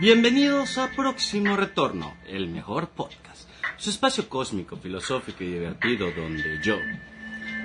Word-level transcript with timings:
Bienvenidos 0.00 0.78
a 0.78 0.90
Próximo 0.92 1.58
Retorno, 1.58 2.16
el 2.26 2.48
mejor 2.48 2.88
podcast. 2.88 3.46
Su 3.76 3.90
espacio 3.90 4.30
cósmico, 4.30 4.78
filosófico 4.78 5.44
y 5.44 5.48
divertido 5.48 6.10
donde 6.10 6.58
yo, 6.62 6.78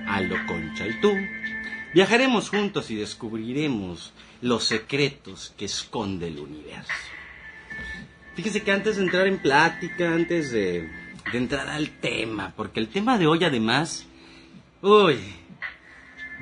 Aldo 0.05 0.35
Concha 0.45 0.85
y 0.85 0.99
tú 0.99 1.13
viajaremos 1.93 2.49
juntos 2.49 2.91
y 2.91 2.95
descubriremos 2.95 4.11
los 4.41 4.65
secretos 4.65 5.53
que 5.57 5.63
esconde 5.63 6.27
el 6.27 6.39
universo. 6.39 6.91
Fíjese 8.35 8.63
que 8.63 8.71
antes 8.73 8.97
de 8.97 9.03
entrar 9.03 9.27
en 9.27 9.37
plática, 9.37 10.13
antes 10.13 10.51
de, 10.51 10.89
de 11.31 11.37
entrar 11.37 11.69
al 11.69 11.87
tema, 12.01 12.51
porque 12.57 12.81
el 12.81 12.89
tema 12.89 13.17
de 13.17 13.27
hoy 13.27 13.45
además, 13.45 14.07
uy, 14.81 15.19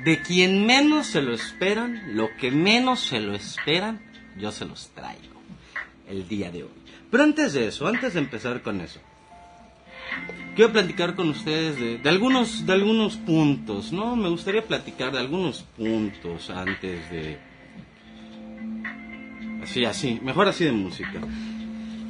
de 0.02 0.20
quien 0.22 0.66
menos 0.66 1.06
se 1.06 1.22
lo 1.22 1.32
esperan, 1.32 2.16
lo 2.16 2.34
que 2.34 2.50
menos 2.50 2.98
se 2.98 3.20
lo 3.20 3.32
esperan, 3.32 4.00
yo 4.36 4.50
se 4.50 4.64
los 4.64 4.88
traigo 4.88 5.33
el 6.08 6.28
día 6.28 6.50
de 6.50 6.64
hoy. 6.64 6.70
Pero 7.10 7.24
antes 7.24 7.52
de 7.52 7.68
eso, 7.68 7.86
antes 7.86 8.14
de 8.14 8.20
empezar 8.20 8.62
con 8.62 8.80
eso, 8.80 9.00
quiero 10.54 10.72
platicar 10.72 11.14
con 11.14 11.28
ustedes 11.30 11.78
de, 11.78 11.98
de 11.98 12.08
algunos, 12.08 12.66
de 12.66 12.72
algunos 12.72 13.16
puntos, 13.16 13.92
¿no? 13.92 14.16
Me 14.16 14.28
gustaría 14.28 14.62
platicar 14.62 15.12
de 15.12 15.18
algunos 15.18 15.62
puntos 15.76 16.50
antes 16.50 17.10
de... 17.10 17.38
Así, 19.62 19.84
así, 19.84 20.20
mejor 20.22 20.48
así 20.48 20.64
de 20.64 20.72
música. 20.72 21.20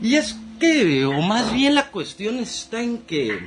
Y 0.03 0.17
es 0.17 0.39
que, 0.59 1.05
o 1.05 1.20
más 1.22 1.53
bien 1.53 1.75
la 1.75 1.91
cuestión 1.91 2.39
está 2.39 2.83
en 2.83 2.98
que, 2.98 3.39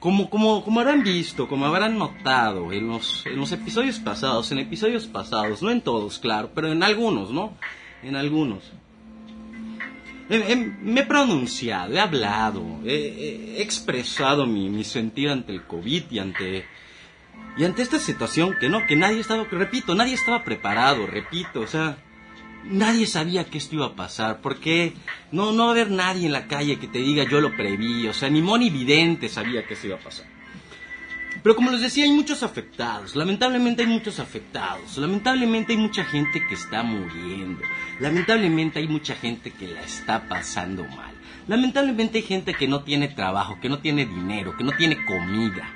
como, 0.00 0.28
como, 0.28 0.64
como 0.64 0.80
habrán 0.80 1.02
visto, 1.02 1.48
como 1.48 1.66
habrán 1.66 1.96
notado 1.96 2.72
en 2.72 2.88
los, 2.88 3.24
en 3.26 3.36
los 3.36 3.52
episodios 3.52 3.98
pasados, 4.00 4.50
en 4.52 4.58
episodios 4.58 5.06
pasados, 5.06 5.62
no 5.62 5.70
en 5.70 5.80
todos, 5.80 6.18
claro, 6.18 6.50
pero 6.54 6.72
en 6.72 6.82
algunos, 6.82 7.30
¿no? 7.30 7.56
En 8.02 8.16
algunos. 8.16 8.72
Me 10.28 11.00
he 11.00 11.04
pronunciado, 11.04 11.92
he 11.92 12.00
hablado, 12.00 12.80
he, 12.84 13.56
he 13.56 13.62
expresado 13.62 14.46
mi, 14.46 14.70
mi 14.70 14.82
sentir 14.82 15.28
ante 15.28 15.52
el 15.52 15.64
COVID 15.64 16.04
y 16.10 16.18
ante, 16.18 16.64
y 17.58 17.64
ante 17.64 17.82
esta 17.82 17.98
situación 17.98 18.56
que 18.58 18.70
no, 18.70 18.86
que 18.86 18.96
nadie 18.96 19.20
estaba, 19.20 19.44
repito, 19.44 19.94
nadie 19.94 20.14
estaba 20.14 20.42
preparado, 20.42 21.06
repito, 21.06 21.60
o 21.60 21.66
sea, 21.66 21.98
nadie 22.64 23.06
sabía 23.06 23.44
que 23.44 23.58
esto 23.58 23.74
iba 23.74 23.86
a 23.86 23.94
pasar, 23.94 24.40
porque 24.40 24.94
no, 25.30 25.52
no 25.52 25.64
va 25.64 25.68
a 25.68 25.72
haber 25.72 25.90
nadie 25.90 26.26
en 26.26 26.32
la 26.32 26.46
calle 26.46 26.78
que 26.78 26.88
te 26.88 27.00
diga 27.00 27.24
yo 27.24 27.40
lo 27.40 27.54
preví, 27.54 28.06
o 28.08 28.14
sea, 28.14 28.30
ni 28.30 28.40
Moni 28.40 28.70
Vidente 28.70 29.28
sabía 29.28 29.66
que 29.66 29.74
esto 29.74 29.88
iba 29.88 29.96
a 29.96 30.00
pasar. 30.00 30.33
Pero 31.44 31.56
como 31.56 31.70
les 31.70 31.82
decía, 31.82 32.04
hay 32.04 32.10
muchos 32.10 32.42
afectados, 32.42 33.14
lamentablemente 33.14 33.82
hay 33.82 33.88
muchos 33.88 34.18
afectados, 34.18 34.96
lamentablemente 34.96 35.74
hay 35.74 35.78
mucha 35.78 36.02
gente 36.02 36.42
que 36.48 36.54
está 36.54 36.82
muriendo, 36.82 37.60
lamentablemente 38.00 38.78
hay 38.78 38.88
mucha 38.88 39.14
gente 39.14 39.50
que 39.50 39.68
la 39.68 39.82
está 39.82 40.26
pasando 40.26 40.84
mal, 40.84 41.14
lamentablemente 41.46 42.16
hay 42.16 42.24
gente 42.24 42.54
que 42.54 42.66
no 42.66 42.82
tiene 42.82 43.08
trabajo, 43.08 43.60
que 43.60 43.68
no 43.68 43.80
tiene 43.80 44.06
dinero, 44.06 44.56
que 44.56 44.64
no 44.64 44.72
tiene 44.72 45.04
comida. 45.04 45.68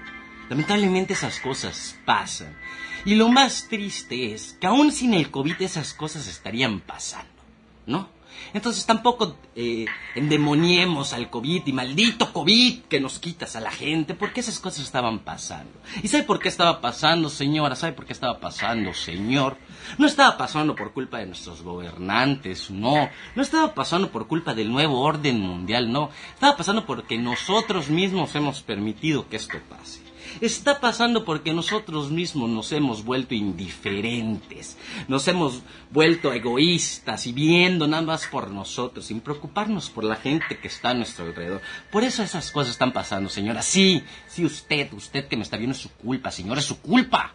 Lamentablemente 0.49 1.13
esas 1.13 1.39
cosas 1.39 1.99
pasan. 2.07 2.57
Y 3.05 3.17
lo 3.17 3.29
más 3.29 3.69
triste 3.69 4.33
es 4.33 4.57
que 4.59 4.69
aún 4.69 4.91
sin 4.91 5.13
el 5.13 5.31
COVID 5.31 5.61
esas 5.61 5.93
cosas 5.93 6.29
estarían 6.29 6.81
pasando, 6.81 7.43
¿no? 7.85 8.09
Entonces 8.55 8.87
tampoco 8.87 9.37
eh, 9.55 9.87
endemoniemos 10.15 11.13
al 11.13 11.31
COVID 11.31 11.67
y 11.67 11.73
maldito 11.73 12.33
COVID 12.33 12.83
que 12.83 13.01
nos 13.01 13.19
quitas 13.19 13.57
a 13.57 13.61
la 13.61 13.71
gente, 13.71 14.15
porque 14.15 14.41
esas 14.41 14.59
cosas 14.59 14.85
estaban 14.85 15.21
pasando. 15.21 15.73
¿Y 16.03 16.09
sabe 16.09 16.25
por 16.25 16.39
qué 16.39 16.49
estaba 16.49 16.81
pasando, 16.81 17.29
señora? 17.29 17.77
¿Sabe 17.77 17.93
por 17.93 18.07
qué 18.07 18.13
estaba 18.13 18.41
pasando, 18.41 18.95
señor? 18.95 19.57
No 19.99 20.07
estaba 20.07 20.37
pasando 20.37 20.75
por 20.75 20.93
culpa 20.93 21.19
de 21.19 21.27
nuestros 21.27 21.63
gobernantes, 21.63 22.71
no. 22.71 23.09
No 23.35 23.43
estaba 23.43 23.75
pasando 23.75 24.11
por 24.11 24.27
culpa 24.27 24.55
del 24.55 24.71
nuevo 24.71 25.01
orden 25.01 25.41
mundial, 25.41 25.93
no. 25.93 26.11
Estaba 26.35 26.57
pasando 26.57 26.87
porque 26.87 27.19
nosotros 27.19 27.91
mismos 27.91 28.35
hemos 28.35 28.63
permitido 28.63 29.29
que 29.29 29.37
esto 29.37 29.59
pase. 29.69 30.08
Está 30.41 30.81
pasando 30.81 31.25
porque 31.25 31.53
nosotros 31.53 32.11
mismos 32.11 32.49
nos 32.49 32.71
hemos 32.71 33.05
vuelto 33.05 33.35
indiferentes, 33.35 34.77
nos 35.09 35.27
hemos 35.27 35.63
vuelto 35.91 36.33
egoístas 36.33 37.27
y 37.27 37.33
viendo 37.33 37.89
nada 37.89 38.03
más 38.03 38.27
por 38.27 38.51
nosotros, 38.51 39.07
sin 39.07 39.21
preocuparnos 39.21 39.91
por 39.91 40.05
la 40.05 40.17
gente 40.17 40.59
que 40.59 40.69
está 40.69 40.91
a 40.91 40.95
nuestro 40.95 41.27
alrededor. 41.27 41.61
Por 41.91 42.05
eso 42.05 42.23
esas 42.23 42.53
cosas 42.53 42.73
están 42.73 42.93
pasando, 42.93 43.29
señora. 43.29 43.63
Sí, 43.63 44.03
sí, 44.29 44.45
usted, 44.45 44.93
usted 44.93 45.27
que 45.27 45.37
me 45.37 45.43
está 45.43 45.57
viendo 45.57 45.75
es 45.75 45.83
su 45.83 45.91
culpa, 45.91 46.31
señora, 46.31 46.61
es 46.61 46.67
su 46.67 46.81
culpa. 46.81 47.35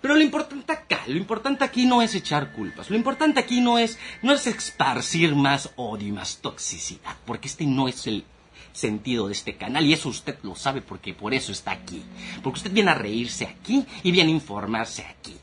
Pero 0.00 0.14
lo 0.14 0.22
importante 0.22 0.72
acá, 0.72 1.00
lo 1.06 1.16
importante 1.16 1.64
aquí 1.64 1.86
no 1.86 2.02
es 2.02 2.14
echar 2.14 2.52
culpas, 2.52 2.88
lo 2.88 2.96
importante 2.96 3.40
aquí 3.40 3.60
no 3.60 3.78
es, 3.78 3.98
no 4.22 4.32
es 4.32 4.46
esparcir 4.46 5.34
más 5.34 5.70
odio 5.76 6.08
y 6.08 6.12
más 6.12 6.38
toxicidad, 6.38 7.16
porque 7.26 7.48
este 7.48 7.66
no 7.66 7.88
es 7.88 8.06
el 8.06 8.24
sentido 8.72 9.26
de 9.26 9.32
este 9.32 9.56
canal 9.56 9.84
y 9.86 9.92
eso 9.92 10.08
usted 10.08 10.38
lo 10.42 10.54
sabe 10.54 10.82
porque 10.82 11.14
por 11.14 11.34
eso 11.34 11.52
está 11.52 11.72
aquí, 11.72 12.02
porque 12.42 12.58
usted 12.58 12.72
viene 12.72 12.90
a 12.90 12.94
reírse 12.94 13.44
aquí 13.46 13.84
y 14.02 14.10
viene 14.10 14.30
a 14.30 14.34
informarse 14.34 15.04
aquí. 15.04 15.36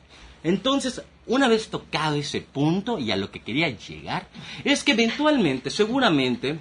Entonces, 0.44 1.02
una 1.28 1.48
vez 1.48 1.70
tocado 1.70 2.16
ese 2.16 2.42
punto 2.42 3.00
y 3.00 3.12
a 3.12 3.16
lo 3.16 3.32
que 3.32 3.40
quería 3.40 3.70
llegar, 3.70 4.28
es 4.64 4.84
que 4.84 4.92
eventualmente, 4.92 5.72
seguramente, 5.72 6.60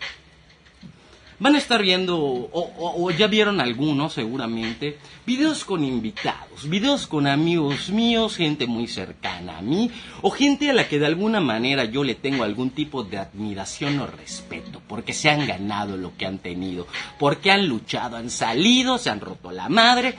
van 1.38 1.54
a 1.54 1.58
estar 1.58 1.82
viendo, 1.82 2.16
o, 2.18 2.48
o- 2.52 3.10
ya 3.10 3.26
vieron 3.26 3.60
algunos 3.60 4.12
seguramente, 4.12 4.98
videos 5.26 5.64
con 5.64 5.84
invitados, 5.84 6.68
videos 6.68 7.06
con 7.06 7.26
amigos 7.26 7.88
míos, 7.90 8.36
gente 8.36 8.66
muy 8.66 8.86
cercana 8.86 9.58
a 9.58 9.62
mí, 9.62 9.90
o 10.22 10.30
gente 10.30 10.70
a 10.70 10.72
la 10.72 10.88
que 10.88 10.98
de 10.98 11.06
alguna 11.06 11.40
manera 11.40 11.84
yo 11.84 12.04
le 12.04 12.14
tengo 12.14 12.44
algún 12.44 12.70
tipo 12.70 13.02
de 13.04 13.18
admiración 13.18 13.98
o 14.00 14.06
respeto, 14.06 14.80
porque 14.86 15.12
se 15.12 15.30
han 15.30 15.46
ganado 15.46 15.96
lo 15.96 16.16
que 16.16 16.26
han 16.26 16.38
tenido, 16.38 16.86
porque 17.18 17.50
han 17.50 17.66
luchado, 17.66 18.16
han 18.16 18.30
salido, 18.30 18.98
se 18.98 19.10
han 19.10 19.20
roto 19.20 19.50
la 19.50 19.68
madre, 19.68 20.14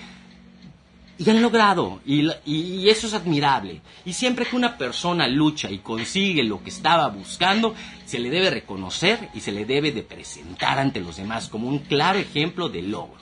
y 1.18 1.30
han 1.30 1.42
logrado, 1.42 2.02
y, 2.06 2.30
y 2.46 2.90
eso 2.90 3.08
es 3.08 3.14
admirable. 3.14 3.82
Y 4.06 4.14
siempre 4.14 4.46
que 4.46 4.56
una 4.56 4.78
persona 4.78 5.28
lucha 5.28 5.72
y 5.72 5.80
consigue 5.80 6.44
lo 6.44 6.62
que 6.62 6.70
estaba 6.70 7.08
buscando, 7.08 7.74
se 8.06 8.20
le 8.20 8.30
debe 8.30 8.50
reconocer 8.50 9.30
y 9.34 9.40
se 9.40 9.52
le 9.52 9.66
debe 9.66 9.92
de 9.92 10.04
presentar 10.04 10.78
ante 10.78 11.00
los 11.00 11.18
demás 11.18 11.48
como 11.48 11.68
un 11.68 11.80
claro 11.80 12.20
ejemplo 12.20 12.70
de 12.70 12.82
logro. 12.82 13.18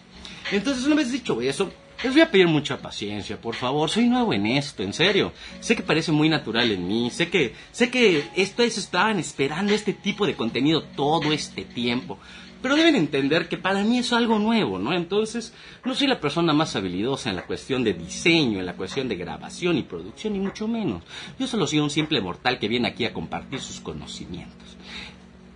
Entonces, 0.52 0.86
una 0.86 0.96
vez 0.96 1.12
dicho 1.12 1.40
eso, 1.42 1.72
les 2.04 2.12
voy 2.12 2.22
a 2.22 2.30
pedir 2.30 2.48
mucha 2.48 2.78
paciencia, 2.78 3.40
por 3.40 3.56
favor. 3.56 3.90
Soy 3.90 4.08
nuevo 4.08 4.34
en 4.34 4.46
esto, 4.46 4.84
en 4.84 4.92
serio. 4.92 5.32
Sé 5.62 5.76
que 5.76 5.84
parece 5.84 6.12
muy 6.12 6.28
natural 6.28 6.70
en 6.72 6.86
mí, 6.86 7.10
sé 7.10 7.30
que, 7.30 7.54
sé 7.72 7.90
que 7.90 8.26
ustedes 8.36 8.78
estaban 8.78 9.20
esperando 9.20 9.74
este 9.74 9.94
tipo 9.94 10.26
de 10.26 10.36
contenido 10.36 10.84
todo 10.84 11.32
este 11.32 11.64
tiempo. 11.64 12.20
Pero 12.64 12.78
deben 12.78 12.96
entender 12.96 13.50
que 13.50 13.58
para 13.58 13.84
mí 13.84 14.00
es 14.00 14.14
algo 14.14 14.40
nuevo, 14.40 14.80
¿no? 14.80 14.94
Entonces, 14.94 15.54
no 15.84 15.94
soy 15.94 16.08
la 16.08 16.22
persona 16.22 16.54
más 16.54 16.78
habilidosa 16.78 17.30
en 17.30 17.36
la 17.36 17.46
cuestión 17.46 17.84
de 17.84 17.94
diseño, 17.94 18.60
en 18.60 18.66
la 18.66 18.78
cuestión 18.78 19.10
de 19.10 19.18
grabación 19.18 19.78
y 19.78 19.84
producción, 19.84 20.32
ni 20.32 20.40
mucho 20.40 20.66
menos. 20.66 21.04
Yo 21.38 21.46
solo 21.46 21.68
soy 21.68 21.80
un 21.80 21.90
simple 21.90 22.22
mortal 22.22 22.60
que 22.60 22.70
viene 22.70 22.88
aquí 22.88 23.04
a 23.04 23.14
compartir 23.14 23.60
sus 23.60 23.82
conocimientos. 23.82 24.78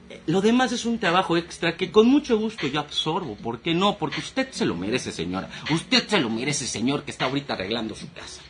Eh, 0.10 0.20
Lo 0.26 0.42
demás 0.42 0.74
es 0.74 0.84
un 0.84 1.00
trabajo 1.00 1.38
extra 1.38 1.78
que 1.78 1.92
con 1.94 2.08
mucho 2.08 2.38
gusto 2.38 2.68
yo 2.68 2.82
absorbo. 2.82 3.36
¿Por 3.36 3.62
qué 3.62 3.74
no? 3.74 3.98
Porque 3.98 4.20
usted 4.20 4.50
se 4.52 4.66
lo 4.66 4.76
merece, 4.76 5.14
señora. 5.14 5.50
Usted 5.72 6.06
se 6.10 6.20
lo 6.20 6.30
merece, 6.30 6.68
señor, 6.68 7.04
que 7.04 7.12
está 7.12 7.24
ahorita 7.24 7.54
arreglando 7.54 7.96
su 7.96 8.12
casa. 8.12 8.42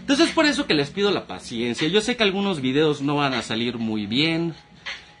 Entonces 0.00 0.28
es 0.28 0.34
por 0.34 0.46
eso 0.46 0.66
que 0.66 0.74
les 0.74 0.90
pido 0.90 1.10
la 1.10 1.26
paciencia. 1.26 1.86
Yo 1.88 2.00
sé 2.00 2.16
que 2.16 2.22
algunos 2.22 2.62
videos 2.62 3.02
no 3.02 3.16
van 3.16 3.34
a 3.34 3.42
salir 3.42 3.76
muy 3.76 4.06
bien. 4.06 4.54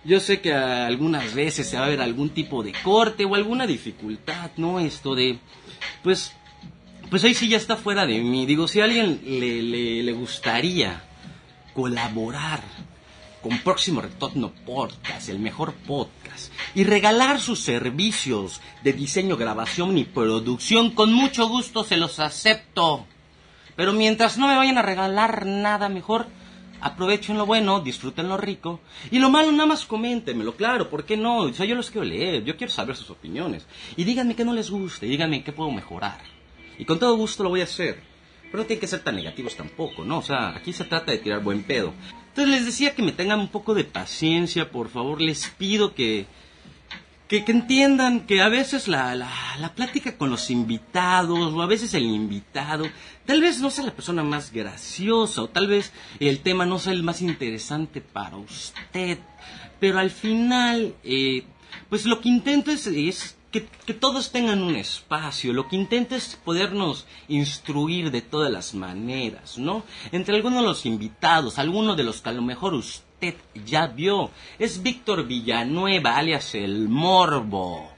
Yo 0.04 0.20
sé 0.20 0.40
que 0.40 0.52
algunas 0.52 1.34
veces 1.34 1.68
se 1.68 1.78
va 1.78 1.86
a 1.86 1.88
ver 1.88 2.02
algún 2.02 2.30
tipo 2.30 2.62
de 2.62 2.72
corte 2.82 3.24
o 3.24 3.34
alguna 3.34 3.66
dificultad, 3.66 4.50
¿no? 4.58 4.78
Esto 4.78 5.14
de, 5.14 5.38
pues, 6.02 6.32
pues 7.08 7.24
ahí 7.24 7.32
sí 7.32 7.48
ya 7.48 7.56
está 7.56 7.76
fuera 7.76 8.06
de 8.06 8.18
mí. 8.20 8.44
Digo, 8.44 8.68
si 8.68 8.80
a 8.80 8.84
alguien 8.84 9.20
le, 9.24 9.62
le, 9.62 10.02
le 10.02 10.12
gustaría 10.12 11.02
colaborar 11.72 12.60
con 13.42 13.58
Próximo 13.58 14.00
Retorno 14.00 14.52
Podcast, 14.64 15.28
el 15.28 15.38
mejor 15.38 15.74
podcast, 15.74 16.50
y 16.74 16.84
regalar 16.84 17.40
sus 17.40 17.60
servicios 17.60 18.62
de 18.82 18.94
diseño, 18.94 19.36
grabación 19.36 19.98
y 19.98 20.04
producción, 20.04 20.90
con 20.92 21.12
mucho 21.12 21.48
gusto 21.48 21.84
se 21.84 21.98
los 21.98 22.20
acepto. 22.20 23.06
Pero 23.76 23.92
mientras 23.92 24.38
no 24.38 24.48
me 24.48 24.56
vayan 24.56 24.78
a 24.78 24.82
regalar 24.82 25.44
nada 25.44 25.88
mejor, 25.88 26.26
aprovechen 26.80 27.38
lo 27.38 27.46
bueno, 27.46 27.80
disfruten 27.80 28.28
lo 28.28 28.36
rico. 28.36 28.80
Y 29.10 29.18
lo 29.18 29.30
malo 29.30 29.52
nada 29.52 29.66
más 29.66 29.84
coméntemelo, 29.84 30.56
claro, 30.56 30.90
¿por 30.90 31.04
qué 31.04 31.16
no? 31.16 31.38
O 31.38 31.52
sea, 31.52 31.66
yo 31.66 31.74
los 31.74 31.90
quiero 31.90 32.06
leer, 32.06 32.44
yo 32.44 32.56
quiero 32.56 32.72
saber 32.72 32.96
sus 32.96 33.10
opiniones. 33.10 33.66
Y 33.96 34.04
díganme 34.04 34.36
qué 34.36 34.44
no 34.44 34.52
les 34.52 34.70
guste, 34.70 35.06
díganme 35.06 35.44
qué 35.44 35.52
puedo 35.52 35.70
mejorar. 35.70 36.20
Y 36.78 36.84
con 36.84 36.98
todo 36.98 37.16
gusto 37.16 37.42
lo 37.42 37.50
voy 37.50 37.60
a 37.60 37.64
hacer. 37.64 38.02
Pero 38.44 38.62
no 38.62 38.66
tienen 38.66 38.80
que 38.80 38.86
ser 38.86 39.00
tan 39.00 39.16
negativos 39.16 39.56
tampoco, 39.56 40.04
¿no? 40.04 40.18
O 40.18 40.22
sea, 40.22 40.50
aquí 40.50 40.72
se 40.72 40.84
trata 40.84 41.12
de 41.12 41.18
tirar 41.18 41.42
buen 41.42 41.64
pedo. 41.64 41.92
Entonces 42.28 42.54
les 42.54 42.66
decía 42.66 42.94
que 42.94 43.02
me 43.02 43.12
tengan 43.12 43.40
un 43.40 43.48
poco 43.48 43.74
de 43.74 43.84
paciencia, 43.84 44.70
por 44.70 44.88
favor. 44.88 45.20
Les 45.20 45.48
pido 45.58 45.94
que, 45.94 46.26
que 47.34 47.44
que, 47.44 47.52
entiendan 47.52 48.20
que 48.26 48.40
a 48.42 48.48
veces 48.48 48.86
la, 48.86 49.16
la, 49.16 49.28
la 49.58 49.74
plática 49.74 50.16
con 50.16 50.30
los 50.30 50.50
invitados 50.50 51.52
o 51.52 51.62
a 51.62 51.66
veces 51.66 51.92
el 51.94 52.04
invitado 52.04 52.86
tal 53.26 53.40
vez 53.40 53.60
no 53.60 53.70
sea 53.70 53.86
la 53.86 53.94
persona 53.94 54.22
más 54.22 54.52
graciosa 54.52 55.42
o 55.42 55.48
tal 55.48 55.66
vez 55.66 55.92
el 56.20 56.38
tema 56.40 56.64
no 56.64 56.78
sea 56.78 56.92
el 56.92 57.02
más 57.02 57.22
interesante 57.22 58.00
para 58.00 58.36
usted, 58.36 59.18
pero 59.80 59.98
al 59.98 60.10
final, 60.10 60.94
eh, 61.02 61.44
pues 61.88 62.06
lo 62.06 62.20
que 62.20 62.28
intento 62.28 62.70
es, 62.70 62.86
es 62.86 63.36
que, 63.50 63.66
que, 63.84 63.94
todos 63.94 64.30
tengan 64.30 64.62
un 64.62 64.76
espacio. 64.76 65.52
Lo 65.52 65.66
que 65.68 65.76
intento 65.76 66.14
es 66.14 66.36
podernos 66.44 67.06
instruir 67.26 68.10
de 68.12 68.22
todas 68.22 68.52
las 68.52 68.74
maneras, 68.74 69.58
¿no? 69.58 69.84
Entre 70.12 70.36
algunos 70.36 70.60
de 70.60 70.68
los 70.68 70.86
invitados, 70.86 71.58
algunos 71.58 71.96
de 71.96 72.04
los 72.04 72.20
que 72.20 72.28
a 72.28 72.32
lo 72.32 72.42
mejor 72.42 72.74
usted 72.74 73.03
ya 73.64 73.86
vio, 73.86 74.30
es 74.58 74.82
Víctor 74.82 75.26
Villanueva, 75.26 76.16
alias 76.16 76.54
el 76.54 76.88
Morbo. 76.88 77.93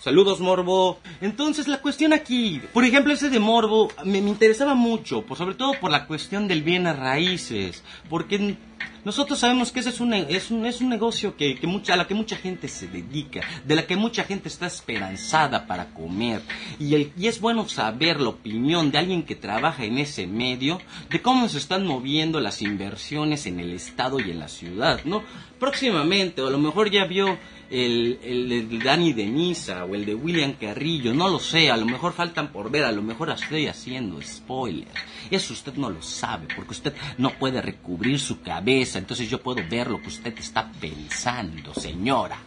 Saludos, 0.00 0.40
Morbo. 0.40 0.98
Entonces, 1.20 1.68
la 1.68 1.82
cuestión 1.82 2.14
aquí, 2.14 2.62
por 2.72 2.84
ejemplo, 2.84 3.12
ese 3.12 3.28
de 3.28 3.38
Morbo, 3.38 3.88
me, 4.02 4.22
me 4.22 4.30
interesaba 4.30 4.74
mucho, 4.74 5.20
por, 5.26 5.36
sobre 5.36 5.54
todo 5.54 5.74
por 5.78 5.90
la 5.90 6.06
cuestión 6.06 6.48
del 6.48 6.62
bien 6.62 6.86
a 6.86 6.94
raíces, 6.94 7.84
porque 8.08 8.56
nosotros 9.04 9.38
sabemos 9.38 9.72
que 9.72 9.80
ese 9.80 9.90
es 9.90 10.00
un, 10.00 10.14
es 10.14 10.50
un, 10.50 10.64
es 10.64 10.80
un 10.80 10.88
negocio 10.88 11.36
que, 11.36 11.54
que 11.54 11.66
mucha, 11.66 11.92
a 11.92 11.96
la 11.96 12.06
que 12.06 12.14
mucha 12.14 12.36
gente 12.36 12.66
se 12.68 12.86
dedica, 12.86 13.40
de 13.64 13.74
la 13.74 13.86
que 13.86 13.96
mucha 13.96 14.24
gente 14.24 14.48
está 14.48 14.66
esperanzada 14.66 15.66
para 15.66 15.92
comer. 15.92 16.40
Y, 16.78 16.94
el, 16.94 17.12
y 17.18 17.26
es 17.26 17.38
bueno 17.38 17.68
saber 17.68 18.20
la 18.20 18.30
opinión 18.30 18.90
de 18.90 18.98
alguien 18.98 19.22
que 19.22 19.36
trabaja 19.36 19.84
en 19.84 19.98
ese 19.98 20.26
medio, 20.26 20.80
de 21.10 21.20
cómo 21.20 21.46
se 21.50 21.58
están 21.58 21.86
moviendo 21.86 22.40
las 22.40 22.62
inversiones 22.62 23.44
en 23.44 23.60
el 23.60 23.72
Estado 23.72 24.18
y 24.18 24.30
en 24.30 24.38
la 24.38 24.48
ciudad, 24.48 25.00
¿no? 25.04 25.22
Próximamente, 25.58 26.40
o 26.40 26.48
a 26.48 26.50
lo 26.50 26.58
mejor 26.58 26.90
ya 26.90 27.04
vio 27.04 27.38
el, 27.70 28.18
el, 28.22 28.68
de 28.68 28.78
Dani 28.78 29.12
de 29.12 29.26
Misa 29.26 29.84
o 29.84 29.94
el 29.94 30.04
de 30.04 30.14
William 30.14 30.54
Carrillo, 30.54 31.14
no 31.14 31.28
lo 31.28 31.38
sé, 31.38 31.70
a 31.70 31.76
lo 31.76 31.86
mejor 31.86 32.12
faltan 32.12 32.52
por 32.52 32.70
ver, 32.70 32.84
a 32.84 32.92
lo 32.92 33.02
mejor 33.02 33.30
estoy 33.30 33.68
haciendo 33.68 34.20
spoiler. 34.20 34.88
Eso 35.30 35.52
usted 35.52 35.74
no 35.74 35.88
lo 35.88 36.02
sabe, 36.02 36.48
porque 36.54 36.72
usted 36.72 36.94
no 37.18 37.30
puede 37.38 37.62
recubrir 37.62 38.18
su 38.18 38.40
cabeza, 38.42 38.98
entonces 38.98 39.30
yo 39.30 39.40
puedo 39.40 39.62
ver 39.68 39.88
lo 39.88 40.00
que 40.02 40.08
usted 40.08 40.36
está 40.38 40.70
pensando, 40.80 41.72
señora. 41.74 42.38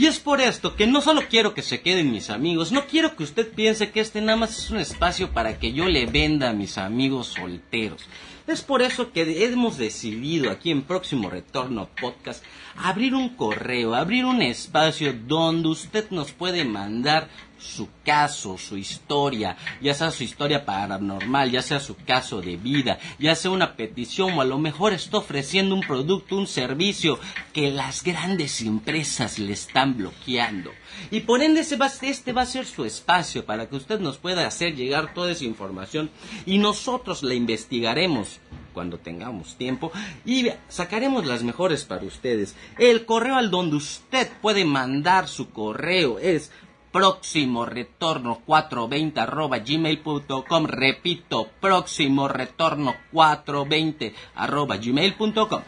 Y 0.00 0.06
es 0.06 0.18
por 0.18 0.40
esto 0.40 0.76
que 0.76 0.86
no 0.86 1.02
solo 1.02 1.24
quiero 1.28 1.52
que 1.52 1.60
se 1.60 1.82
queden 1.82 2.10
mis 2.10 2.30
amigos, 2.30 2.72
no 2.72 2.86
quiero 2.86 3.14
que 3.14 3.22
usted 3.22 3.52
piense 3.52 3.90
que 3.90 4.00
este 4.00 4.22
nada 4.22 4.38
más 4.38 4.56
es 4.56 4.70
un 4.70 4.78
espacio 4.78 5.30
para 5.32 5.58
que 5.58 5.74
yo 5.74 5.88
le 5.88 6.06
venda 6.06 6.48
a 6.48 6.54
mis 6.54 6.78
amigos 6.78 7.26
solteros. 7.26 8.06
Es 8.46 8.62
por 8.62 8.80
eso 8.80 9.12
que 9.12 9.44
hemos 9.44 9.76
decidido 9.76 10.50
aquí 10.50 10.70
en 10.70 10.84
Próximo 10.84 11.28
Retorno 11.28 11.90
Podcast 12.00 12.42
abrir 12.78 13.14
un 13.14 13.36
correo, 13.36 13.94
abrir 13.94 14.24
un 14.24 14.40
espacio 14.40 15.12
donde 15.12 15.68
usted 15.68 16.08
nos 16.10 16.32
puede 16.32 16.64
mandar 16.64 17.28
su 17.60 17.88
caso, 18.04 18.56
su 18.58 18.76
historia, 18.76 19.56
ya 19.80 19.94
sea 19.94 20.10
su 20.10 20.24
historia 20.24 20.64
paranormal, 20.64 21.50
ya 21.50 21.62
sea 21.62 21.78
su 21.78 21.94
caso 21.96 22.40
de 22.40 22.56
vida, 22.56 22.98
ya 23.18 23.34
sea 23.34 23.50
una 23.50 23.76
petición 23.76 24.32
o 24.32 24.40
a 24.40 24.44
lo 24.44 24.58
mejor 24.58 24.92
está 24.92 25.18
ofreciendo 25.18 25.74
un 25.74 25.82
producto, 25.82 26.36
un 26.36 26.46
servicio 26.46 27.18
que 27.52 27.70
las 27.70 28.02
grandes 28.02 28.60
empresas 28.62 29.38
le 29.38 29.52
están 29.52 29.96
bloqueando. 29.96 30.72
Y 31.10 31.20
por 31.20 31.42
ende 31.42 31.60
este 31.60 32.32
va 32.32 32.42
a 32.42 32.46
ser 32.46 32.66
su 32.66 32.84
espacio 32.84 33.44
para 33.44 33.68
que 33.68 33.76
usted 33.76 34.00
nos 34.00 34.18
pueda 34.18 34.46
hacer 34.46 34.74
llegar 34.74 35.14
toda 35.14 35.32
esa 35.32 35.44
información 35.44 36.10
y 36.46 36.58
nosotros 36.58 37.22
la 37.22 37.34
investigaremos 37.34 38.40
cuando 38.72 38.98
tengamos 38.98 39.56
tiempo 39.56 39.92
y 40.24 40.48
sacaremos 40.68 41.26
las 41.26 41.42
mejores 41.42 41.84
para 41.84 42.04
ustedes. 42.04 42.54
El 42.78 43.04
correo 43.04 43.36
al 43.36 43.50
donde 43.50 43.76
usted 43.76 44.28
puede 44.40 44.64
mandar 44.64 45.28
su 45.28 45.50
correo 45.50 46.18
es 46.18 46.50
próximo 46.92 47.64
retorno 47.64 48.40
420 48.44 49.20
arroba 49.20 49.58
gmail.com 49.58 50.66
repito 50.66 51.48
próximo 51.60 52.28
retorno 52.28 52.94
420 53.12 54.14
arroba 54.34 54.76
gmail.com 54.76 55.62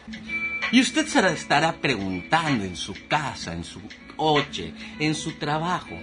y 0.71 0.81
usted 0.81 1.05
se 1.05 1.19
estará 1.33 1.73
preguntando 1.73 2.65
en 2.65 2.75
su 2.75 2.93
casa 3.07 3.53
en 3.53 3.63
su 3.63 3.81
coche 4.15 4.73
en 4.99 5.15
su 5.15 5.33
trabajo 5.33 5.97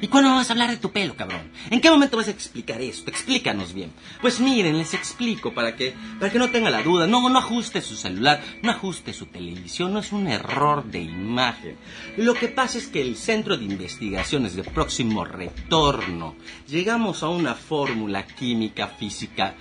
¿Y 0.00 0.08
cuándo 0.08 0.30
vas 0.30 0.48
a 0.48 0.52
hablar 0.52 0.70
de 0.70 0.76
tu 0.76 0.92
pelo, 0.92 1.16
cabrón? 1.16 1.50
¿En 1.70 1.80
qué 1.80 1.90
momento 1.90 2.16
vas 2.16 2.28
a 2.28 2.32
explicar 2.32 2.80
esto? 2.80 3.10
Explícanos 3.10 3.72
bien. 3.72 3.92
Pues 4.20 4.38
miren, 4.38 4.78
les 4.78 4.94
explico 4.94 5.52
para 5.52 5.74
que, 5.74 5.94
para 6.20 6.30
que 6.30 6.38
no 6.38 6.50
tenga 6.50 6.70
la 6.70 6.82
duda. 6.82 7.06
No, 7.06 7.28
no 7.28 7.38
ajuste 7.38 7.80
su 7.80 7.96
celular, 7.96 8.40
no 8.62 8.70
ajuste 8.70 9.12
su 9.12 9.26
televisión, 9.26 9.92
no 9.92 9.98
es 9.98 10.12
un 10.12 10.28
error 10.28 10.84
de 10.84 11.00
imagen. 11.00 11.76
Lo 12.16 12.34
que 12.34 12.48
pasa 12.48 12.78
es 12.78 12.86
que 12.86 13.00
el 13.00 13.16
Centro 13.16 13.56
de 13.56 13.64
Investigaciones 13.64 14.54
de 14.54 14.64
Próximo 14.64 15.24
Retorno 15.24 16.36
llegamos 16.68 17.22
a 17.22 17.28
una 17.28 17.54
fórmula 17.54 18.26
química, 18.26 18.86
física, 18.86 19.54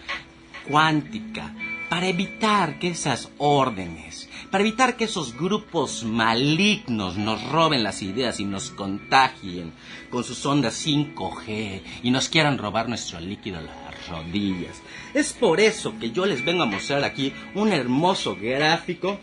cuántica, 0.68 1.54
para 1.90 2.08
evitar 2.08 2.80
que 2.80 2.90
esas 2.90 3.30
órdenes, 3.38 4.27
para 4.58 4.68
evitar 4.68 4.98
que 4.98 5.04
esos 5.04 5.38
grupos 5.38 6.04
malignos 6.04 7.16
nos 7.16 7.44
roben 7.52 7.84
las 7.84 8.02
ideas 8.02 8.40
y 8.40 8.44
nos 8.44 8.72
contagien 8.72 9.72
con 10.10 10.24
sus 10.24 10.44
ondas 10.48 10.84
5G 10.84 11.82
y 12.02 12.10
nos 12.10 12.28
quieran 12.28 12.58
robar 12.58 12.90
nuestro 12.90 13.20
líquido 13.20 13.60
a 13.60 13.62
las 13.62 14.08
rodillas. 14.08 14.82
Es 15.14 15.32
por 15.32 15.60
eso 15.60 16.00
que 16.00 16.10
yo 16.10 16.26
les 16.26 16.44
vengo 16.44 16.64
a 16.64 16.66
mostrar 16.66 17.04
aquí 17.04 17.32
un 17.54 17.72
hermoso 17.72 18.36
gráfico 18.36 19.20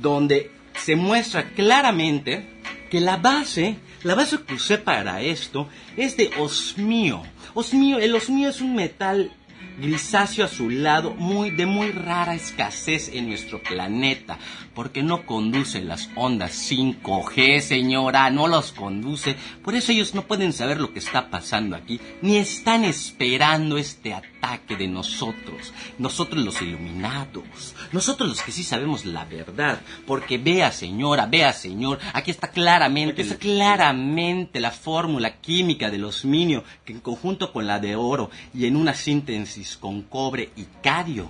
donde 0.00 0.52
se 0.74 0.96
muestra 0.96 1.50
claramente 1.50 2.46
que 2.90 3.00
la 3.00 3.18
base, 3.18 3.76
la 4.04 4.14
base 4.14 4.38
que 4.40 4.54
usé 4.54 4.78
para 4.78 5.20
esto 5.20 5.68
es 5.98 6.16
de 6.16 6.30
osmio. 6.38 7.22
Osmio, 7.52 7.98
el 7.98 8.14
osmio 8.14 8.48
es 8.48 8.62
un 8.62 8.74
metal 8.74 9.32
grisáceo 9.80 10.44
azulado 10.44 11.14
muy 11.14 11.50
de 11.50 11.66
muy 11.66 11.90
rara 11.92 12.34
escasez 12.34 13.10
en 13.14 13.28
nuestro 13.28 13.62
planeta, 13.62 14.38
porque 14.74 15.02
no 15.02 15.24
conduce 15.24 15.80
las 15.80 16.10
ondas 16.14 16.52
5G, 16.70 17.60
señora, 17.60 18.30
no 18.30 18.46
los 18.48 18.72
conduce, 18.72 19.36
por 19.62 19.74
eso 19.74 19.92
ellos 19.92 20.14
no 20.14 20.22
pueden 20.22 20.52
saber 20.52 20.80
lo 20.80 20.92
que 20.92 20.98
está 20.98 21.30
pasando 21.30 21.76
aquí, 21.76 22.00
ni 22.22 22.36
están 22.36 22.84
esperando 22.84 23.78
este 23.78 24.14
ataque 24.14 24.37
de 24.78 24.88
nosotros, 24.88 25.74
nosotros 25.98 26.42
los 26.42 26.62
iluminados, 26.62 27.74
nosotros 27.92 28.28
los 28.28 28.42
que 28.42 28.52
sí 28.52 28.64
sabemos 28.64 29.04
la 29.04 29.24
verdad, 29.26 29.80
porque 30.06 30.38
vea, 30.38 30.72
señora, 30.72 31.26
vea, 31.26 31.52
señor, 31.52 31.98
aquí 32.14 32.30
está 32.30 32.48
claramente, 32.48 33.22
está 33.22 33.36
claramente 33.36 34.60
la 34.60 34.70
fórmula 34.70 35.40
química 35.40 35.90
del 35.90 36.04
osminio 36.04 36.64
que 36.84 36.94
en 36.94 37.00
conjunto 37.00 37.52
con 37.52 37.66
la 37.66 37.78
de 37.78 37.94
oro 37.94 38.30
y 38.54 38.64
en 38.64 38.76
una 38.76 38.94
síntesis 38.94 39.76
con 39.76 40.02
cobre 40.02 40.50
y 40.56 40.64
cadio. 40.82 41.28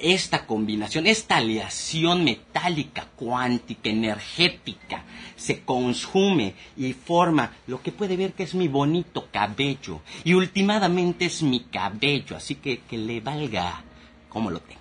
Esta 0.00 0.46
combinación, 0.46 1.06
esta 1.06 1.36
aleación 1.36 2.24
metálica, 2.24 3.08
cuántica, 3.16 3.90
energética, 3.90 5.04
se 5.36 5.62
consume 5.62 6.54
y 6.76 6.92
forma 6.92 7.52
lo 7.66 7.82
que 7.82 7.92
puede 7.92 8.16
ver 8.16 8.32
que 8.32 8.44
es 8.44 8.54
mi 8.54 8.68
bonito 8.68 9.28
cabello. 9.32 10.02
Y 10.24 10.34
últimamente 10.34 11.26
es 11.26 11.42
mi 11.42 11.64
cabello, 11.64 12.36
así 12.36 12.56
que 12.56 12.80
que 12.80 12.96
le 12.98 13.20
valga 13.20 13.82
como 14.28 14.50
lo 14.50 14.60
tenga. 14.60 14.78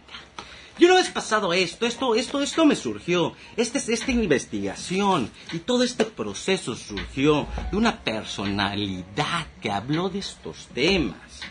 Y 0.80 0.86
una 0.86 0.96
vez 0.96 1.10
pasado 1.10 1.54
esto, 1.54 1.88
esto, 1.88 2.14
esto, 2.14 2.42
esto 2.42 2.66
me 2.66 2.76
surgió, 2.76 3.34
este, 3.56 3.80
esta 3.92 4.12
investigación 4.12 5.32
y 5.52 5.60
todo 5.60 5.84
este 5.84 6.06
proceso 6.06 6.76
surgió 6.76 7.48
de 7.72 7.78
una 7.78 8.04
personalidad 8.04 9.48
que 9.60 9.72
habló 9.72 10.10
de 10.10 10.20
estos 10.20 10.68
temas 10.68 11.42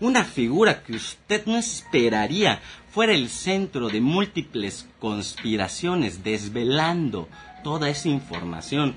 una 0.00 0.24
figura 0.24 0.82
que 0.82 0.94
usted 0.94 1.44
no 1.46 1.58
esperaría 1.58 2.60
fuera 2.90 3.12
el 3.12 3.28
centro 3.28 3.88
de 3.88 4.00
múltiples 4.00 4.88
conspiraciones 4.98 6.24
desvelando 6.24 7.28
toda 7.62 7.88
esa 7.88 8.08
información, 8.08 8.94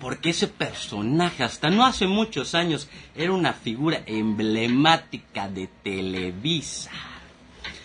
porque 0.00 0.30
ese 0.30 0.48
personaje 0.48 1.42
hasta 1.42 1.70
no 1.70 1.86
hace 1.86 2.06
muchos 2.06 2.54
años 2.54 2.88
era 3.14 3.32
una 3.32 3.52
figura 3.52 4.02
emblemática 4.06 5.48
de 5.48 5.68
Televisa. 5.82 6.90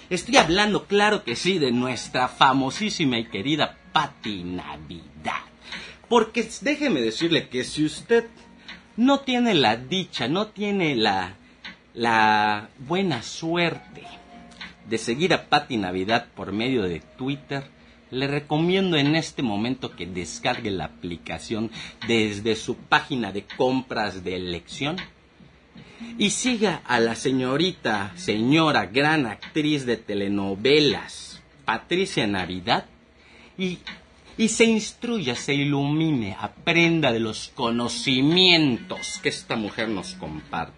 Estoy 0.10 0.38
hablando, 0.38 0.86
claro 0.86 1.24
que 1.24 1.36
sí, 1.36 1.60
de 1.60 1.72
nuestra 1.72 2.28
famosísima 2.28 3.20
y 3.20 3.26
querida 3.26 3.78
Patti 3.92 4.44
Navidad. 4.44 5.44
Porque 6.08 6.50
déjeme 6.62 7.02
decirle 7.02 7.50
que 7.50 7.64
si 7.64 7.86
usted 7.86 8.28
no 8.96 9.20
tiene 9.20 9.54
la 9.54 9.76
dicha, 9.76 10.28
no 10.28 10.48
tiene 10.48 10.96
la 10.96 11.36
la 11.98 12.70
buena 12.78 13.24
suerte 13.24 14.04
de 14.90 14.98
seguir 14.98 15.34
a 15.34 15.50
Patti 15.50 15.78
Navidad 15.78 16.28
por 16.36 16.52
medio 16.52 16.84
de 16.84 17.02
Twitter, 17.18 17.64
le 18.10 18.28
recomiendo 18.28 18.96
en 18.96 19.16
este 19.16 19.42
momento 19.42 19.96
que 19.96 20.06
descargue 20.06 20.72
la 20.72 20.86
aplicación 20.86 21.72
desde 22.08 22.56
su 22.56 22.78
página 22.78 23.32
de 23.32 23.44
compras 23.58 24.24
de 24.24 24.36
elección 24.36 24.96
y 26.18 26.30
siga 26.30 26.82
a 26.86 27.00
la 27.00 27.16
señorita, 27.16 28.14
señora, 28.16 28.86
gran 28.86 29.26
actriz 29.26 29.86
de 29.86 29.98
telenovelas, 29.98 31.42
Patricia 31.66 32.28
Navidad, 32.28 32.86
y 33.58 33.80
y 34.38 34.50
se 34.50 34.66
instruya, 34.66 35.36
se 35.36 35.56
ilumine, 35.56 36.38
aprenda 36.40 37.12
de 37.12 37.20
los 37.20 37.52
conocimientos 37.56 39.20
que 39.22 39.30
esta 39.30 39.56
mujer 39.56 39.90
nos 39.90 40.14
comparte. 40.14 40.78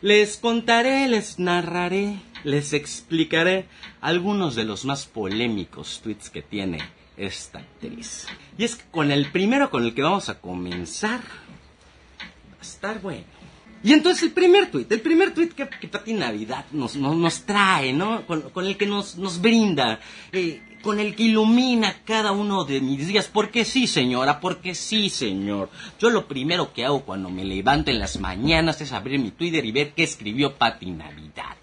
Les 0.00 0.38
contaré, 0.38 1.08
les 1.08 1.38
narraré, 1.38 2.16
les 2.44 2.72
explicaré 2.72 3.66
algunos 4.00 4.54
de 4.54 4.64
los 4.64 4.84
más 4.84 5.06
polémicos 5.06 6.00
tweets 6.02 6.30
que 6.30 6.42
tiene 6.42 6.78
esta 7.16 7.58
actriz. 7.58 8.26
Y 8.56 8.64
es 8.64 8.76
que 8.76 8.84
con 8.90 9.10
el 9.10 9.30
primero 9.30 9.70
con 9.70 9.84
el 9.84 9.94
que 9.94 10.02
vamos 10.02 10.28
a 10.28 10.40
comenzar, 10.40 11.20
va 11.20 12.58
a 12.58 12.62
estar 12.62 13.00
bueno. 13.00 13.38
Y 13.82 13.92
entonces 13.92 14.24
el 14.24 14.32
primer 14.32 14.70
tuit, 14.70 14.90
el 14.90 15.00
primer 15.00 15.32
tuit 15.32 15.52
que, 15.52 15.68
que 15.68 15.86
Pati 15.86 16.12
Navidad 16.12 16.64
nos, 16.72 16.96
nos, 16.96 17.42
trae, 17.42 17.92
¿no? 17.92 18.26
Con, 18.26 18.66
el 18.66 18.76
que 18.76 18.86
nos, 18.86 19.16
nos 19.16 19.40
brinda, 19.40 20.00
eh, 20.32 20.60
con 20.82 20.98
el 20.98 21.14
que 21.14 21.24
ilumina 21.24 22.02
cada 22.04 22.32
uno 22.32 22.64
de 22.64 22.80
mis 22.80 23.06
días. 23.06 23.30
Porque 23.32 23.64
sí, 23.64 23.86
señora, 23.86 24.40
porque 24.40 24.74
sí, 24.74 25.08
señor. 25.10 25.70
Yo 26.00 26.10
lo 26.10 26.26
primero 26.26 26.72
que 26.72 26.84
hago 26.84 27.04
cuando 27.04 27.30
me 27.30 27.44
levanto 27.44 27.92
en 27.92 28.00
las 28.00 28.18
mañanas 28.18 28.80
es 28.80 28.92
abrir 28.92 29.20
mi 29.20 29.30
Twitter 29.30 29.64
y 29.64 29.70
ver 29.70 29.92
qué 29.94 30.02
escribió 30.02 30.56
Pati 30.56 30.90
Navidad. 30.90 31.56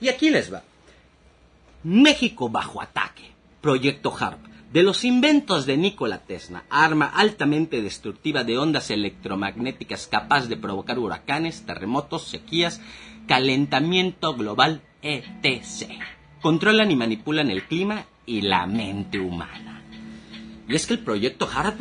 Y 0.00 0.08
aquí 0.08 0.30
les 0.30 0.52
va. 0.52 0.62
México 1.82 2.48
bajo 2.48 2.80
ataque. 2.80 3.32
Proyecto 3.60 4.14
HARP. 4.16 4.38
De 4.72 4.82
los 4.82 5.04
inventos 5.04 5.64
de 5.64 5.78
Nikola 5.78 6.18
Tesla, 6.18 6.64
arma 6.68 7.06
altamente 7.06 7.80
destructiva 7.80 8.44
de 8.44 8.58
ondas 8.58 8.90
electromagnéticas 8.90 10.06
capaz 10.06 10.46
de 10.46 10.58
provocar 10.58 10.98
huracanes, 10.98 11.64
terremotos, 11.64 12.24
sequías, 12.24 12.82
calentamiento 13.26 14.34
global, 14.34 14.82
etc. 15.00 15.90
Controlan 16.42 16.90
y 16.90 16.96
manipulan 16.96 17.50
el 17.50 17.64
clima 17.64 18.04
y 18.26 18.42
la 18.42 18.66
mente 18.66 19.18
humana. 19.18 19.82
Y 20.68 20.74
es 20.74 20.86
que 20.86 20.92
el 20.92 21.00
proyecto 21.00 21.48
HARP 21.50 21.80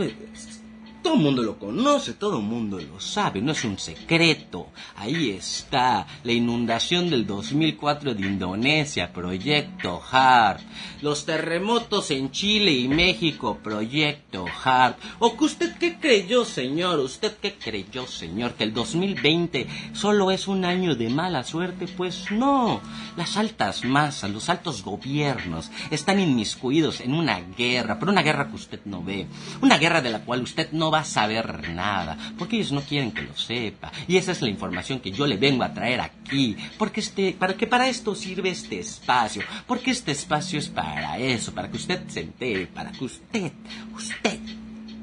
todo 1.08 1.16
el 1.16 1.24
mundo 1.24 1.42
lo 1.42 1.58
conoce, 1.58 2.16
todo 2.16 2.40
el 2.40 2.44
mundo 2.44 2.82
lo 2.82 3.00
sabe, 3.00 3.42
no 3.42 3.54
es 3.54 3.64
un 3.64 3.80
secreto. 3.80 4.68
Ahí 4.98 5.30
está, 5.30 6.06
la 6.26 6.34
inundación 6.34 7.10
del 7.10 7.26
2004 7.26 8.14
de 8.14 8.28
Indonesia, 8.28 9.14
Proyecto 9.14 10.02
HARP. 10.12 10.60
Los 11.02 11.26
terremotos 11.26 12.12
en 12.12 12.32
Chile 12.32 12.74
y 12.74 12.90
México, 12.90 13.58
Proyecto 13.64 14.44
HARP. 14.66 15.00
¿O 15.20 15.38
que 15.38 15.46
usted 15.46 15.78
qué 15.78 15.98
creyó, 15.98 16.44
señor? 16.44 17.00
¿Usted 17.00 17.38
qué 17.42 17.54
creyó, 17.54 18.06
señor? 18.06 18.56
¿Que 18.56 18.66
el 18.66 18.74
2020 18.74 19.66
solo 19.94 20.30
es 20.32 20.50
un 20.50 20.66
año 20.66 20.94
de 20.96 21.08
mala 21.08 21.46
suerte? 21.46 21.88
Pues 21.88 22.32
no. 22.32 22.82
Las 23.16 23.38
altas 23.38 23.86
masas, 23.86 24.30
los 24.30 24.50
altos 24.50 24.84
gobiernos 24.84 25.72
están 25.90 26.20
inmiscuidos 26.20 27.00
en 27.00 27.14
una 27.14 27.40
guerra, 27.40 27.98
pero 27.98 28.12
una 28.12 28.24
guerra 28.24 28.50
que 28.50 28.56
usted 28.56 28.82
no 28.84 29.02
ve. 29.02 29.26
Una 29.62 29.78
guerra 29.78 30.02
de 30.02 30.10
la 30.10 30.26
cual 30.26 30.42
usted 30.42 30.70
no 30.74 30.92
va 30.92 30.97
a 31.00 31.06
saber 31.06 31.70
nada, 31.70 32.18
porque 32.38 32.58
ellos 32.58 32.72
no 32.72 32.82
quieren 32.82 33.12
que 33.12 33.22
lo 33.22 33.36
sepa. 33.36 33.92
Y 34.08 34.18
esa 34.18 34.32
es 34.32 34.42
la 34.42 34.50
información 34.50 35.00
que 35.00 35.12
yo 35.12 35.25
le 35.25 35.38
vengo 35.38 35.63
a 35.63 35.74
traer 35.74 36.01
aquí, 36.01 36.56
porque 36.77 37.01
este, 37.01 37.34
para 37.34 37.56
que 37.56 37.68
para 37.68 37.88
esto 37.88 38.16
sirve 38.16 38.50
este 38.50 38.80
espacio, 38.80 39.44
porque 39.66 39.92
este 39.92 40.12
espacio 40.12 40.60
es 40.60 40.68
para 40.68 41.18
eso, 41.18 41.54
para 41.54 41.70
que 41.70 41.77
usted 41.77 42.08
se 42.08 42.22
entere, 42.22 42.68
para 42.68 42.92
que 42.92 43.06
usted, 43.06 43.51
usted 43.96 44.39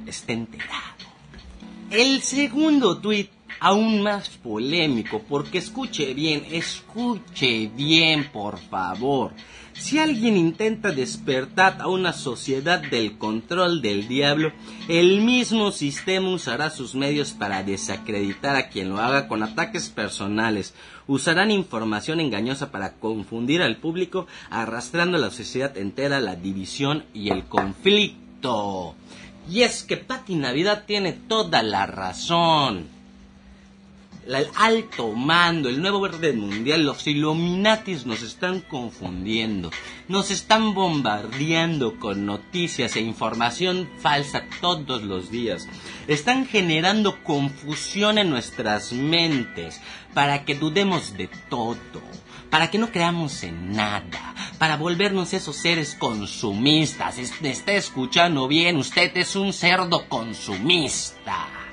esté 0.06 0.32
enterado. 0.32 0.94
El 1.90 2.22
segundo 2.22 2.98
tuit 2.98 3.30
aún 3.60 4.02
más 4.02 4.28
polémico, 4.28 5.22
porque 5.28 5.58
escuche 5.58 6.12
bien, 6.12 6.44
escuche 6.50 7.70
bien, 7.74 8.30
por 8.30 8.58
favor. 8.58 9.32
Si 9.76 9.98
alguien 9.98 10.36
intenta 10.36 10.92
despertar 10.92 11.78
a 11.80 11.88
una 11.88 12.12
sociedad 12.12 12.80
del 12.80 13.18
control 13.18 13.82
del 13.82 14.06
diablo, 14.06 14.52
el 14.88 15.20
mismo 15.20 15.72
sistema 15.72 16.28
usará 16.30 16.70
sus 16.70 16.94
medios 16.94 17.32
para 17.32 17.64
desacreditar 17.64 18.54
a 18.54 18.68
quien 18.68 18.90
lo 18.90 19.00
haga 19.00 19.26
con 19.26 19.42
ataques 19.42 19.88
personales. 19.88 20.74
Usarán 21.08 21.50
información 21.50 22.20
engañosa 22.20 22.70
para 22.70 22.94
confundir 22.94 23.62
al 23.62 23.76
público, 23.76 24.28
arrastrando 24.48 25.18
a 25.18 25.20
la 25.20 25.30
sociedad 25.30 25.76
entera 25.76 26.20
la 26.20 26.36
división 26.36 27.04
y 27.12 27.30
el 27.30 27.44
conflicto. 27.44 28.94
Y 29.50 29.62
es 29.62 29.82
que 29.82 29.96
Pati 29.96 30.36
Navidad 30.36 30.84
tiene 30.86 31.12
toda 31.12 31.62
la 31.62 31.86
razón 31.86 32.93
el 34.26 34.46
alto 34.54 35.12
mando, 35.12 35.68
el 35.68 35.80
nuevo 35.80 36.00
orden 36.00 36.38
mundial, 36.38 36.84
los 36.84 37.06
Illuminatis 37.06 38.06
nos 38.06 38.22
están 38.22 38.60
confundiendo, 38.60 39.70
nos 40.08 40.30
están 40.30 40.74
bombardeando 40.74 41.98
con 41.98 42.24
noticias 42.24 42.96
e 42.96 43.00
información 43.00 43.88
falsa 43.98 44.44
todos 44.60 45.02
los 45.02 45.30
días, 45.30 45.68
están 46.08 46.46
generando 46.46 47.22
confusión 47.22 48.18
en 48.18 48.30
nuestras 48.30 48.92
mentes 48.92 49.80
para 50.14 50.44
que 50.44 50.54
dudemos 50.54 51.16
de 51.16 51.28
todo, 51.50 52.02
para 52.50 52.70
que 52.70 52.78
no 52.78 52.90
creamos 52.90 53.42
en 53.42 53.72
nada, 53.72 54.34
para 54.58 54.76
volvernos 54.76 55.34
esos 55.34 55.56
seres 55.56 55.96
consumistas. 55.98 57.18
está 57.18 57.72
escuchando 57.72 58.48
bien, 58.48 58.76
usted 58.76 59.16
es 59.16 59.36
un 59.36 59.52
cerdo 59.52 60.08
consumista. 60.08 61.63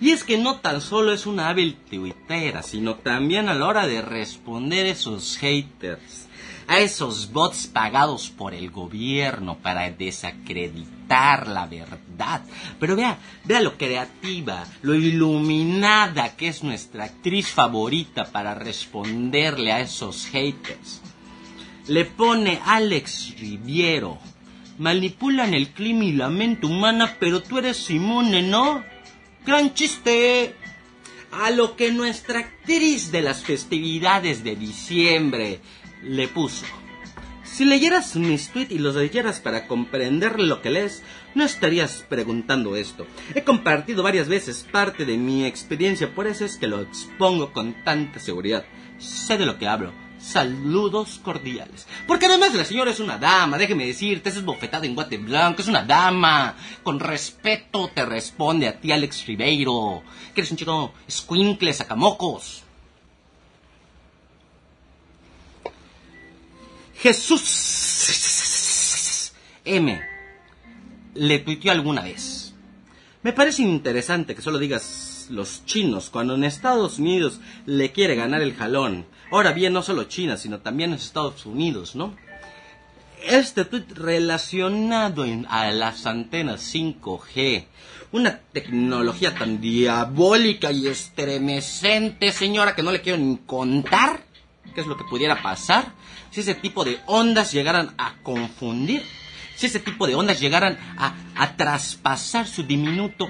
Y 0.00 0.10
es 0.10 0.24
que 0.24 0.36
no 0.36 0.56
tan 0.56 0.80
solo 0.80 1.12
es 1.12 1.24
una 1.26 1.48
hábil 1.48 1.74
tuitera, 1.74 2.62
sino 2.62 2.96
también 2.96 3.48
a 3.48 3.54
la 3.54 3.66
hora 3.66 3.86
de 3.86 4.02
responder 4.02 4.86
a 4.86 4.90
esos 4.90 5.38
haters, 5.38 6.28
a 6.68 6.80
esos 6.80 7.32
bots 7.32 7.66
pagados 7.66 8.28
por 8.28 8.52
el 8.52 8.70
gobierno 8.70 9.56
para 9.56 9.90
desacreditar 9.90 11.48
la 11.48 11.66
verdad. 11.66 12.42
Pero 12.78 12.94
vea, 12.94 13.18
vea 13.44 13.60
lo 13.60 13.78
creativa, 13.78 14.66
lo 14.82 14.94
iluminada 14.94 16.36
que 16.36 16.48
es 16.48 16.62
nuestra 16.62 17.04
actriz 17.04 17.48
favorita 17.48 18.26
para 18.26 18.54
responderle 18.54 19.72
a 19.72 19.80
esos 19.80 20.26
haters. 20.26 21.00
Le 21.88 22.04
pone 22.04 22.60
Alex 22.64 23.34
Riviero. 23.38 24.18
Manipulan 24.78 25.54
el 25.54 25.70
clima 25.70 26.04
y 26.04 26.12
la 26.12 26.28
mente 26.28 26.66
humana, 26.66 27.16
pero 27.18 27.42
tú 27.42 27.56
eres 27.56 27.88
inmune, 27.88 28.42
¿no? 28.42 28.84
Gran 29.46 29.74
chiste. 29.74 30.56
A 31.30 31.50
lo 31.50 31.76
que 31.76 31.92
nuestra 31.92 32.40
actriz 32.40 33.12
de 33.12 33.22
las 33.22 33.44
festividades 33.44 34.42
de 34.42 34.56
diciembre 34.56 35.60
le 36.02 36.26
puso. 36.26 36.64
Si 37.44 37.64
leyeras 37.64 38.16
mis 38.16 38.50
tweets 38.50 38.72
y 38.72 38.78
los 38.78 38.96
leyeras 38.96 39.40
para 39.40 39.68
comprender 39.68 40.40
lo 40.40 40.62
que 40.62 40.70
lees, 40.70 41.02
no 41.34 41.44
estarías 41.44 42.04
preguntando 42.08 42.74
esto. 42.74 43.06
He 43.34 43.44
compartido 43.44 44.02
varias 44.02 44.28
veces 44.28 44.66
parte 44.70 45.04
de 45.04 45.16
mi 45.16 45.44
experiencia, 45.44 46.12
por 46.12 46.26
eso 46.26 46.44
es 46.44 46.56
que 46.56 46.66
lo 46.66 46.80
expongo 46.80 47.52
con 47.52 47.84
tanta 47.84 48.18
seguridad. 48.18 48.64
Sé 48.98 49.38
de 49.38 49.46
lo 49.46 49.58
que 49.58 49.68
hablo 49.68 50.05
saludos 50.26 51.20
cordiales. 51.22 51.86
Porque 52.06 52.26
además 52.26 52.54
la 52.54 52.64
señora 52.64 52.90
es 52.90 53.00
una 53.00 53.18
dama, 53.18 53.58
déjeme 53.58 53.86
decirte, 53.86 54.28
es 54.28 54.44
bofetada 54.44 54.86
en 54.86 54.94
guate 54.94 55.18
blanco, 55.18 55.62
es 55.62 55.68
una 55.68 55.84
dama. 55.84 56.56
Con 56.82 56.98
respeto 56.98 57.90
te 57.94 58.04
responde 58.04 58.66
a 58.68 58.80
ti 58.80 58.92
Alex 58.92 59.26
Ribeiro, 59.26 60.02
que 60.34 60.40
eres 60.40 60.50
un 60.50 60.56
chico 60.56 60.94
escuincle, 61.06 61.72
sacamocos. 61.72 62.64
Jesús 66.98 67.42
M. 69.64 70.00
Le 71.14 71.38
tuiteó 71.38 71.72
alguna 71.72 72.02
vez. 72.02 72.54
Me 73.22 73.32
parece 73.32 73.62
interesante 73.62 74.34
que 74.34 74.42
solo 74.42 74.58
digas 74.58 75.26
los 75.30 75.64
chinos 75.64 76.10
cuando 76.10 76.34
en 76.34 76.44
Estados 76.44 76.98
Unidos 76.98 77.40
le 77.64 77.90
quiere 77.92 78.14
ganar 78.14 78.42
el 78.42 78.54
jalón 78.54 79.06
Ahora 79.30 79.52
bien, 79.52 79.72
no 79.72 79.82
solo 79.82 80.04
China, 80.04 80.36
sino 80.36 80.60
también 80.60 80.90
en 80.90 80.96
Estados 80.96 81.46
Unidos, 81.46 81.96
¿no? 81.96 82.14
Este 83.24 83.64
tweet 83.64 83.86
relacionado 83.94 85.24
a 85.48 85.70
las 85.72 86.06
antenas 86.06 86.72
5G, 86.72 87.66
una 88.12 88.38
tecnología 88.52 89.34
tan 89.34 89.60
diabólica 89.60 90.70
y 90.70 90.86
estremecente, 90.86 92.30
señora, 92.30 92.76
que 92.76 92.84
no 92.84 92.92
le 92.92 93.00
quiero 93.00 93.18
ni 93.18 93.38
contar 93.38 94.22
qué 94.74 94.80
es 94.80 94.86
lo 94.86 94.96
que 94.96 95.04
pudiera 95.10 95.42
pasar 95.42 95.92
si 96.30 96.40
ese 96.40 96.54
tipo 96.54 96.84
de 96.84 97.00
ondas 97.06 97.50
llegaran 97.52 97.94
a 97.98 98.16
confundir, 98.22 99.02
si 99.56 99.66
ese 99.66 99.80
tipo 99.80 100.06
de 100.06 100.14
ondas 100.14 100.38
llegaran 100.38 100.78
a, 100.98 101.14
a 101.34 101.56
traspasar 101.56 102.46
su 102.46 102.62
diminuto 102.62 103.28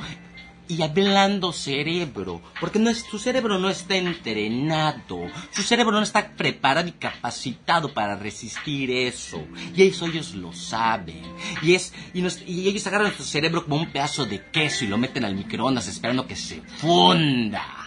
y 0.69 0.83
hablando 0.83 1.53
cerebro, 1.53 2.43
porque 2.61 2.79
no 2.79 2.91
es, 2.91 2.99
su 2.99 3.19
cerebro 3.19 3.59
no 3.59 3.71
está 3.71 3.97
entrenado, 3.97 5.21
su 5.51 5.63
cerebro 5.63 5.93
no 5.93 6.03
está 6.03 6.35
preparado 6.37 6.89
y 6.89 6.93
capacitado 6.93 7.93
para 7.93 8.17
resistir 8.17 8.91
eso, 8.91 9.45
y 9.75 9.83
eso 9.83 10.07
ellos 10.07 10.35
lo 10.35 10.53
saben, 10.53 11.23
y, 11.63 11.75
es, 11.75 11.93
y, 12.13 12.21
y 12.47 12.69
ellos 12.69 12.87
agarran 12.87 13.17
su 13.17 13.23
cerebro 13.23 13.65
como 13.65 13.77
un 13.77 13.91
pedazo 13.93 14.25
de 14.25 14.51
queso 14.51 14.85
y 14.85 14.89
lo 14.89 14.99
meten 14.99 15.25
al 15.25 15.35
microondas 15.35 15.89
esperando 15.89 16.27
que 16.27 16.37
se 16.37 16.61
funda. 16.79 17.86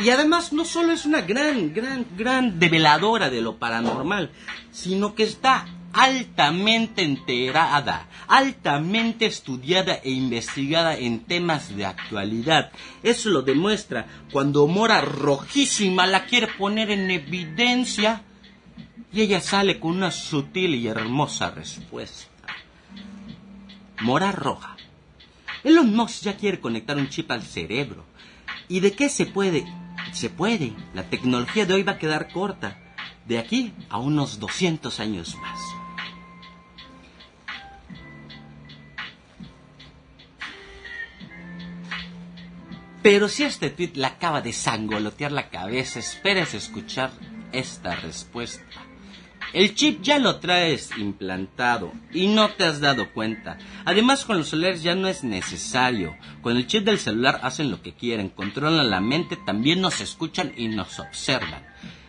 Y 0.00 0.10
además 0.10 0.52
no 0.52 0.64
solo 0.64 0.92
es 0.92 1.06
una 1.06 1.22
gran, 1.22 1.74
gran, 1.74 2.06
gran 2.16 2.58
develadora 2.60 3.30
de 3.30 3.40
lo 3.40 3.58
paranormal, 3.58 4.30
sino 4.70 5.14
que 5.14 5.24
está 5.24 5.66
altamente 5.92 7.02
enterada, 7.02 8.06
altamente 8.28 9.26
estudiada 9.26 9.94
e 9.94 10.10
investigada 10.10 10.96
en 10.96 11.20
temas 11.20 11.74
de 11.74 11.86
actualidad. 11.86 12.70
Eso 13.02 13.30
lo 13.30 13.42
demuestra 13.42 14.06
cuando 14.30 14.66
Mora 14.68 15.00
Rojísima 15.00 16.06
la 16.06 16.26
quiere 16.26 16.46
poner 16.46 16.90
en 16.90 17.10
evidencia 17.10 18.22
y 19.12 19.22
ella 19.22 19.40
sale 19.40 19.80
con 19.80 19.96
una 19.96 20.10
sutil 20.10 20.74
y 20.74 20.86
hermosa 20.86 21.50
respuesta. 21.50 22.28
Mora 24.00 24.30
Roja. 24.30 24.76
Elon 25.64 25.92
Musk 25.94 26.22
ya 26.22 26.36
quiere 26.36 26.60
conectar 26.60 26.96
un 26.96 27.08
chip 27.08 27.30
al 27.32 27.42
cerebro. 27.42 28.04
¿Y 28.68 28.80
de 28.80 28.92
qué 28.92 29.08
se 29.08 29.26
puede? 29.26 29.64
Se 30.12 30.30
puede. 30.30 30.72
La 30.94 31.04
tecnología 31.04 31.66
de 31.66 31.74
hoy 31.74 31.82
va 31.82 31.92
a 31.92 31.98
quedar 31.98 32.32
corta. 32.32 32.78
De 33.26 33.38
aquí 33.38 33.74
a 33.90 33.98
unos 33.98 34.38
200 34.38 35.00
años 35.00 35.36
más. 35.36 35.58
Pero 43.02 43.28
si 43.28 43.44
este 43.44 43.70
tweet 43.70 43.92
le 43.94 44.06
acaba 44.06 44.40
de 44.40 44.52
sangolotear 44.52 45.32
la 45.32 45.50
cabeza, 45.50 45.98
esperes 45.98 46.54
escuchar 46.54 47.10
esta 47.52 47.96
respuesta. 47.96 48.87
El 49.52 49.74
chip 49.74 50.02
ya 50.02 50.18
lo 50.18 50.40
traes 50.40 50.90
implantado 50.98 51.92
y 52.12 52.26
no 52.26 52.50
te 52.50 52.64
has 52.64 52.80
dado 52.80 53.12
cuenta. 53.12 53.58
Además, 53.84 54.24
con 54.24 54.38
los 54.38 54.48
celulares 54.48 54.82
ya 54.82 54.94
no 54.94 55.08
es 55.08 55.24
necesario. 55.24 56.16
Con 56.42 56.56
el 56.56 56.66
chip 56.66 56.84
del 56.84 56.98
celular 56.98 57.40
hacen 57.42 57.70
lo 57.70 57.80
que 57.80 57.94
quieren, 57.94 58.28
controlan 58.28 58.90
la 58.90 59.00
mente, 59.00 59.36
también 59.36 59.80
nos 59.80 60.00
escuchan 60.00 60.52
y 60.56 60.68
nos 60.68 60.98
observan. 60.98 61.66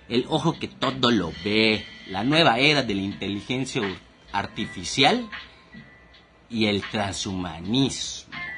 El 0.09 0.25
ojo 0.27 0.59
que 0.59 0.67
todo 0.67 1.11
lo 1.11 1.31
ve, 1.43 1.85
la 2.07 2.23
nueva 2.23 2.59
era 2.59 2.83
de 2.83 2.95
la 2.95 3.01
inteligencia 3.01 3.81
artificial 4.31 5.29
y 6.49 6.65
el 6.65 6.81
transhumanismo. 6.81 8.48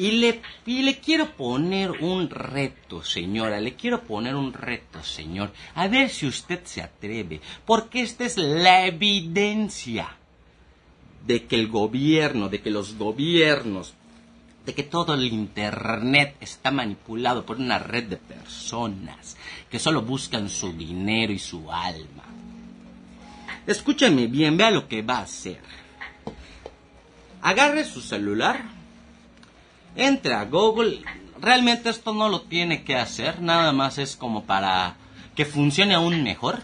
Y 0.00 0.12
le, 0.12 0.40
le 0.64 0.98
quiero 0.98 1.36
poner 1.36 1.90
un 1.90 2.30
reto, 2.30 3.04
señora, 3.04 3.60
le 3.60 3.74
quiero 3.74 4.00
poner 4.00 4.34
un 4.34 4.54
reto, 4.54 5.02
señor, 5.02 5.52
a 5.74 5.88
ver 5.88 6.08
si 6.08 6.26
usted 6.26 6.64
se 6.64 6.80
atreve, 6.80 7.42
porque 7.66 8.00
esta 8.00 8.24
es 8.24 8.38
la 8.38 8.86
evidencia 8.86 10.16
de 11.26 11.44
que 11.44 11.56
el 11.56 11.68
gobierno, 11.68 12.48
de 12.48 12.62
que 12.62 12.70
los 12.70 12.96
gobiernos, 12.96 13.92
de 14.64 14.72
que 14.72 14.84
todo 14.84 15.12
el 15.12 15.26
Internet 15.26 16.34
está 16.40 16.70
manipulado 16.70 17.44
por 17.44 17.58
una 17.58 17.78
red 17.78 18.04
de 18.04 18.16
personas 18.16 19.36
que 19.70 19.78
solo 19.78 20.00
buscan 20.00 20.48
su 20.48 20.72
dinero 20.72 21.30
y 21.30 21.38
su 21.38 21.70
alma. 21.70 22.24
Escúchame 23.66 24.28
bien, 24.28 24.56
vea 24.56 24.70
lo 24.70 24.88
que 24.88 25.02
va 25.02 25.18
a 25.18 25.24
hacer. 25.24 25.60
Agarre 27.42 27.84
su 27.84 28.00
celular, 28.00 28.79
entre 29.96 30.34
a 30.34 30.44
Google. 30.44 31.02
Realmente 31.40 31.90
esto 31.90 32.12
no 32.12 32.28
lo 32.28 32.42
tiene 32.42 32.84
que 32.84 32.96
hacer, 32.96 33.40
nada 33.40 33.72
más 33.72 33.98
es 33.98 34.16
como 34.16 34.44
para 34.44 34.96
que 35.34 35.44
funcione 35.44 35.94
aún 35.94 36.22
mejor. 36.22 36.62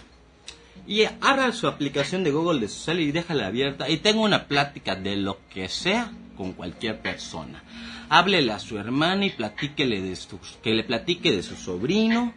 Y 0.86 1.04
abra 1.20 1.52
su 1.52 1.66
aplicación 1.66 2.22
de 2.22 2.30
Google 2.30 2.60
de 2.60 2.68
su 2.68 2.92
y 2.92 3.10
déjala 3.10 3.48
abierta 3.48 3.88
y 3.88 3.96
tenga 3.96 4.20
una 4.20 4.44
plática 4.44 4.94
de 4.94 5.16
lo 5.16 5.38
que 5.48 5.68
sea 5.68 6.12
con 6.36 6.52
cualquier 6.52 7.00
persona. 7.00 7.62
Háblele 8.08 8.52
a 8.52 8.60
su 8.60 8.78
hermana 8.78 9.26
y 9.26 9.30
platíquele 9.30 10.00
de 10.00 10.14
su, 10.14 10.38
que 10.62 10.74
le 10.74 10.84
platique 10.84 11.32
de 11.32 11.42
su 11.42 11.56
sobrino, 11.56 12.34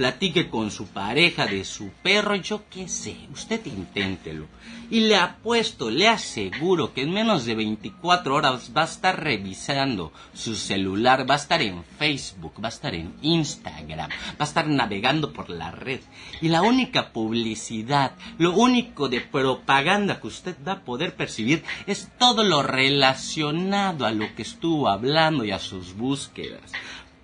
platique 0.00 0.48
con 0.48 0.70
su 0.70 0.86
pareja 0.86 1.44
de 1.44 1.62
su 1.62 1.90
perro, 2.02 2.34
yo 2.34 2.62
qué 2.70 2.88
sé, 2.88 3.18
usted 3.34 3.60
inténtelo. 3.66 4.46
Y 4.88 5.00
le 5.00 5.16
apuesto, 5.16 5.90
le 5.90 6.08
aseguro 6.08 6.94
que 6.94 7.02
en 7.02 7.12
menos 7.12 7.44
de 7.44 7.54
24 7.54 8.34
horas 8.34 8.72
va 8.74 8.80
a 8.80 8.86
estar 8.86 9.22
revisando 9.22 10.10
su 10.32 10.54
celular, 10.54 11.28
va 11.28 11.34
a 11.34 11.36
estar 11.36 11.60
en 11.60 11.84
Facebook, 11.98 12.54
va 12.64 12.68
a 12.68 12.70
estar 12.70 12.94
en 12.94 13.12
Instagram, 13.20 14.08
va 14.08 14.36
a 14.38 14.44
estar 14.44 14.66
navegando 14.68 15.34
por 15.34 15.50
la 15.50 15.70
red. 15.70 16.00
Y 16.40 16.48
la 16.48 16.62
única 16.62 17.12
publicidad, 17.12 18.12
lo 18.38 18.54
único 18.54 19.10
de 19.10 19.20
propaganda 19.20 20.18
que 20.18 20.28
usted 20.28 20.56
va 20.66 20.72
a 20.72 20.82
poder 20.82 21.14
percibir 21.14 21.62
es 21.86 22.08
todo 22.18 22.42
lo 22.42 22.62
relacionado 22.62 24.06
a 24.06 24.12
lo 24.12 24.34
que 24.34 24.40
estuvo 24.40 24.88
hablando 24.88 25.44
y 25.44 25.50
a 25.50 25.58
sus 25.58 25.94
búsquedas. 25.94 26.72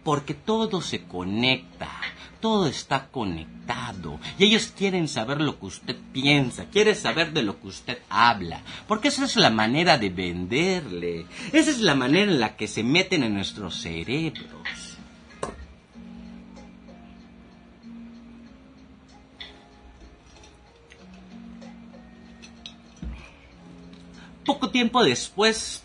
Porque 0.05 0.35
todo 0.35 0.83
se 0.83 1.05
conecta 1.05 1.89
todo 2.47 2.69
está 2.69 3.09
conectado. 3.09 4.21
Y 4.39 4.45
ellos 4.45 4.73
quieren 4.79 5.09
saber 5.09 5.41
lo 5.41 5.59
que 5.59 5.67
usted 5.67 5.97
piensa, 6.13 6.67
quieren 6.67 6.95
saber 6.95 7.33
de 7.33 7.43
lo 7.43 7.61
que 7.61 7.67
usted 7.67 7.99
habla, 8.09 8.63
porque 8.87 9.09
esa 9.09 9.25
es 9.25 9.35
la 9.35 9.51
manera 9.51 9.99
de 9.99 10.11
venderle, 10.11 11.27
esa 11.53 11.73
es 11.73 11.81
la 11.81 11.97
manera 11.97 12.31
en 12.31 12.39
la 12.39 12.55
que 12.55 12.69
se 12.69 12.85
meten 12.85 13.25
en 13.25 13.35
nuestros 13.35 13.81
cerebros. 13.81 14.97
Poco 24.45 24.71
tiempo 24.71 25.03
después, 25.03 25.83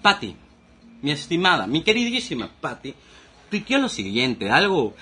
Patty, 0.00 0.36
mi 1.02 1.10
estimada, 1.10 1.66
mi 1.66 1.82
queridísima 1.82 2.48
Patty, 2.60 2.94
tuiteó 3.54 3.78
lo 3.78 3.88
siguiente, 3.88 4.50
algo 4.50 4.94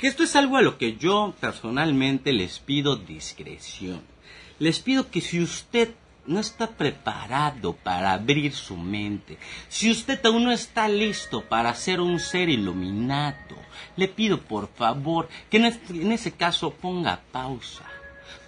que 0.00 0.06
esto 0.06 0.22
es 0.22 0.34
algo 0.34 0.56
a 0.56 0.62
lo 0.62 0.78
que 0.78 0.96
yo 0.96 1.34
personalmente 1.40 2.32
les 2.32 2.58
pido 2.58 2.96
discreción. 2.96 4.00
Les 4.58 4.80
pido 4.80 5.10
que 5.10 5.20
si 5.20 5.40
usted 5.40 5.90
no 6.26 6.40
está 6.40 6.70
preparado 6.70 7.74
para 7.74 8.12
abrir 8.12 8.54
su 8.54 8.76
mente, 8.76 9.36
si 9.68 9.90
usted 9.90 10.24
aún 10.24 10.44
no 10.44 10.52
está 10.52 10.88
listo 10.88 11.42
para 11.42 11.74
ser 11.74 12.00
un 12.00 12.18
ser 12.18 12.48
iluminado, 12.48 13.56
le 13.96 14.08
pido 14.08 14.40
por 14.40 14.68
favor 14.68 15.28
que 15.50 15.58
en 15.58 16.12
ese 16.12 16.32
caso 16.32 16.70
ponga 16.70 17.20
pausa 17.30 17.84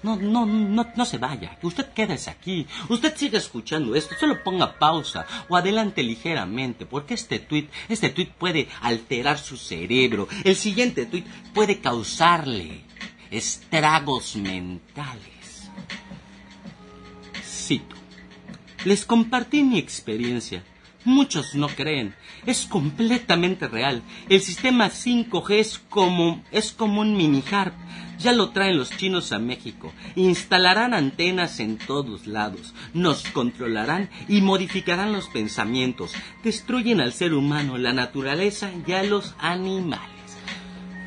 no, 0.02 0.16
no, 0.16 0.46
no, 0.46 0.86
no 0.96 1.04
se 1.04 1.18
vaya, 1.18 1.58
usted 1.62 1.86
quédese 1.92 2.30
aquí, 2.30 2.66
usted 2.88 3.16
siga 3.16 3.38
escuchando 3.38 3.94
esto, 3.94 4.14
solo 4.18 4.42
ponga 4.42 4.78
pausa 4.78 5.26
o 5.48 5.56
adelante 5.56 6.02
ligeramente, 6.02 6.86
porque 6.86 7.14
este 7.14 7.38
tweet, 7.38 7.68
este 7.88 8.10
tweet 8.10 8.30
puede 8.38 8.68
alterar 8.80 9.38
su 9.38 9.56
cerebro, 9.56 10.28
el 10.44 10.56
siguiente 10.56 11.06
tweet 11.06 11.24
puede 11.54 11.80
causarle 11.80 12.82
estragos 13.30 14.36
mentales. 14.36 15.70
Cito. 17.44 17.96
Les 18.84 19.04
compartí 19.04 19.62
mi 19.62 19.78
experiencia. 19.78 20.64
Muchos 21.04 21.54
no 21.54 21.68
creen. 21.68 22.14
Es 22.46 22.66
completamente 22.66 23.68
real. 23.68 24.02
El 24.28 24.40
sistema 24.40 24.88
5G 24.88 25.58
es 25.58 25.78
como, 25.88 26.42
es 26.50 26.72
como 26.72 27.00
un 27.00 27.16
mini 27.16 27.42
harp 27.50 27.74
ya 28.22 28.32
lo 28.32 28.50
traen 28.50 28.78
los 28.78 28.90
chinos 28.90 29.32
a 29.32 29.38
México. 29.38 29.92
Instalarán 30.14 30.94
antenas 30.94 31.58
en 31.60 31.76
todos 31.76 32.26
lados. 32.26 32.72
Nos 32.94 33.24
controlarán 33.24 34.10
y 34.28 34.40
modificarán 34.40 35.12
los 35.12 35.28
pensamientos. 35.28 36.12
Destruyen 36.44 37.00
al 37.00 37.12
ser 37.12 37.34
humano, 37.34 37.78
la 37.78 37.92
naturaleza 37.92 38.70
y 38.86 38.92
a 38.92 39.02
los 39.02 39.34
animales. 39.38 40.11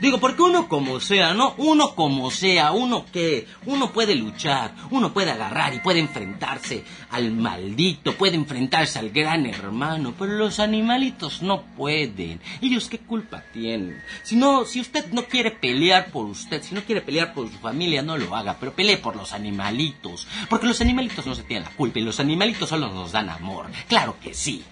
Digo, 0.06 0.20
porque 0.20 0.44
uno 0.44 0.68
como 0.68 1.00
sea, 1.00 1.34
¿no? 1.34 1.56
Uno 1.58 1.96
como 1.96 2.30
sea, 2.30 2.74
uno 2.74 3.08
que, 3.12 3.48
uno 3.66 3.92
puede 3.92 4.14
luchar, 4.14 4.76
uno 4.92 5.12
puede 5.12 5.32
agarrar 5.32 5.74
y 5.74 5.80
puede 5.80 5.98
enfrentarse 6.00 6.84
al 7.10 7.32
maldito, 7.32 8.14
puede 8.14 8.36
enfrentarse 8.36 9.00
al 9.00 9.10
gran 9.10 9.48
hermano, 9.48 10.14
pero 10.16 10.34
los 10.34 10.60
animalitos 10.60 11.42
no 11.42 11.64
pueden. 11.76 12.40
Ellos 12.62 12.88
qué 12.88 13.00
culpa 13.00 13.46
tienen. 13.52 14.00
Si 14.22 14.36
no, 14.36 14.66
si 14.66 14.80
usted 14.80 15.12
no 15.12 15.26
quiere 15.26 15.50
pelear 15.50 16.12
por 16.12 16.28
usted, 16.28 16.62
si 16.62 16.76
no 16.76 16.84
quiere 16.84 17.02
pelear 17.02 17.34
por 17.34 17.52
su 17.52 17.58
familia, 17.58 18.04
no 18.04 18.16
lo 18.16 18.36
haga, 18.36 18.58
pero 18.60 18.74
pelee 18.74 18.98
por 18.98 19.16
los 19.16 19.34
animalitos, 19.34 20.28
porque 20.52 20.68
los 20.68 20.82
animalitos 20.82 21.26
no 21.26 21.34
se 21.34 21.42
tienen 21.42 21.64
la 21.64 21.76
culpa 21.76 21.98
y 21.98 22.04
los 22.04 22.20
animalitos 22.20 22.70
solo 22.70 22.94
nos 22.94 23.12
dan 23.12 23.32
amor. 23.32 23.72
Claro 23.88 24.18
que 24.22 24.36
sí. 24.36 24.64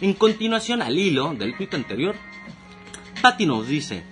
En 0.00 0.14
continuación 0.14 0.82
al 0.82 0.98
hilo 0.98 1.34
del 1.34 1.56
tuit 1.56 1.72
anterior, 1.74 2.16
Patty 3.22 3.46
nos 3.46 3.68
dice, 3.68 4.04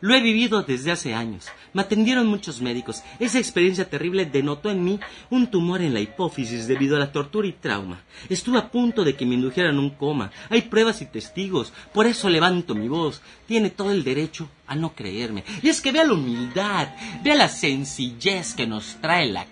lo 0.00 0.14
he 0.14 0.20
vivido 0.20 0.62
desde 0.62 0.92
hace 0.92 1.14
años. 1.14 1.48
Me 1.72 1.82
atendieron 1.82 2.26
muchos 2.26 2.60
médicos. 2.60 3.02
Esa 3.18 3.38
experiencia 3.38 3.88
terrible 3.88 4.24
denotó 4.24 4.70
en 4.70 4.84
mí 4.84 5.00
un 5.30 5.48
tumor 5.48 5.82
en 5.82 5.92
la 5.92 6.00
hipófisis 6.00 6.66
debido 6.66 6.96
a 6.96 6.98
la 6.98 7.12
tortura 7.12 7.48
y 7.48 7.52
trauma. 7.52 8.02
Estuve 8.28 8.58
a 8.58 8.70
punto 8.70 9.04
de 9.04 9.16
que 9.16 9.26
me 9.26 9.34
indujeran 9.34 9.78
un 9.78 9.90
coma. 9.90 10.30
Hay 10.48 10.62
pruebas 10.62 11.02
y 11.02 11.06
testigos. 11.06 11.72
Por 11.92 12.06
eso 12.06 12.30
levanto 12.30 12.74
mi 12.74 12.88
voz. 12.88 13.20
Tiene 13.46 13.70
todo 13.70 13.90
el 13.90 14.04
derecho 14.04 14.48
a 14.66 14.74
no 14.74 14.94
creerme. 14.94 15.44
Y 15.62 15.68
es 15.68 15.80
que 15.80 15.92
vea 15.92 16.04
la 16.04 16.14
humildad, 16.14 16.88
vea 17.22 17.34
la 17.34 17.48
sencillez 17.48 18.54
que 18.54 18.66
nos 18.66 18.96
trae 19.00 19.26
la 19.26 19.46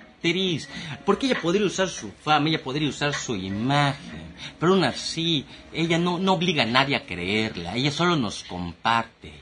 Porque 1.05 1.27
ella 1.27 1.41
podría 1.41 1.67
usar 1.67 1.89
su 1.89 2.11
fama, 2.11 2.49
ella 2.49 2.63
podría 2.63 2.89
usar 2.89 3.13
su 3.15 3.37
imagen 3.37 4.25
pero 4.59 4.73
aún 4.73 4.85
así, 4.85 5.45
ella 5.73 5.99
no, 5.99 6.19
no 6.19 6.35
obliga 6.35 6.63
a 6.63 6.67
nadie 6.67 6.97
a 6.97 7.07
creerla, 7.07 7.77
ella 7.77 7.91
solo 7.91 8.17
nos 8.17 8.45
comparte 8.45 9.33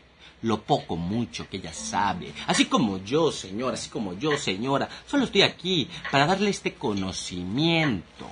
lo 0.42 0.60
poco 0.62 0.96
mucho 0.96 1.48
que 1.48 1.58
ella 1.58 1.72
sabe. 1.72 2.32
Así 2.48 2.64
como 2.64 2.98
yo, 3.04 3.30
señora, 3.30 3.74
así 3.74 3.88
como 3.88 4.18
yo, 4.18 4.36
señora, 4.36 4.88
solo 5.06 5.24
estoy 5.24 5.42
aquí 5.42 5.88
para 6.10 6.26
darle 6.26 6.50
este 6.50 6.74
conocimiento. 6.74 8.28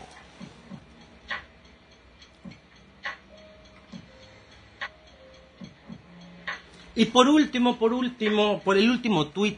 Y 6.96 7.04
por 7.06 7.28
último, 7.28 7.76
por 7.76 7.92
último, 7.92 8.60
por 8.60 8.76
el 8.76 8.90
último 8.90 9.28
tuit 9.28 9.56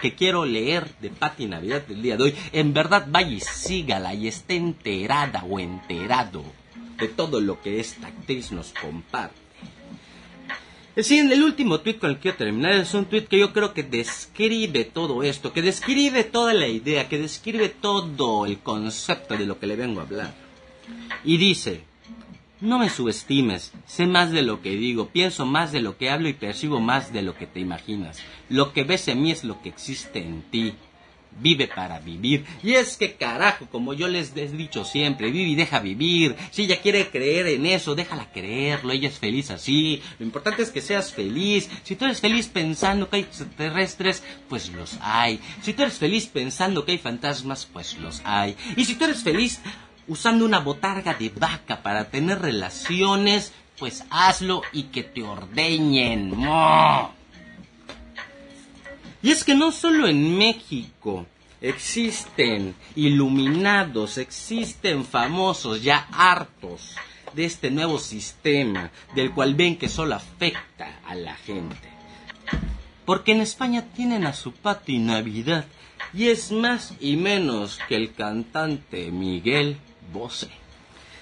que 0.00 0.14
quiero 0.14 0.44
leer 0.44 0.90
de 1.00 1.10
Patti 1.10 1.46
Navidad 1.46 1.86
del 1.86 2.02
día 2.02 2.16
de 2.16 2.24
hoy, 2.24 2.34
en 2.52 2.72
verdad 2.72 3.06
vaya 3.08 3.30
y 3.30 3.40
sígala 3.40 4.14
y 4.14 4.28
esté 4.28 4.56
enterada 4.56 5.44
o 5.48 5.58
enterado 5.58 6.42
de 6.98 7.08
todo 7.08 7.40
lo 7.40 7.60
que 7.60 7.80
esta 7.80 8.08
actriz 8.08 8.52
nos 8.52 8.72
comparte. 8.72 9.40
Sí, 10.96 11.18
el 11.18 11.42
último 11.42 11.80
tweet 11.80 11.98
con 11.98 12.10
el 12.10 12.16
que 12.16 12.22
quiero 12.22 12.36
terminar 12.36 12.72
es 12.72 12.92
un 12.94 13.06
tweet 13.06 13.26
que 13.26 13.38
yo 13.38 13.52
creo 13.52 13.72
que 13.72 13.84
describe 13.84 14.84
todo 14.84 15.22
esto, 15.22 15.52
que 15.52 15.62
describe 15.62 16.24
toda 16.24 16.52
la 16.52 16.66
idea, 16.66 17.08
que 17.08 17.16
describe 17.16 17.68
todo 17.68 18.44
el 18.44 18.58
concepto 18.58 19.36
de 19.36 19.46
lo 19.46 19.58
que 19.58 19.66
le 19.66 19.76
vengo 19.76 20.00
a 20.00 20.04
hablar. 20.04 20.34
Y 21.24 21.36
dice, 21.38 21.84
no 22.60 22.78
me 22.78 22.90
subestimes, 22.90 23.72
sé 23.86 24.06
más 24.06 24.32
de 24.32 24.42
lo 24.42 24.60
que 24.60 24.70
digo, 24.70 25.08
pienso 25.08 25.46
más 25.46 25.72
de 25.72 25.80
lo 25.80 25.96
que 25.96 26.10
hablo 26.10 26.28
y 26.28 26.34
percibo 26.34 26.80
más 26.80 27.12
de 27.12 27.22
lo 27.22 27.36
que 27.36 27.46
te 27.46 27.60
imaginas. 27.60 28.18
Lo 28.48 28.72
que 28.72 28.84
ves 28.84 29.08
en 29.08 29.22
mí 29.22 29.30
es 29.30 29.44
lo 29.44 29.62
que 29.62 29.70
existe 29.70 30.20
en 30.20 30.42
ti 30.50 30.74
vive 31.38 31.68
para 31.68 31.98
vivir. 32.00 32.44
Y 32.62 32.72
es 32.72 32.96
que 32.96 33.14
carajo, 33.14 33.66
como 33.66 33.94
yo 33.94 34.08
les 34.08 34.36
he 34.36 34.48
dicho 34.48 34.84
siempre, 34.84 35.30
vive 35.30 35.50
y 35.50 35.54
deja 35.54 35.80
vivir. 35.80 36.36
Si 36.50 36.62
ella 36.62 36.80
quiere 36.80 37.08
creer 37.08 37.46
en 37.46 37.66
eso, 37.66 37.94
déjala 37.94 38.30
creerlo, 38.32 38.92
ella 38.92 39.08
es 39.08 39.18
feliz 39.18 39.50
así. 39.50 40.02
Lo 40.18 40.26
importante 40.26 40.62
es 40.62 40.70
que 40.70 40.80
seas 40.80 41.12
feliz. 41.12 41.68
Si 41.82 41.96
tú 41.96 42.04
eres 42.04 42.20
feliz 42.20 42.48
pensando 42.48 43.08
que 43.08 43.16
hay 43.16 43.22
extraterrestres, 43.22 44.22
pues 44.48 44.70
los 44.70 44.98
hay. 45.00 45.40
Si 45.62 45.72
tú 45.72 45.82
eres 45.82 45.98
feliz 45.98 46.26
pensando 46.26 46.84
que 46.84 46.92
hay 46.92 46.98
fantasmas, 46.98 47.66
pues 47.66 47.98
los 47.98 48.20
hay. 48.24 48.56
Y 48.76 48.84
si 48.84 48.94
tú 48.94 49.04
eres 49.04 49.22
feliz 49.22 49.60
usando 50.10 50.44
una 50.44 50.58
botarga 50.58 51.14
de 51.14 51.28
vaca 51.28 51.84
para 51.84 52.10
tener 52.10 52.40
relaciones, 52.40 53.52
pues 53.78 54.04
hazlo 54.10 54.62
y 54.72 54.84
que 54.84 55.04
te 55.04 55.22
ordeñen. 55.22 56.34
Y 59.22 59.30
es 59.30 59.44
que 59.44 59.54
no 59.54 59.70
solo 59.70 60.08
en 60.08 60.36
México 60.36 61.26
existen 61.60 62.74
iluminados, 62.96 64.18
existen 64.18 65.04
famosos 65.04 65.80
ya 65.80 66.08
hartos 66.10 66.96
de 67.32 67.44
este 67.44 67.70
nuevo 67.70 68.00
sistema 68.00 68.90
del 69.14 69.30
cual 69.30 69.54
ven 69.54 69.78
que 69.78 69.88
solo 69.88 70.16
afecta 70.16 70.98
a 71.06 71.14
la 71.14 71.36
gente. 71.36 71.88
Porque 73.04 73.30
en 73.30 73.42
España 73.42 73.84
tienen 73.94 74.26
a 74.26 74.32
su 74.32 74.50
Pati 74.50 74.98
Navidad 74.98 75.66
y 76.12 76.30
es 76.30 76.50
más 76.50 76.94
y 76.98 77.14
menos 77.14 77.78
que 77.88 77.94
el 77.94 78.12
cantante 78.12 79.12
Miguel 79.12 79.78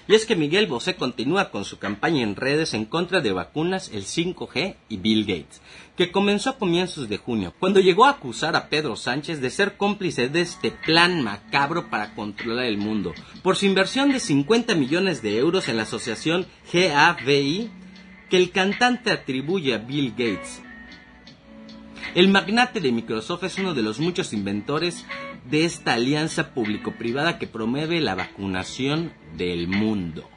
Y 0.09 0.15
es 0.15 0.25
que 0.25 0.35
Miguel 0.35 0.65
Bosé 0.65 0.95
continúa 0.95 1.51
con 1.51 1.65
su 1.65 1.77
campaña 1.77 2.23
en 2.23 2.35
redes 2.35 2.73
en 2.73 2.85
contra 2.85 3.21
de 3.21 3.31
vacunas, 3.31 3.91
el 3.93 4.05
5G 4.05 4.75
y 4.89 4.97
Bill 4.97 5.23
Gates, 5.23 5.61
que 5.95 6.11
comenzó 6.11 6.49
a 6.49 6.57
comienzos 6.57 7.07
de 7.09 7.17
junio, 7.17 7.53
cuando 7.59 7.79
llegó 7.79 8.05
a 8.05 8.11
acusar 8.11 8.55
a 8.55 8.69
Pedro 8.69 8.95
Sánchez 8.95 9.39
de 9.39 9.51
ser 9.51 9.77
cómplice 9.77 10.27
de 10.27 10.41
este 10.41 10.71
plan 10.71 11.23
macabro 11.23 11.91
para 11.91 12.15
controlar 12.15 12.65
el 12.65 12.79
mundo, 12.79 13.13
por 13.43 13.55
su 13.55 13.67
inversión 13.67 14.11
de 14.11 14.19
50 14.19 14.73
millones 14.73 15.21
de 15.21 15.37
euros 15.37 15.69
en 15.69 15.77
la 15.77 15.83
asociación 15.83 16.47
GAVI 16.73 17.69
que 18.31 18.37
el 18.37 18.49
cantante 18.49 19.11
atribuye 19.11 19.75
a 19.75 19.77
Bill 19.77 20.11
Gates. 20.17 20.63
El 22.15 22.29
magnate 22.29 22.79
de 22.79 22.91
Microsoft 22.91 23.43
es 23.43 23.59
uno 23.59 23.75
de 23.75 23.83
los 23.83 23.99
muchos 23.99 24.33
inventores 24.33 25.05
de 25.49 25.65
esta 25.65 25.93
alianza 25.93 26.53
público-privada 26.53 27.39
que 27.39 27.47
promueve 27.47 28.01
la 28.01 28.15
vacunación 28.15 29.13
del 29.35 29.67
mundo. 29.67 30.29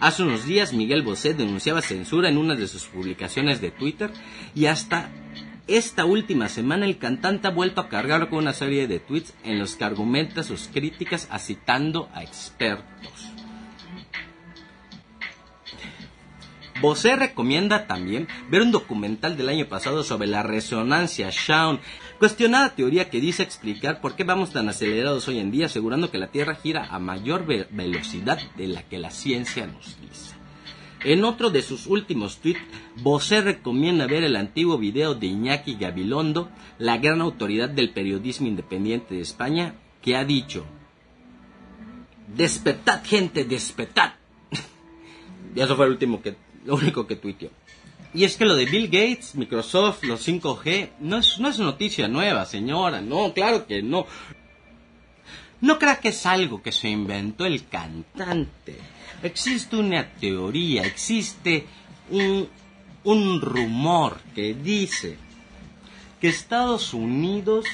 Hace 0.00 0.24
unos 0.24 0.44
días 0.44 0.72
Miguel 0.72 1.02
Bosé 1.02 1.32
denunciaba 1.32 1.80
censura 1.80 2.28
en 2.28 2.36
una 2.36 2.54
de 2.54 2.66
sus 2.66 2.86
publicaciones 2.86 3.60
de 3.60 3.70
Twitter 3.70 4.10
y 4.54 4.66
hasta 4.66 5.10
esta 5.68 6.04
última 6.04 6.48
semana 6.48 6.86
el 6.86 6.98
cantante 6.98 7.46
ha 7.46 7.52
vuelto 7.52 7.80
a 7.80 7.88
cargar 7.88 8.28
con 8.28 8.40
una 8.40 8.52
serie 8.52 8.88
de 8.88 8.98
tweets 8.98 9.32
en 9.44 9.60
los 9.60 9.76
que 9.76 9.84
argumenta 9.84 10.42
sus 10.42 10.68
críticas 10.68 11.28
citando 11.38 12.08
a 12.14 12.24
expertos. 12.24 13.32
Bosé 16.80 17.14
recomienda 17.14 17.86
también 17.86 18.26
ver 18.50 18.62
un 18.62 18.72
documental 18.72 19.36
del 19.36 19.50
año 19.50 19.66
pasado 19.68 20.02
sobre 20.02 20.26
la 20.26 20.42
resonancia 20.42 21.30
Shaun, 21.30 21.78
cuestionada 22.22 22.76
teoría 22.76 23.10
que 23.10 23.20
dice 23.20 23.42
explicar 23.42 24.00
por 24.00 24.14
qué 24.14 24.22
vamos 24.22 24.52
tan 24.52 24.68
acelerados 24.68 25.26
hoy 25.26 25.40
en 25.40 25.50
día, 25.50 25.66
asegurando 25.66 26.12
que 26.12 26.18
la 26.18 26.28
Tierra 26.28 26.54
gira 26.54 26.86
a 26.88 27.00
mayor 27.00 27.44
velocidad 27.46 28.38
de 28.56 28.68
la 28.68 28.84
que 28.84 29.00
la 29.00 29.10
ciencia 29.10 29.66
nos 29.66 30.00
dice. 30.00 30.36
En 31.02 31.24
otro 31.24 31.50
de 31.50 31.62
sus 31.62 31.88
últimos 31.88 32.38
tweets, 32.38 32.60
Bosé 33.02 33.40
recomienda 33.40 34.06
ver 34.06 34.22
el 34.22 34.36
antiguo 34.36 34.78
video 34.78 35.16
de 35.16 35.26
Iñaki 35.26 35.74
Gabilondo, 35.74 36.48
la 36.78 36.96
gran 36.98 37.20
autoridad 37.22 37.68
del 37.68 37.90
periodismo 37.90 38.46
independiente 38.46 39.16
de 39.16 39.22
España, 39.22 39.74
que 40.00 40.14
ha 40.14 40.24
dicho: 40.24 40.64
Despertad, 42.36 43.02
gente, 43.04 43.44
despertad. 43.44 44.12
y 45.56 45.60
eso 45.60 45.74
fue 45.74 45.86
el 45.86 45.90
último 45.90 46.22
que 46.22 46.36
lo 46.64 46.76
único 46.76 47.04
que 47.04 47.16
tuiteó. 47.16 47.50
Y 48.14 48.24
es 48.24 48.36
que 48.36 48.44
lo 48.44 48.54
de 48.54 48.66
Bill 48.66 48.86
Gates, 48.86 49.34
Microsoft, 49.34 50.04
los 50.04 50.26
5G, 50.26 50.90
no 51.00 51.18
es, 51.18 51.38
no 51.38 51.48
es 51.48 51.58
noticia 51.58 52.08
nueva, 52.08 52.44
señora. 52.44 53.00
No, 53.00 53.32
claro 53.32 53.66
que 53.66 53.82
no. 53.82 54.06
No 55.62 55.78
crea 55.78 56.00
que 56.00 56.08
es 56.08 56.26
algo 56.26 56.62
que 56.62 56.72
se 56.72 56.88
inventó 56.88 57.46
el 57.46 57.68
cantante. 57.68 58.76
Existe 59.22 59.76
una 59.76 60.12
teoría, 60.14 60.82
existe 60.82 61.66
un, 62.10 62.48
un 63.04 63.40
rumor 63.40 64.20
que 64.34 64.54
dice 64.54 65.16
que 66.20 66.28
Estados 66.28 66.92
Unidos 66.92 67.64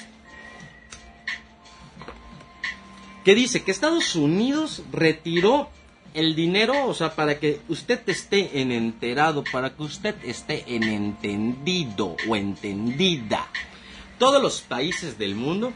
que 3.24 3.34
dice 3.34 3.62
que 3.62 3.72
Estados 3.72 4.16
Unidos 4.16 4.82
retiró 4.90 5.68
el 6.18 6.34
dinero, 6.34 6.86
o 6.86 6.94
sea, 6.94 7.14
para 7.14 7.38
que 7.38 7.60
usted 7.68 8.00
esté 8.08 8.60
en 8.60 8.72
enterado, 8.72 9.44
para 9.44 9.76
que 9.76 9.84
usted 9.84 10.16
esté 10.24 10.64
en 10.66 10.82
entendido 10.82 12.16
o 12.28 12.34
entendida. 12.34 13.46
Todos 14.18 14.42
los 14.42 14.60
países 14.60 15.16
del 15.16 15.36
mundo 15.36 15.72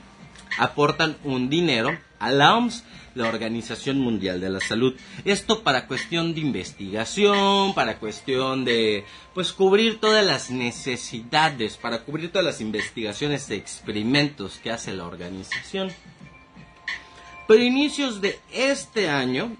aportan 0.59 1.16
un 1.22 1.48
dinero 1.48 1.96
a 2.18 2.33
la 2.33 2.57
OMS, 2.57 2.83
la 3.14 3.28
Organización 3.28 4.00
Mundial 4.00 4.40
de 4.40 4.50
la 4.50 4.59
Salud. 4.59 4.96
Esto 5.24 5.62
para 5.62 5.87
cuestión 5.87 6.35
de 6.35 6.40
investigación, 6.40 7.72
para 7.74 7.98
cuestión 7.98 8.64
de, 8.64 9.05
pues, 9.35 9.52
cubrir 9.52 10.00
todas 10.00 10.26
las 10.26 10.50
necesidades, 10.50 11.76
para 11.76 12.00
cubrir 12.00 12.33
todas 12.33 12.46
las 12.46 12.61
investigaciones 12.61 13.48
e 13.50 13.55
experimentos 13.55 14.59
que 14.61 14.72
hace 14.72 14.92
la 14.92 15.07
organización. 15.07 15.92
Pero 17.46 17.62
inicios 17.62 18.20
de 18.20 18.40
este 18.52 19.09
año, 19.09 19.57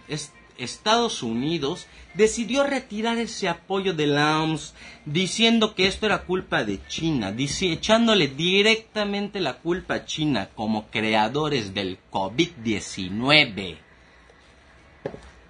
Estados 0.59 1.23
Unidos 1.23 1.87
decidió 2.15 2.65
retirar 2.65 3.19
ese 3.19 3.49
apoyo 3.49 3.95
de 3.95 4.07
la 4.07 4.43
OMS 4.43 4.75
diciendo 5.05 5.75
que 5.75 5.87
esto 5.87 6.07
era 6.07 6.25
culpa 6.25 6.65
de 6.65 6.81
China, 6.89 7.35
echándole 7.37 8.29
directamente 8.29 9.41
la 9.41 9.59
culpa 9.59 9.95
a 9.95 10.05
China 10.05 10.51
como 10.55 10.89
creadores 10.91 11.75
del 11.75 11.99
COVID-19. 12.11 13.77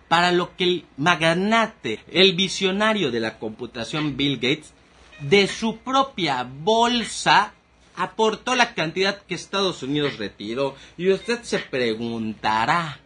Para 0.08 0.30
lo 0.30 0.56
que 0.56 0.64
el 0.64 0.84
magnate, 0.96 2.00
el 2.10 2.34
visionario 2.34 3.10
de 3.10 3.20
la 3.20 3.38
computación 3.38 4.16
Bill 4.16 4.36
Gates, 4.36 4.72
de 5.20 5.46
su 5.46 5.78
propia 5.78 6.42
bolsa 6.42 7.54
aportó 7.96 8.54
la 8.54 8.74
cantidad 8.74 9.22
que 9.22 9.34
Estados 9.34 9.82
Unidos 9.82 10.18
retiró. 10.18 10.74
Y 10.96 11.10
usted 11.10 11.42
se 11.42 11.58
preguntará, 11.58 12.98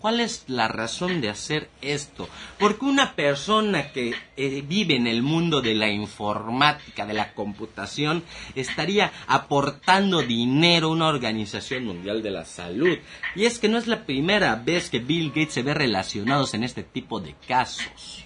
¿Cuál 0.00 0.20
es 0.20 0.44
la 0.48 0.66
razón 0.66 1.20
de 1.20 1.28
hacer 1.28 1.68
esto? 1.82 2.26
Porque 2.58 2.86
una 2.86 3.14
persona 3.14 3.92
que 3.92 4.14
eh, 4.34 4.64
vive 4.66 4.96
en 4.96 5.06
el 5.06 5.22
mundo 5.22 5.60
de 5.60 5.74
la 5.74 5.90
informática, 5.90 7.04
de 7.04 7.12
la 7.12 7.34
computación, 7.34 8.24
estaría 8.54 9.12
aportando 9.26 10.22
dinero 10.22 10.86
a 10.86 10.92
una 10.92 11.08
organización 11.08 11.84
mundial 11.84 12.22
de 12.22 12.30
la 12.30 12.46
salud. 12.46 12.96
Y 13.36 13.44
es 13.44 13.58
que 13.58 13.68
no 13.68 13.76
es 13.76 13.86
la 13.86 14.06
primera 14.06 14.56
vez 14.56 14.88
que 14.88 15.00
Bill 15.00 15.28
Gates 15.28 15.52
se 15.52 15.62
ve 15.62 15.74
relacionados 15.74 16.54
en 16.54 16.64
este 16.64 16.82
tipo 16.82 17.20
de 17.20 17.34
casos. 17.46 18.24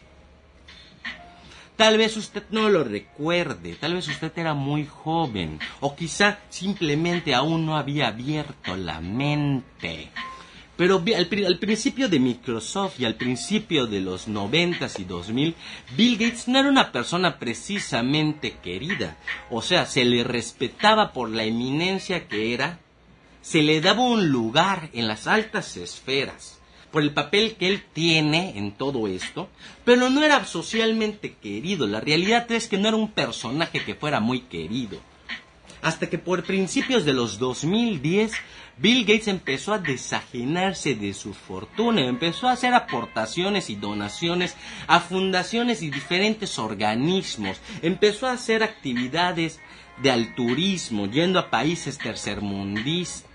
Tal 1.75 1.99
vez 1.99 2.17
usted 2.17 2.45
no 2.51 2.69
lo 2.69 2.85
recuerde, 2.85 3.75
tal 3.75 3.95
vez 3.95 4.07
usted 4.07 4.31
era 4.37 4.55
muy 4.55 4.87
joven, 4.87 5.59
o 5.81 5.97
quizá 5.97 6.39
simplemente 6.51 7.35
aún 7.35 7.67
no 7.67 7.77
había 7.77 8.07
abierto 8.07 8.77
la 8.77 9.01
mente. 9.01 10.13
Pero 10.77 11.03
al, 11.17 11.59
principio 11.59 12.09
de 12.09 12.19
Microsoft 12.19 12.99
y 12.99 13.05
al 13.05 13.15
principio 13.15 13.87
de 13.87 14.01
los 14.01 14.27
90 14.27 14.89
y 14.99 15.05
2000, 15.05 15.55
Bill 15.97 16.17
Gates 16.17 16.49
no 16.49 16.59
era 16.59 16.69
una 16.69 16.91
persona 16.91 17.39
precisamente 17.39 18.57
querida. 18.63 19.17
O 19.51 19.63
sea, 19.63 19.87
se 19.87 20.05
le 20.05 20.25
respetaba 20.25 21.13
por 21.13 21.31
la 21.31 21.45
eminencia 21.45 22.27
que 22.27 22.55
era, 22.55 22.81
se 23.41 23.63
le 23.63 23.81
daba 23.81 24.03
un 24.03 24.31
lugar 24.31 24.91
en 24.93 25.07
las 25.07 25.29
altas 25.29 25.77
esferas 25.77 26.59
por 26.95 27.03
el 27.03 27.13
papel 27.13 27.57
que 27.57 27.67
él 27.67 27.83
tiene 27.93 28.57
en 28.57 28.71
todo 28.71 29.09
esto, 29.09 29.49
pero 29.85 30.11
no 30.11 30.23
era 30.23 30.45
socialmente 30.45 31.35
querido. 31.35 31.89
La 31.89 32.01
realidad 32.01 32.51
es 32.53 32.69
que 32.69 32.79
no 32.79 32.87
era 32.87 32.97
un 32.97 33.11
personaje 33.11 33.85
que 33.85 33.97
fuera 33.97 34.21
muy 34.21 34.43
querido. 34.43 35.01
Hasta 35.83 36.09
que 36.09 36.19
por 36.19 36.45
principios 36.45 37.05
de 37.05 37.13
los 37.13 37.41
2010, 37.41 38.33
Bill 38.77 39.05
Gates 39.05 39.29
empezó 39.29 39.73
a 39.73 39.79
desajenarse 39.79 40.95
de 40.95 41.15
su 41.15 41.33
fortuna, 41.33 42.07
empezó 42.07 42.49
a 42.49 42.53
hacer 42.53 42.75
aportaciones 42.75 43.71
y 43.71 43.77
donaciones 43.77 44.57
a 44.87 45.01
fundaciones 45.01 45.83
y 45.83 45.91
diferentes 45.91 46.59
organismos, 46.59 47.61
empezó 47.83 48.27
a 48.27 48.33
hacer 48.33 48.63
actividades 48.63 49.61
de 50.03 50.11
alturismo, 50.11 51.07
yendo 51.07 51.39
a 51.39 51.51
países 51.51 51.99
tercermundistas 51.99 53.35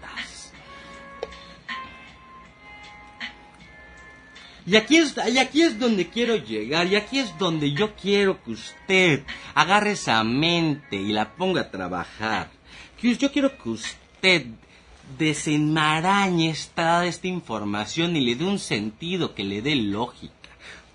Y 4.70 4.76
aquí, 4.76 4.98
es, 4.98 5.16
y 5.34 5.40
aquí 5.40 5.64
es 5.64 5.80
donde 5.80 6.10
quiero 6.10 6.36
llegar, 6.36 6.86
y 6.86 6.96
aquí 6.96 7.18
es 7.18 7.36
donde 7.40 7.72
yo 7.72 7.96
quiero 7.96 8.44
que 8.44 8.52
usted 8.52 9.24
agarre 9.56 9.94
esa 9.94 10.24
mente 10.24 10.96
y 10.96 11.08
la 11.08 11.34
ponga 11.34 11.62
a 11.62 11.72
trabajar. 11.72 12.52
Yo 13.02 13.32
quiero 13.32 13.58
que 13.58 13.70
usted 13.70 14.46
desenmarañe 15.18 16.50
esta, 16.50 17.06
esta 17.06 17.28
información 17.28 18.16
y 18.16 18.22
le 18.22 18.36
dé 18.36 18.46
un 18.46 18.60
sentido 18.60 19.34
que 19.34 19.44
le 19.44 19.62
dé 19.62 19.76
lógica. 19.76 20.34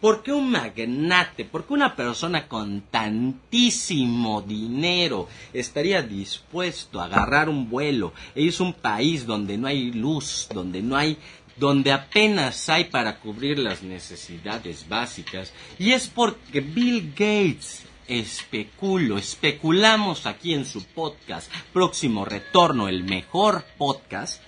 ¿Por 0.01 0.23
qué 0.23 0.33
un 0.33 0.51
magnate, 0.51 1.47
por 1.47 1.67
qué 1.67 1.73
una 1.73 1.97
persona 1.97 2.47
con 2.47 2.83
tantísimo 2.91 4.43
dinero 4.43 5.29
estaría 5.53 6.03
dispuesto 6.03 7.01
a 7.01 7.07
agarrar 7.07 7.49
un 7.49 7.71
vuelo 7.71 8.13
e 8.35 8.47
a 8.47 8.63
un 8.63 8.75
país 8.75 9.25
donde 9.25 9.57
no 9.57 9.67
hay 9.67 9.93
luz, 9.93 10.47
donde 10.53 10.83
no 10.83 10.97
hay 10.97 11.17
donde 11.57 11.93
apenas 11.93 12.69
hay 12.69 12.85
para 12.85 13.19
cubrir 13.21 13.59
las 13.59 13.83
necesidades 13.83 14.89
básicas, 14.89 15.53
y 15.79 15.93
es 15.93 16.09
porque 16.09 16.61
Bill 16.61 17.13
Gates 17.13 17.85
especulo, 18.09 19.19
especulamos 19.19 20.27
aquí 20.27 20.55
en 20.55 20.65
su 20.65 20.85
podcast, 20.85 21.51
próximo 21.73 22.25
retorno, 22.25 22.89
el 22.89 23.05
mejor 23.05 23.65
podcast, 23.79 24.43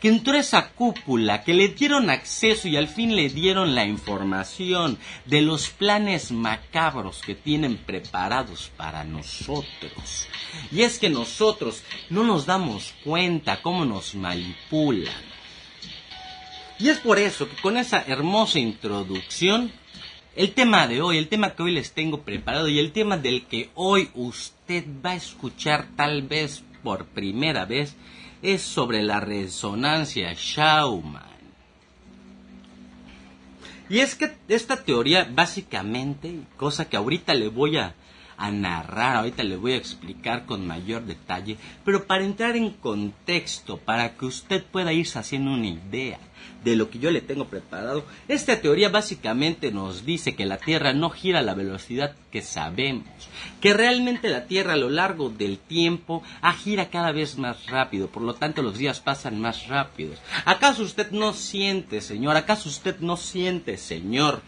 que 0.00 0.08
entró 0.08 0.36
esa 0.36 0.70
cúpula, 0.70 1.42
que 1.42 1.54
le 1.54 1.68
dieron 1.68 2.10
acceso 2.10 2.68
y 2.68 2.76
al 2.76 2.88
fin 2.88 3.16
le 3.16 3.28
dieron 3.28 3.74
la 3.74 3.86
información 3.86 4.98
de 5.24 5.40
los 5.40 5.70
planes 5.70 6.32
macabros 6.32 7.22
que 7.22 7.34
tienen 7.34 7.78
preparados 7.78 8.70
para 8.76 9.04
nosotros. 9.04 10.28
Y 10.70 10.82
es 10.82 10.98
que 10.98 11.08
nosotros 11.08 11.82
no 12.10 12.24
nos 12.24 12.46
damos 12.46 12.94
cuenta 13.04 13.62
cómo 13.62 13.84
nos 13.84 14.14
manipulan 14.14 15.36
y 16.78 16.90
es 16.90 16.98
por 16.98 17.18
eso 17.18 17.48
que 17.48 17.56
con 17.56 17.76
esa 17.76 18.02
hermosa 18.06 18.58
introducción, 18.58 19.72
el 20.36 20.52
tema 20.52 20.86
de 20.86 21.00
hoy, 21.00 21.16
el 21.16 21.28
tema 21.28 21.54
que 21.54 21.62
hoy 21.62 21.72
les 21.72 21.92
tengo 21.92 22.20
preparado 22.20 22.68
y 22.68 22.78
el 22.78 22.92
tema 22.92 23.16
del 23.16 23.46
que 23.46 23.70
hoy 23.74 24.10
usted 24.14 24.84
va 25.04 25.12
a 25.12 25.16
escuchar 25.16 25.88
tal 25.96 26.22
vez 26.22 26.62
por 26.82 27.06
primera 27.06 27.64
vez 27.64 27.96
es 28.42 28.60
sobre 28.60 29.02
la 29.02 29.18
resonancia 29.18 30.34
Schaumann. 30.34 31.24
Y 33.88 34.00
es 34.00 34.14
que 34.14 34.36
esta 34.48 34.84
teoría 34.84 35.26
básicamente, 35.30 36.40
cosa 36.58 36.86
que 36.86 36.98
ahorita 36.98 37.32
le 37.32 37.48
voy 37.48 37.78
a, 37.78 37.94
a 38.36 38.50
narrar, 38.50 39.16
ahorita 39.16 39.42
le 39.42 39.56
voy 39.56 39.72
a 39.72 39.76
explicar 39.76 40.44
con 40.44 40.66
mayor 40.66 41.06
detalle, 41.06 41.56
pero 41.82 42.06
para 42.06 42.24
entrar 42.24 42.56
en 42.56 42.72
contexto, 42.72 43.78
para 43.78 44.16
que 44.16 44.26
usted 44.26 44.62
pueda 44.64 44.92
irse 44.92 45.18
haciendo 45.18 45.52
una 45.52 45.68
idea 45.68 46.18
de 46.64 46.76
lo 46.76 46.90
que 46.90 46.98
yo 46.98 47.10
le 47.10 47.20
tengo 47.20 47.46
preparado. 47.46 48.04
Esta 48.26 48.60
teoría 48.60 48.88
básicamente 48.88 49.70
nos 49.70 50.04
dice 50.04 50.34
que 50.34 50.46
la 50.46 50.58
Tierra 50.58 50.92
no 50.92 51.10
gira 51.10 51.38
a 51.38 51.42
la 51.42 51.54
velocidad 51.54 52.16
que 52.30 52.42
sabemos, 52.42 53.06
que 53.60 53.72
realmente 53.72 54.28
la 54.28 54.46
Tierra 54.46 54.72
a 54.72 54.76
lo 54.76 54.90
largo 54.90 55.30
del 55.30 55.58
tiempo 55.58 56.22
ah, 56.42 56.52
gira 56.52 56.90
cada 56.90 57.12
vez 57.12 57.38
más 57.38 57.66
rápido, 57.66 58.08
por 58.08 58.22
lo 58.22 58.34
tanto 58.34 58.62
los 58.62 58.78
días 58.78 59.00
pasan 59.00 59.40
más 59.40 59.68
rápidos. 59.68 60.18
¿Acaso 60.44 60.82
usted 60.82 61.10
no 61.12 61.32
siente, 61.32 62.00
Señor? 62.00 62.36
¿Acaso 62.36 62.68
usted 62.68 62.98
no 62.98 63.16
siente, 63.16 63.76
Señor? 63.76 64.42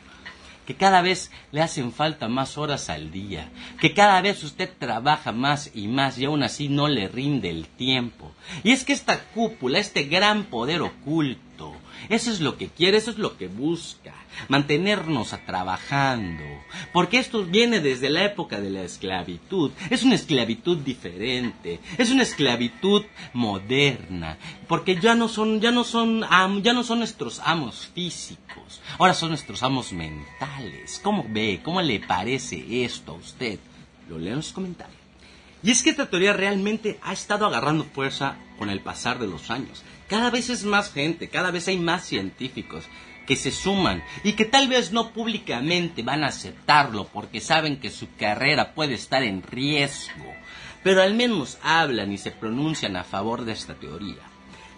Que 0.69 0.75
cada 0.75 1.01
vez 1.01 1.31
le 1.51 1.63
hacen 1.63 1.93
falta 1.93 2.29
más 2.29 2.59
horas 2.59 2.91
al 2.91 3.11
día, 3.11 3.51
que 3.81 3.95
cada 3.95 4.21
vez 4.21 4.45
usted 4.45 4.69
trabaja 4.79 5.33
más 5.33 5.71
y 5.75 5.89
más 5.89 6.19
y 6.19 6.27
aún 6.27 6.43
así 6.43 6.69
no 6.69 6.89
le 6.89 7.09
rinde 7.09 7.49
el 7.49 7.67
tiempo. 7.67 8.33
Y 8.65 8.73
es 8.73 8.85
que 8.85 8.93
esta 8.93 9.19
cúpula, 9.31 9.79
este 9.79 10.03
gran 10.03 10.45
poder 10.45 10.83
oculto, 10.83 11.75
eso 12.09 12.31
es 12.31 12.41
lo 12.41 12.57
que 12.57 12.69
quiere, 12.69 12.99
eso 12.99 13.11
es 13.11 13.19
lo 13.19 13.37
que 13.37 13.49
busca, 13.49 14.15
mantenernos 14.49 15.33
a 15.33 15.39
trabajando. 15.39 16.45
Porque 16.93 17.19
esto 17.19 17.45
viene 17.45 17.81
desde 17.81 18.11
la 18.11 18.25
época 18.25 18.61
de 18.61 18.71
la 18.71 18.83
esclavitud. 18.83 19.73
Es 19.91 20.05
una 20.05 20.15
esclavitud 20.15 20.79
diferente, 20.79 21.81
es 21.97 22.11
una 22.11 22.23
esclavitud 22.23 23.05
moderna, 23.33 24.39
porque 24.69 24.97
ya 24.97 25.15
no 25.15 25.29
son 25.29 25.61
ya 25.61 25.71
no 25.71 25.85
son 25.85 26.25
ya 26.63 26.73
no 26.73 26.85
son 26.85 26.99
nuestros 27.01 27.41
amos 27.45 27.91
físicos, 27.95 28.48
ahora 28.99 29.15
son 29.15 29.31
nuestros 29.31 29.63
amos 29.63 29.93
mentales. 29.93 31.01
¿Cómo 31.03 31.25
ve? 31.29 31.61
¿Cómo 31.63 31.81
le 31.83 32.01
parece 32.01 32.85
esto 32.85 33.13
a 33.13 33.17
usted? 33.17 33.59
Lo 34.09 34.19
leo 34.19 34.33
en 34.33 34.39
los 34.39 34.53
comentarios. 34.53 34.99
Y 35.63 35.71
es 35.71 35.83
que 35.83 35.91
esta 35.91 36.09
teoría 36.09 36.33
realmente 36.33 36.99
ha 37.03 37.13
estado 37.13 37.47
agarrando 37.47 37.85
fuerza 37.85 38.37
con 38.59 38.71
el 38.71 38.81
pasar 38.81 39.19
de 39.19 39.27
los 39.27 39.51
años. 39.51 39.83
Cada 40.09 40.31
vez 40.31 40.51
es 40.51 40.65
más 40.65 40.93
gente, 40.93 41.29
cada 41.29 41.51
vez 41.51 41.69
hay 41.69 41.79
más 41.79 42.05
científicos 42.05 42.85
que 43.27 43.37
se 43.37 43.51
suman 43.51 44.03
y 44.25 44.33
que 44.33 44.47
tal 44.47 44.69
vez 44.69 44.93
no 44.93 45.11
públicamente 45.11 46.03
van 46.03 46.25
a 46.25 46.29
aceptarlo 46.29 47.09
porque 47.09 47.41
saben 47.41 47.79
que 47.79 47.91
su 47.91 48.09
carrera 48.17 48.73
puede 48.73 48.95
estar 48.95 49.23
en 49.23 49.43
riesgo, 49.43 50.33
pero 50.83 51.03
al 51.03 51.15
menos 51.15 51.59
hablan 51.63 52.11
y 52.11 52.19
se 52.19 52.31
pronuncian 52.31 52.97
a 52.97 53.05
favor 53.05 53.45
de 53.45 53.53
esta 53.53 53.75
teoría. 53.75 54.28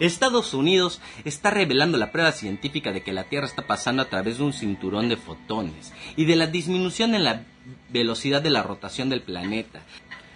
Estados 0.01 0.53
Unidos 0.53 0.99
está 1.23 1.49
revelando 1.49 1.97
la 1.97 2.11
prueba 2.11 2.31
científica 2.31 2.91
de 2.91 3.03
que 3.03 3.13
la 3.13 3.25
Tierra 3.25 3.45
está 3.45 3.67
pasando 3.67 4.01
a 4.01 4.09
través 4.09 4.37
de 4.37 4.43
un 4.43 4.53
cinturón 4.53 5.09
de 5.09 5.17
fotones 5.17 5.93
y 6.15 6.25
de 6.25 6.35
la 6.35 6.47
disminución 6.47 7.15
en 7.15 7.23
la 7.23 7.43
velocidad 7.89 8.41
de 8.41 8.49
la 8.49 8.63
rotación 8.63 9.09
del 9.09 9.21
planeta, 9.21 9.81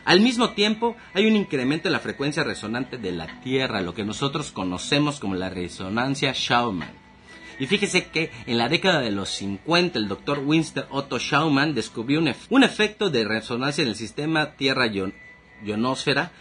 al 0.05 0.21
mismo 0.21 0.51
tiempo, 0.51 0.95
hay 1.15 1.25
un 1.25 1.35
incremento 1.35 1.87
en 1.87 1.93
la 1.93 1.99
frecuencia 1.99 2.43
resonante 2.43 2.99
de 2.99 3.11
la 3.11 3.41
Tierra, 3.41 3.81
lo 3.81 3.95
que 3.95 4.05
nosotros 4.05 4.51
conocemos 4.51 5.19
como 5.19 5.33
la 5.33 5.49
resonancia 5.49 6.31
Schaumann. 6.31 6.93
Y 7.57 7.65
fíjese 7.65 8.05
que 8.09 8.31
en 8.45 8.59
la 8.59 8.69
década 8.69 9.01
de 9.01 9.09
los 9.09 9.29
50 9.29 9.97
el 9.97 10.07
doctor 10.07 10.43
Winston 10.45 10.85
Otto 10.91 11.17
Schaumann 11.17 11.73
descubrió 11.73 12.21
un, 12.49 12.63
efecto 12.63 13.09
de 13.09 13.23
resonancia 13.23 13.81
en 13.81 13.87
el 13.87 13.95
sistema 13.95 14.51
Tierra-ionosfera. 14.51 16.31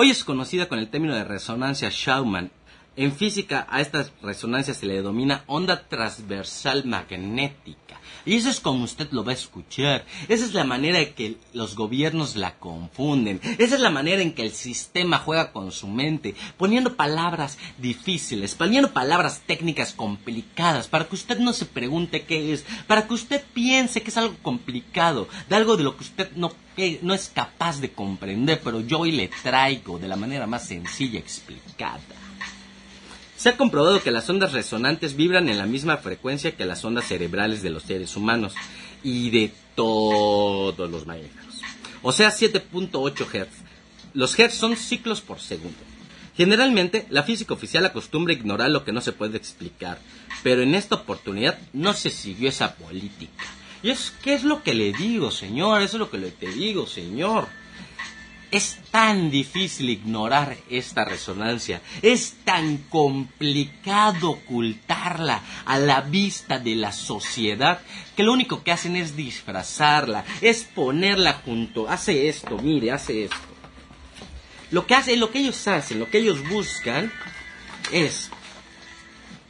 Hoy 0.00 0.10
es 0.10 0.22
conocida 0.22 0.68
con 0.68 0.78
el 0.78 0.90
término 0.90 1.16
de 1.16 1.24
resonancia 1.24 1.90
Schaumann. 1.90 2.52
En 2.98 3.12
física 3.12 3.64
a 3.70 3.80
estas 3.80 4.10
resonancias 4.20 4.78
se 4.78 4.86
le 4.86 4.94
denomina 4.94 5.44
onda 5.46 5.86
transversal 5.86 6.84
magnética. 6.84 8.00
Y 8.26 8.34
eso 8.34 8.50
es 8.50 8.58
como 8.58 8.82
usted 8.82 9.06
lo 9.12 9.22
va 9.22 9.30
a 9.30 9.36
escuchar. 9.36 10.04
Esa 10.26 10.44
es 10.44 10.52
la 10.52 10.64
manera 10.64 10.98
en 10.98 11.14
que 11.14 11.36
los 11.52 11.76
gobiernos 11.76 12.34
la 12.34 12.58
confunden. 12.58 13.40
Esa 13.58 13.76
es 13.76 13.80
la 13.80 13.90
manera 13.90 14.20
en 14.20 14.34
que 14.34 14.42
el 14.42 14.50
sistema 14.50 15.18
juega 15.18 15.52
con 15.52 15.70
su 15.70 15.86
mente, 15.86 16.34
poniendo 16.56 16.96
palabras 16.96 17.56
difíciles, 17.78 18.56
poniendo 18.56 18.92
palabras 18.92 19.42
técnicas 19.46 19.92
complicadas, 19.92 20.88
para 20.88 21.06
que 21.06 21.14
usted 21.14 21.38
no 21.38 21.52
se 21.52 21.66
pregunte 21.66 22.24
qué 22.24 22.52
es, 22.52 22.64
para 22.88 23.06
que 23.06 23.14
usted 23.14 23.44
piense 23.54 24.02
que 24.02 24.10
es 24.10 24.16
algo 24.16 24.34
complicado, 24.42 25.28
de 25.48 25.54
algo 25.54 25.76
de 25.76 25.84
lo 25.84 25.96
que 25.96 26.02
usted 26.02 26.32
no, 26.34 26.50
no 27.02 27.14
es 27.14 27.30
capaz 27.32 27.80
de 27.80 27.92
comprender, 27.92 28.60
pero 28.64 28.80
yo 28.80 28.98
hoy 28.98 29.12
le 29.12 29.30
traigo 29.44 30.00
de 30.00 30.08
la 30.08 30.16
manera 30.16 30.48
más 30.48 30.66
sencilla 30.66 31.20
explicada. 31.20 32.00
Se 33.38 33.50
ha 33.50 33.56
comprobado 33.56 34.02
que 34.02 34.10
las 34.10 34.28
ondas 34.28 34.52
resonantes 34.52 35.14
vibran 35.14 35.48
en 35.48 35.58
la 35.58 35.66
misma 35.66 35.98
frecuencia 35.98 36.56
que 36.56 36.64
las 36.64 36.84
ondas 36.84 37.06
cerebrales 37.06 37.62
de 37.62 37.70
los 37.70 37.84
seres 37.84 38.16
humanos 38.16 38.52
y 39.04 39.30
de 39.30 39.52
todos 39.76 40.90
los 40.90 41.06
mamíferos. 41.06 41.60
O 42.02 42.10
sea, 42.10 42.30
7.8 42.30 43.14
Hz. 43.14 43.48
Los 44.12 44.34
Hz 44.34 44.54
son 44.54 44.76
ciclos 44.76 45.20
por 45.20 45.38
segundo. 45.38 45.78
Generalmente, 46.36 47.06
la 47.10 47.22
física 47.22 47.54
oficial 47.54 47.86
acostumbra 47.86 48.32
ignorar 48.32 48.70
lo 48.70 48.84
que 48.84 48.90
no 48.90 49.00
se 49.00 49.12
puede 49.12 49.36
explicar, 49.36 50.00
pero 50.42 50.62
en 50.62 50.74
esta 50.74 50.96
oportunidad 50.96 51.60
no 51.72 51.94
se 51.94 52.10
siguió 52.10 52.48
esa 52.48 52.74
política. 52.74 53.44
Y 53.84 53.90
es, 53.90 54.12
¿qué 54.20 54.34
es 54.34 54.42
lo 54.42 54.64
que 54.64 54.74
le 54.74 54.92
digo, 54.92 55.30
señor? 55.30 55.82
Eso 55.82 55.96
es 55.96 56.00
lo 56.00 56.10
que 56.10 56.18
le 56.18 56.32
te 56.32 56.50
digo, 56.50 56.88
señor. 56.88 57.46
Es 58.50 58.78
tan 58.90 59.30
difícil 59.30 59.90
ignorar 59.90 60.56
esta 60.70 61.04
resonancia, 61.04 61.82
es 62.00 62.36
tan 62.44 62.78
complicado 62.88 64.30
ocultarla 64.30 65.42
a 65.66 65.78
la 65.78 66.00
vista 66.00 66.58
de 66.58 66.74
la 66.74 66.92
sociedad 66.92 67.80
que 68.16 68.22
lo 68.22 68.32
único 68.32 68.62
que 68.62 68.72
hacen 68.72 68.96
es 68.96 69.14
disfrazarla, 69.14 70.24
es 70.40 70.64
ponerla 70.64 71.34
junto, 71.44 71.88
hace 71.90 72.28
esto, 72.28 72.56
mire, 72.56 72.90
hace 72.90 73.24
esto. 73.24 73.36
Lo 74.70 74.86
que 74.86 74.94
hacen, 74.94 75.20
lo 75.20 75.30
que 75.30 75.40
ellos 75.40 75.68
hacen, 75.68 75.98
lo 75.98 76.10
que 76.10 76.18
ellos 76.18 76.46
buscan 76.48 77.12
es 77.92 78.30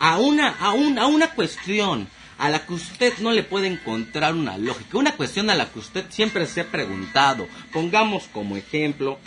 a 0.00 0.18
una, 0.18 0.56
a, 0.60 0.70
a 0.70 1.06
una 1.06 1.30
cuestión 1.34 2.08
a 2.38 2.48
la 2.48 2.64
que 2.64 2.74
usted 2.74 3.18
no 3.18 3.32
le 3.32 3.42
puede 3.42 3.66
encontrar 3.66 4.34
una 4.34 4.56
lógica, 4.56 4.98
una 4.98 5.16
cuestión 5.16 5.50
a 5.50 5.54
la 5.54 5.70
que 5.70 5.80
usted 5.80 6.06
siempre 6.08 6.46
se 6.46 6.62
ha 6.62 6.70
preguntado. 6.70 7.48
Pongamos 7.72 8.28
como 8.32 8.56
ejemplo 8.56 9.18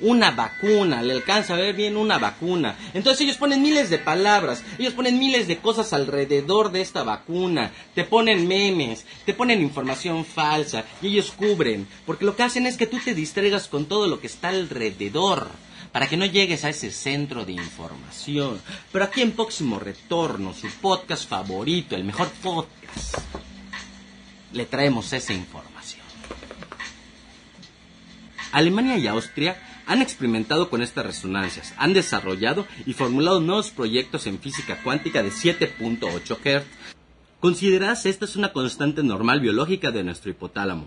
una 0.00 0.30
vacuna, 0.30 1.02
le 1.02 1.14
alcanza 1.14 1.54
a 1.54 1.56
ver 1.56 1.74
bien 1.74 1.96
una 1.96 2.18
vacuna. 2.18 2.76
Entonces 2.94 3.22
ellos 3.22 3.36
ponen 3.36 3.62
miles 3.62 3.90
de 3.90 3.98
palabras, 3.98 4.62
ellos 4.78 4.94
ponen 4.94 5.18
miles 5.18 5.48
de 5.48 5.58
cosas 5.58 5.92
alrededor 5.92 6.70
de 6.70 6.82
esta 6.82 7.02
vacuna, 7.02 7.72
te 7.94 8.04
ponen 8.04 8.46
memes, 8.46 9.06
te 9.24 9.34
ponen 9.34 9.60
información 9.60 10.24
falsa 10.24 10.84
y 11.02 11.08
ellos 11.08 11.32
cubren, 11.32 11.88
porque 12.06 12.24
lo 12.24 12.36
que 12.36 12.44
hacen 12.44 12.66
es 12.66 12.76
que 12.76 12.86
tú 12.86 12.98
te 13.04 13.14
distraigas 13.14 13.68
con 13.68 13.86
todo 13.86 14.06
lo 14.06 14.20
que 14.20 14.28
está 14.28 14.50
alrededor 14.50 15.48
para 15.98 16.08
que 16.08 16.16
no 16.16 16.26
llegues 16.26 16.64
a 16.64 16.68
ese 16.68 16.92
centro 16.92 17.44
de 17.44 17.50
información. 17.50 18.60
Pero 18.92 19.04
aquí 19.04 19.20
en 19.20 19.32
Próximo 19.32 19.80
Retorno, 19.80 20.54
su 20.54 20.68
podcast 20.80 21.28
favorito, 21.28 21.96
el 21.96 22.04
mejor 22.04 22.28
podcast, 22.40 23.18
le 24.52 24.64
traemos 24.64 25.12
esa 25.12 25.32
información. 25.32 26.06
Alemania 28.52 28.96
y 28.96 29.08
Austria 29.08 29.60
han 29.86 30.00
experimentado 30.00 30.70
con 30.70 30.82
estas 30.82 31.04
resonancias, 31.04 31.74
han 31.76 31.94
desarrollado 31.94 32.64
y 32.86 32.92
formulado 32.92 33.40
nuevos 33.40 33.70
proyectos 33.70 34.28
en 34.28 34.38
física 34.38 34.80
cuántica 34.84 35.24
de 35.24 35.32
7.8 35.32 36.62
Hz. 36.62 36.64
Consideradas 37.40 38.06
esta 38.06 38.24
es 38.24 38.36
una 38.36 38.52
constante 38.52 39.02
normal 39.02 39.40
biológica 39.40 39.90
de 39.90 40.04
nuestro 40.04 40.30
hipotálamo. 40.30 40.86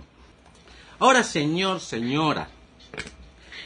Ahora, 0.99 1.23
señor, 1.23 1.81
señora, 1.81 2.47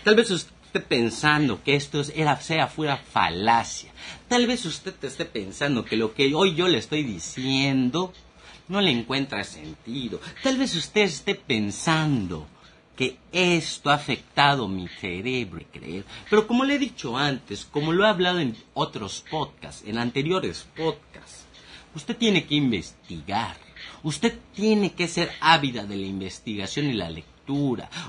tal 0.03 0.15
vez 0.15 0.31
usted 0.31 0.54
pensando 0.79 1.63
que 1.63 1.75
esto 1.75 2.01
era, 2.15 2.39
sea 2.41 2.67
fuera 2.67 2.97
falacia. 2.97 3.91
Tal 4.27 4.47
vez 4.47 4.65
usted 4.65 4.93
esté 5.03 5.25
pensando 5.25 5.85
que 5.85 5.97
lo 5.97 6.13
que 6.13 6.33
hoy 6.33 6.55
yo 6.55 6.67
le 6.67 6.77
estoy 6.77 7.03
diciendo 7.03 8.13
no 8.67 8.81
le 8.81 8.91
encuentra 8.91 9.43
sentido. 9.43 10.19
Tal 10.43 10.57
vez 10.57 10.75
usted 10.75 11.01
esté 11.01 11.35
pensando 11.35 12.47
que 12.95 13.17
esto 13.31 13.89
ha 13.89 13.95
afectado 13.95 14.67
mi 14.67 14.87
cerebro 14.87 15.59
y 15.59 15.65
creer. 15.65 16.05
Pero 16.29 16.47
como 16.47 16.63
le 16.63 16.75
he 16.75 16.79
dicho 16.79 17.17
antes, 17.17 17.65
como 17.65 17.91
lo 17.91 18.05
he 18.05 18.09
hablado 18.09 18.39
en 18.39 18.55
otros 18.73 19.23
podcasts, 19.29 19.83
en 19.85 19.97
anteriores 19.97 20.65
podcasts, 20.75 21.45
usted 21.93 22.15
tiene 22.15 22.45
que 22.45 22.55
investigar. 22.55 23.57
Usted 24.03 24.37
tiene 24.53 24.93
que 24.93 25.07
ser 25.07 25.31
ávida 25.41 25.85
de 25.85 25.97
la 25.97 26.05
investigación 26.05 26.85
y 26.85 26.93
la 26.93 27.09
lectura 27.09 27.34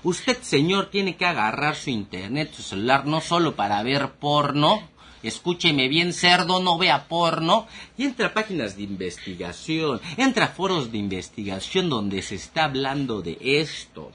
Usted, 0.02 0.38
señor, 0.42 0.90
tiene 0.90 1.16
que 1.16 1.26
agarrar 1.26 1.76
su 1.76 1.90
internet, 1.90 2.52
su 2.54 2.62
celular, 2.62 3.06
no 3.06 3.20
solo 3.20 3.54
para 3.54 3.82
ver 3.82 4.12
porno, 4.12 4.80
escúcheme 5.22 5.88
bien, 5.88 6.12
cerdo, 6.12 6.60
no 6.60 6.78
vea 6.78 7.08
porno, 7.08 7.66
y 7.96 8.04
entra 8.04 8.28
a 8.28 8.34
páginas 8.34 8.76
de 8.76 8.84
investigación, 8.84 10.00
entra 10.16 10.46
a 10.46 10.48
foros 10.48 10.92
de 10.92 10.98
investigación 10.98 11.88
donde 11.88 12.22
se 12.22 12.36
está 12.36 12.64
hablando 12.64 13.22
de 13.22 13.38
esto. 13.40 14.12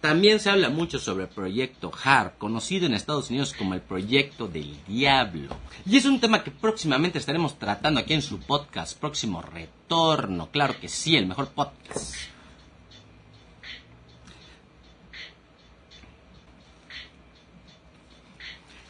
También 0.00 0.40
se 0.40 0.50
habla 0.50 0.68
mucho 0.68 0.98
sobre 0.98 1.24
el 1.24 1.30
proyecto 1.30 1.92
HARP, 2.02 2.36
conocido 2.36 2.86
en 2.86 2.94
Estados 2.94 3.30
Unidos 3.30 3.54
como 3.56 3.74
el 3.74 3.80
proyecto 3.80 4.48
del 4.48 4.76
diablo. 4.88 5.56
Y 5.86 5.96
es 5.96 6.06
un 6.06 6.18
tema 6.18 6.42
que 6.42 6.50
próximamente 6.50 7.18
estaremos 7.18 7.56
tratando 7.56 8.00
aquí 8.00 8.12
en 8.12 8.22
su 8.22 8.40
podcast, 8.40 8.98
próximo 8.98 9.42
retorno. 9.42 10.48
Claro 10.50 10.74
que 10.80 10.88
sí, 10.88 11.16
el 11.16 11.26
mejor 11.26 11.50
podcast. 11.50 12.31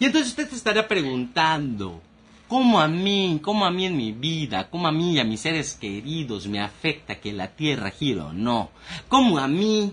Y 0.03 0.07
entonces 0.07 0.31
usted 0.31 0.49
se 0.49 0.57
estará 0.57 0.89
preguntando, 0.89 2.03
¿cómo 2.49 2.81
a 2.81 2.89
mí, 2.89 3.39
cómo 3.41 3.65
a 3.65 3.71
mí 3.71 3.87
en 3.87 3.97
mi 3.97 4.11
vida, 4.11 4.69
cómo 4.69 4.89
a 4.89 4.91
mí 4.91 5.13
y 5.13 5.21
a 5.21 5.25
mis 5.25 5.43
seres 5.43 5.75
queridos 5.81 6.49
me 6.49 6.61
afecta 6.61 7.21
que 7.21 7.33
la 7.33 7.53
Tierra 7.55 7.91
gire 7.91 8.23
o 8.23 8.33
no? 8.33 8.73
¿Cómo 9.07 9.39
a 9.39 9.47
mí, 9.47 9.93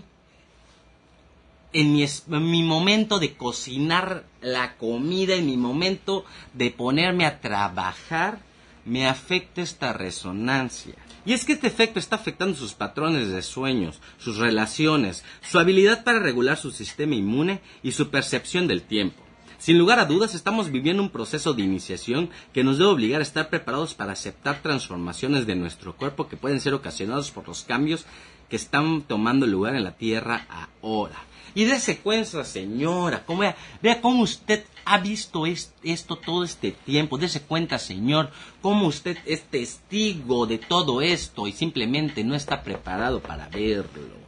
en 1.72 1.92
mi, 1.92 2.02
en 2.02 2.50
mi 2.50 2.64
momento 2.64 3.20
de 3.20 3.36
cocinar 3.36 4.24
la 4.40 4.76
comida, 4.78 5.36
en 5.36 5.46
mi 5.46 5.56
momento 5.56 6.24
de 6.54 6.72
ponerme 6.72 7.24
a 7.24 7.40
trabajar, 7.40 8.40
me 8.84 9.06
afecta 9.06 9.62
esta 9.62 9.92
resonancia? 9.92 10.96
Y 11.24 11.34
es 11.34 11.44
que 11.44 11.52
este 11.52 11.68
efecto 11.68 12.00
está 12.00 12.16
afectando 12.16 12.56
sus 12.56 12.72
patrones 12.72 13.28
de 13.28 13.42
sueños, 13.42 14.00
sus 14.18 14.38
relaciones, 14.38 15.22
su 15.40 15.60
habilidad 15.60 16.02
para 16.02 16.18
regular 16.18 16.56
su 16.56 16.72
sistema 16.72 17.14
inmune 17.14 17.60
y 17.84 17.92
su 17.92 18.10
percepción 18.10 18.66
del 18.66 18.82
tiempo. 18.82 19.29
Sin 19.60 19.76
lugar 19.76 19.98
a 19.98 20.06
dudas, 20.06 20.34
estamos 20.34 20.72
viviendo 20.72 21.02
un 21.02 21.10
proceso 21.10 21.52
de 21.52 21.60
iniciación 21.62 22.30
que 22.54 22.64
nos 22.64 22.78
debe 22.78 22.92
obligar 22.92 23.20
a 23.20 23.22
estar 23.22 23.50
preparados 23.50 23.92
para 23.92 24.12
aceptar 24.12 24.62
transformaciones 24.62 25.46
de 25.46 25.54
nuestro 25.54 25.94
cuerpo 25.94 26.28
que 26.28 26.38
pueden 26.38 26.62
ser 26.62 26.72
ocasionados 26.72 27.30
por 27.30 27.46
los 27.46 27.64
cambios 27.64 28.06
que 28.48 28.56
están 28.56 29.02
tomando 29.02 29.46
lugar 29.46 29.74
en 29.74 29.84
la 29.84 29.98
Tierra 29.98 30.46
ahora. 30.80 31.16
Y 31.54 31.64
dése 31.64 31.98
cuenta, 31.98 32.42
señora, 32.42 33.26
como 33.26 33.42
vea, 33.82 34.00
cómo 34.00 34.22
usted 34.22 34.64
ha 34.86 34.96
visto 34.96 35.44
esto 35.44 36.16
todo 36.16 36.42
este 36.42 36.70
tiempo. 36.70 37.18
Dese 37.18 37.42
cuenta, 37.42 37.78
señor, 37.78 38.30
cómo 38.62 38.86
usted 38.86 39.18
es 39.26 39.42
testigo 39.42 40.46
de 40.46 40.56
todo 40.56 41.02
esto 41.02 41.46
y 41.46 41.52
simplemente 41.52 42.24
no 42.24 42.34
está 42.34 42.62
preparado 42.62 43.20
para 43.20 43.46
verlo. 43.50 44.19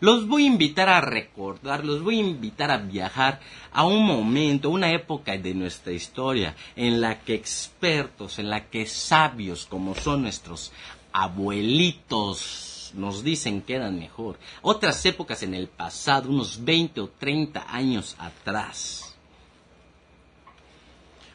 Los 0.00 0.26
voy 0.26 0.44
a 0.44 0.46
invitar 0.46 0.88
a 0.88 1.02
recordar, 1.02 1.84
los 1.84 2.02
voy 2.02 2.16
a 2.16 2.20
invitar 2.20 2.70
a 2.70 2.78
viajar 2.78 3.40
a 3.70 3.84
un 3.84 4.06
momento, 4.06 4.70
una 4.70 4.92
época 4.92 5.36
de 5.36 5.52
nuestra 5.52 5.92
historia 5.92 6.56
en 6.74 7.02
la 7.02 7.20
que 7.20 7.34
expertos, 7.34 8.38
en 8.38 8.48
la 8.48 8.70
que 8.70 8.86
sabios 8.86 9.66
como 9.66 9.94
son 9.94 10.22
nuestros 10.22 10.72
abuelitos 11.12 12.92
nos 12.94 13.22
dicen 13.22 13.60
que 13.60 13.74
eran 13.74 13.98
mejor. 13.98 14.38
Otras 14.62 15.04
épocas 15.04 15.42
en 15.42 15.54
el 15.54 15.68
pasado, 15.68 16.30
unos 16.30 16.64
20 16.64 17.02
o 17.02 17.08
30 17.10 17.66
años 17.68 18.16
atrás. 18.18 19.14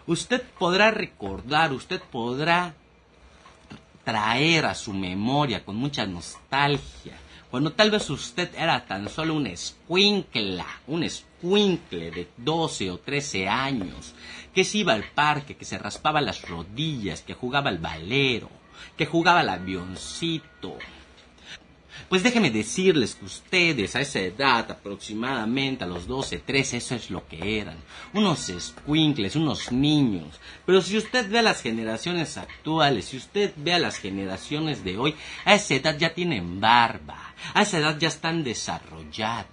Usted 0.08 0.42
podrá 0.58 0.90
recordar, 0.90 1.72
usted 1.72 2.02
podrá 2.12 2.74
traer 4.04 4.66
a 4.66 4.74
su 4.74 4.92
memoria 4.92 5.64
con 5.64 5.76
mucha 5.76 6.06
nostalgia 6.08 7.20
cuando 7.56 7.72
tal 7.72 7.90
vez 7.90 8.10
usted 8.10 8.54
era 8.58 8.86
tan 8.86 9.08
solo 9.08 9.34
un 9.34 9.48
escuincla, 9.48 10.66
un 10.88 11.04
escuincle 11.04 12.12
de 12.12 12.28
12 12.36 12.92
o 12.92 12.98
13 12.98 13.48
años, 13.48 14.14
que 14.54 14.66
se 14.66 14.80
iba 14.80 14.92
al 14.92 15.06
parque, 15.06 15.56
que 15.56 15.64
se 15.64 15.78
raspaba 15.78 16.20
las 16.20 16.42
rodillas, 16.50 17.22
que 17.22 17.34
jugaba 17.34 17.70
al 17.70 17.78
balero, 17.78 18.50
que 18.98 19.06
jugaba 19.06 19.40
al 19.40 19.48
avioncito, 19.48 20.78
pues 22.10 22.24
déjenme 22.24 22.52
decirles 22.52 23.16
que 23.16 23.26
ustedes 23.26 23.96
a 23.96 24.02
esa 24.02 24.20
edad, 24.20 24.70
aproximadamente 24.70 25.84
a 25.84 25.88
los 25.88 26.08
12, 26.08 26.40
13, 26.40 26.78
eso 26.78 26.96
es 26.96 27.10
lo 27.10 27.28
que 27.28 27.60
eran. 27.60 27.78
Unos 28.14 28.50
escuincles, 28.50 29.36
unos 29.36 29.72
niños. 29.72 30.40
Pero 30.66 30.82
si 30.82 30.98
usted 30.98 31.30
ve 31.30 31.40
a 31.40 31.44
las 31.44 31.62
generaciones 31.62 32.38
actuales, 32.38 33.06
si 33.06 33.18
usted 33.18 33.54
ve 33.56 33.74
a 33.74 33.80
las 33.80 33.98
generaciones 33.98 34.84
de 34.84 34.98
hoy, 34.98 35.16
a 35.46 35.56
esa 35.56 35.76
edad 35.76 35.98
ya 35.98 36.14
tienen 36.14 36.60
barba, 36.60 37.34
a 37.54 37.64
esa 37.64 37.80
edad 37.80 37.98
ya 37.98 38.08
están 38.08 38.44
desarrollados. 38.44 39.50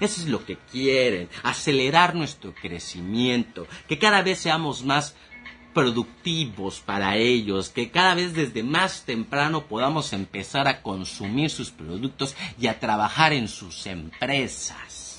Eso 0.00 0.20
es 0.20 0.28
lo 0.28 0.44
que 0.44 0.56
quieren, 0.70 1.28
acelerar 1.42 2.14
nuestro 2.14 2.54
crecimiento, 2.54 3.66
que 3.88 3.98
cada 3.98 4.22
vez 4.22 4.38
seamos 4.38 4.84
más 4.84 5.14
productivos 5.72 6.80
para 6.80 7.16
ellos, 7.16 7.68
que 7.68 7.90
cada 7.90 8.14
vez 8.14 8.34
desde 8.34 8.62
más 8.62 9.04
temprano 9.04 9.66
podamos 9.66 10.12
empezar 10.12 10.68
a 10.68 10.82
consumir 10.82 11.50
sus 11.50 11.70
productos 11.70 12.36
y 12.58 12.66
a 12.66 12.80
trabajar 12.80 13.32
en 13.32 13.48
sus 13.48 13.86
empresas. 13.86 15.10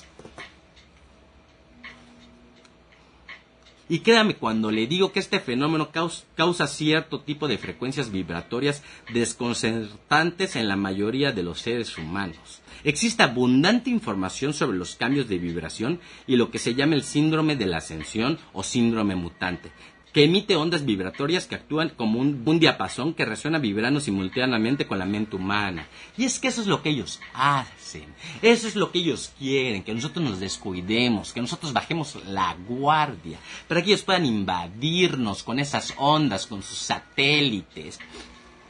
Y 3.92 4.00
créame 4.00 4.36
cuando 4.36 4.70
le 4.70 4.86
digo 4.86 5.12
que 5.12 5.20
este 5.20 5.38
fenómeno 5.38 5.90
causa, 5.92 6.66
cierto 6.66 7.20
tipo 7.20 7.46
de 7.46 7.58
frecuencias 7.58 8.10
vibratorias 8.10 8.82
desconcertantes 9.12 10.56
en 10.56 10.66
la 10.66 10.76
mayoría 10.76 11.30
de 11.32 11.42
los 11.42 11.60
seres 11.60 11.98
humanos. 11.98 12.62
Existe 12.84 13.22
abundante 13.22 13.90
información 13.90 14.54
sobre 14.54 14.78
los 14.78 14.96
cambios 14.96 15.28
de 15.28 15.36
vibración 15.36 16.00
y 16.26 16.36
lo 16.36 16.50
que 16.50 16.58
se 16.58 16.74
llama 16.74 16.94
el 16.94 17.02
síndrome 17.02 17.54
de 17.54 17.66
la 17.66 17.76
ascensión 17.76 18.38
o 18.54 18.62
síndrome 18.62 19.14
mutante, 19.14 19.70
que 20.12 20.24
emite 20.24 20.56
ondas 20.56 20.84
vibratorias 20.84 21.46
que 21.46 21.54
actúan 21.54 21.88
como 21.90 22.20
un, 22.20 22.60
diapasón 22.60 23.14
que 23.14 23.24
resuena 23.24 23.58
vibrando 23.58 23.98
simultáneamente 23.98 24.86
con 24.86 24.98
la 24.98 25.06
mente 25.06 25.36
humana. 25.36 25.88
Y 26.18 26.24
es 26.24 26.38
que 26.38 26.48
eso 26.48 26.60
es 26.60 26.66
lo 26.66 26.82
que 26.82 26.90
ellos 26.90 27.20
hacen, 27.32 28.06
eso 28.42 28.68
es 28.68 28.76
lo 28.76 28.92
que 28.92 28.98
ellos 28.98 29.32
quieren, 29.38 29.82
que 29.82 29.94
nosotros 29.94 30.24
nos 30.24 30.38
descuidemos, 30.38 31.32
que 31.32 31.40
nosotros 31.40 31.72
bajemos 31.72 32.16
la 32.26 32.54
guardia, 32.68 33.38
para 33.66 33.82
que 33.82 33.88
ellos 33.88 34.02
puedan 34.02 34.26
invadirnos 34.26 35.42
con 35.42 35.58
esas 35.58 35.94
ondas, 35.96 36.46
con 36.46 36.62
sus 36.62 36.78
satélites. 36.78 37.98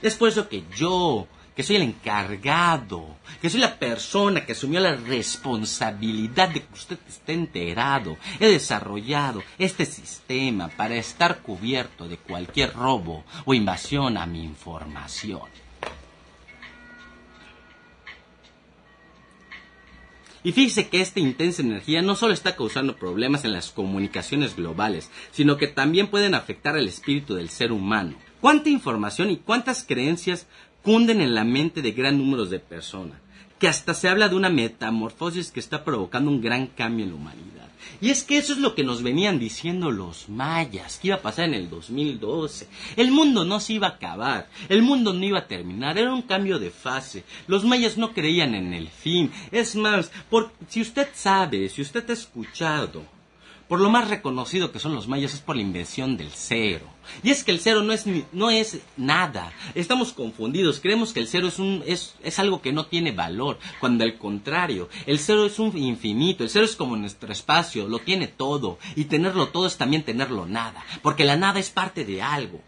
Es 0.01 0.15
por 0.15 0.29
eso 0.29 0.49
que 0.49 0.63
yo, 0.77 1.27
que 1.55 1.63
soy 1.63 1.77
el 1.77 1.83
encargado, 1.83 3.17
que 3.41 3.51
soy 3.51 3.61
la 3.61 3.79
persona 3.79 4.45
que 4.45 4.53
asumió 4.53 4.81
la 4.81 4.95
responsabilidad 4.95 6.49
de 6.49 6.61
que 6.63 6.75
usted 6.75 6.99
esté 7.09 7.35
enterado. 7.35 8.17
He 8.41 8.47
desarrollado 8.47 9.43
este 9.59 9.85
sistema 9.85 10.69
para 10.69 10.97
estar 10.97 11.41
cubierto 11.41 12.09
de 12.09 12.17
cualquier 12.17 12.73
robo 12.73 13.25
o 13.45 13.55
invasión 13.55 14.17
a 14.17 14.27
mi 14.27 14.43
información. 14.43 15.43
Y 20.45 20.53
fíjese 20.53 20.89
que 20.89 21.01
esta 21.01 21.21
intensa 21.21 21.63
energía 21.63 22.03
no 22.03 22.17
solo 22.17 22.35
está 22.35 22.57
causando 22.57 22.97
problemas 22.97 23.45
en 23.45 23.53
las 23.53 23.71
comunicaciones 23.71 24.57
globales, 24.57 25.09
sino 25.31 25.57
que 25.57 25.69
también 25.69 26.09
pueden 26.09 26.35
afectar 26.35 26.77
el 26.77 26.89
espíritu 26.89 27.35
del 27.35 27.49
ser 27.49 27.71
humano. 27.71 28.17
¿Cuánta 28.41 28.69
información 28.69 29.31
y 29.31 29.37
cuántas 29.37 29.85
creencias 29.85 30.49
cunden 30.83 31.21
en 31.21 31.35
la 31.35 31.45
mente 31.45 31.83
de 31.83 31.93
gran 31.93 32.19
número 32.19 32.47
de 32.47 32.59
personas? 32.59 33.19
Que 33.59 33.69
hasta 33.69 33.95
se 33.95 34.09
habla 34.09 34.29
de 34.29 34.37
una 34.37 34.51
metamorfosis 34.51 35.51
que 35.51 35.61
está 35.61 35.85
provocando 35.85 36.31
un 36.31 36.41
gran 36.41 36.67
cambio 36.67 37.05
en 37.05 37.13
la 37.13 37.17
humanidad. 37.17 37.69
Y 38.01 38.11
es 38.11 38.25
que 38.25 38.37
eso 38.37 38.53
es 38.53 38.59
lo 38.59 38.75
que 38.75 38.83
nos 38.83 39.03
venían 39.03 39.39
diciendo 39.39 39.91
los 39.91 40.29
mayas, 40.29 40.99
que 40.99 41.09
iba 41.09 41.17
a 41.17 41.23
pasar 41.23 41.47
en 41.47 41.55
el 41.55 41.71
2012. 41.71 42.69
El 42.97 43.13
mundo 43.13 43.45
no 43.45 43.61
se 43.61 43.75
iba 43.75 43.87
a 43.87 43.91
acabar, 43.91 44.49
el 44.69 44.83
mundo 44.83 45.13
no 45.13 45.25
iba 45.25 45.39
a 45.39 45.47
terminar, 45.47 45.99
era 45.99 46.13
un 46.13 46.23
cambio 46.23 46.59
de 46.59 46.71
fase. 46.71 47.25
Los 47.47 47.65
mayas 47.65 47.99
no 47.99 48.13
creían 48.13 48.55
en 48.55 48.75
el 48.75 48.89
fin. 48.89 49.31
Es 49.51 49.77
más, 49.77 50.11
por, 50.29 50.53
si 50.69 50.81
usted 50.81 51.09
sabe, 51.15 51.69
si 51.69 51.83
usted 51.83 52.09
ha 52.11 52.13
escuchado 52.13 53.03
por 53.73 53.81
lo 53.81 53.89
más 53.89 54.11
reconocido 54.11 54.71
que 54.71 54.79
son 54.79 54.95
los 54.95 55.09
mayas 55.09 55.33
es 55.33 55.41
por 55.41 55.57
la 55.57 55.63
invención 55.63 56.19
del 56.19 56.29
cero. 56.31 56.92
Y 57.23 57.31
es 57.31 57.45
que 57.45 57.53
el 57.53 57.61
cero 57.61 57.83
no 57.83 57.93
es, 57.93 58.05
no 58.33 58.51
es 58.51 58.79
nada. 58.97 59.53
Estamos 59.75 60.13
confundidos. 60.13 60.81
Creemos 60.81 61.13
que 61.13 61.21
el 61.21 61.29
cero 61.29 61.49
es, 61.49 61.59
un, 61.59 61.83
es, 61.87 62.15
es 62.23 62.39
algo 62.39 62.63
que 62.63 62.73
no 62.73 62.87
tiene 62.87 63.13
valor. 63.13 63.59
Cuando 63.81 64.05
al 64.05 64.19
contrario, 64.19 64.89
el 65.07 65.19
cero 65.19 65.47
es 65.47 65.59
un 65.59 65.77
infinito. 65.77 66.45
El 66.45 66.51
cero 66.51 66.65
es 66.65 66.77
como 66.77 66.97
nuestro 66.97 67.33
espacio. 67.33 67.89
Lo 67.89 67.99
tiene 67.99 68.29
todo. 68.29 68.79
Y 68.97 69.05
tenerlo 69.05 69.49
todo 69.49 69.67
es 69.67 69.77
también 69.77 70.03
tenerlo 70.03 70.47
nada. 70.47 70.85
Porque 71.03 71.25
la 71.25 71.37
nada 71.37 71.61
es 71.61 71.71
parte 71.71 72.05
de 72.05 72.23
algo. 72.23 72.61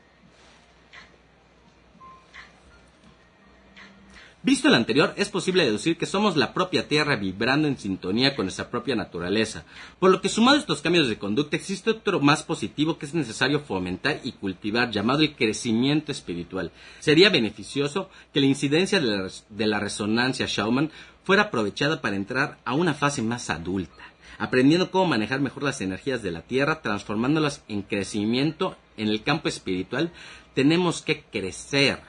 Visto 4.44 4.68
el 4.68 4.74
anterior, 4.74 5.14
es 5.16 5.30
posible 5.30 5.64
deducir 5.64 5.96
que 5.96 6.04
somos 6.04 6.36
la 6.36 6.52
propia 6.52 6.86
Tierra 6.86 7.16
vibrando 7.16 7.66
en 7.66 7.78
sintonía 7.78 8.36
con 8.36 8.44
nuestra 8.44 8.68
propia 8.68 8.94
naturaleza, 8.94 9.64
por 9.98 10.10
lo 10.10 10.20
que 10.20 10.28
sumado 10.28 10.58
a 10.58 10.60
estos 10.60 10.82
cambios 10.82 11.08
de 11.08 11.16
conducta 11.16 11.56
existe 11.56 11.88
otro 11.88 12.20
más 12.20 12.42
positivo 12.42 12.98
que 12.98 13.06
es 13.06 13.14
necesario 13.14 13.60
fomentar 13.60 14.20
y 14.22 14.32
cultivar, 14.32 14.90
llamado 14.90 15.22
el 15.22 15.34
crecimiento 15.34 16.12
espiritual. 16.12 16.72
Sería 17.00 17.30
beneficioso 17.30 18.10
que 18.34 18.40
la 18.40 18.44
incidencia 18.44 19.00
de 19.00 19.66
la, 19.66 19.80
resonancia 19.80 20.46
Schaumann 20.46 20.90
fuera 21.22 21.44
aprovechada 21.44 22.02
para 22.02 22.16
entrar 22.16 22.58
a 22.66 22.74
una 22.74 22.92
fase 22.92 23.22
más 23.22 23.48
adulta, 23.48 24.12
aprendiendo 24.36 24.90
cómo 24.90 25.06
manejar 25.06 25.40
mejor 25.40 25.62
las 25.62 25.80
energías 25.80 26.22
de 26.22 26.32
la 26.32 26.42
Tierra, 26.42 26.82
transformándolas 26.82 27.64
en 27.66 27.80
crecimiento 27.80 28.76
en 28.98 29.08
el 29.08 29.22
campo 29.22 29.48
espiritual, 29.48 30.12
tenemos 30.52 31.00
que 31.00 31.22
crecer 31.22 32.00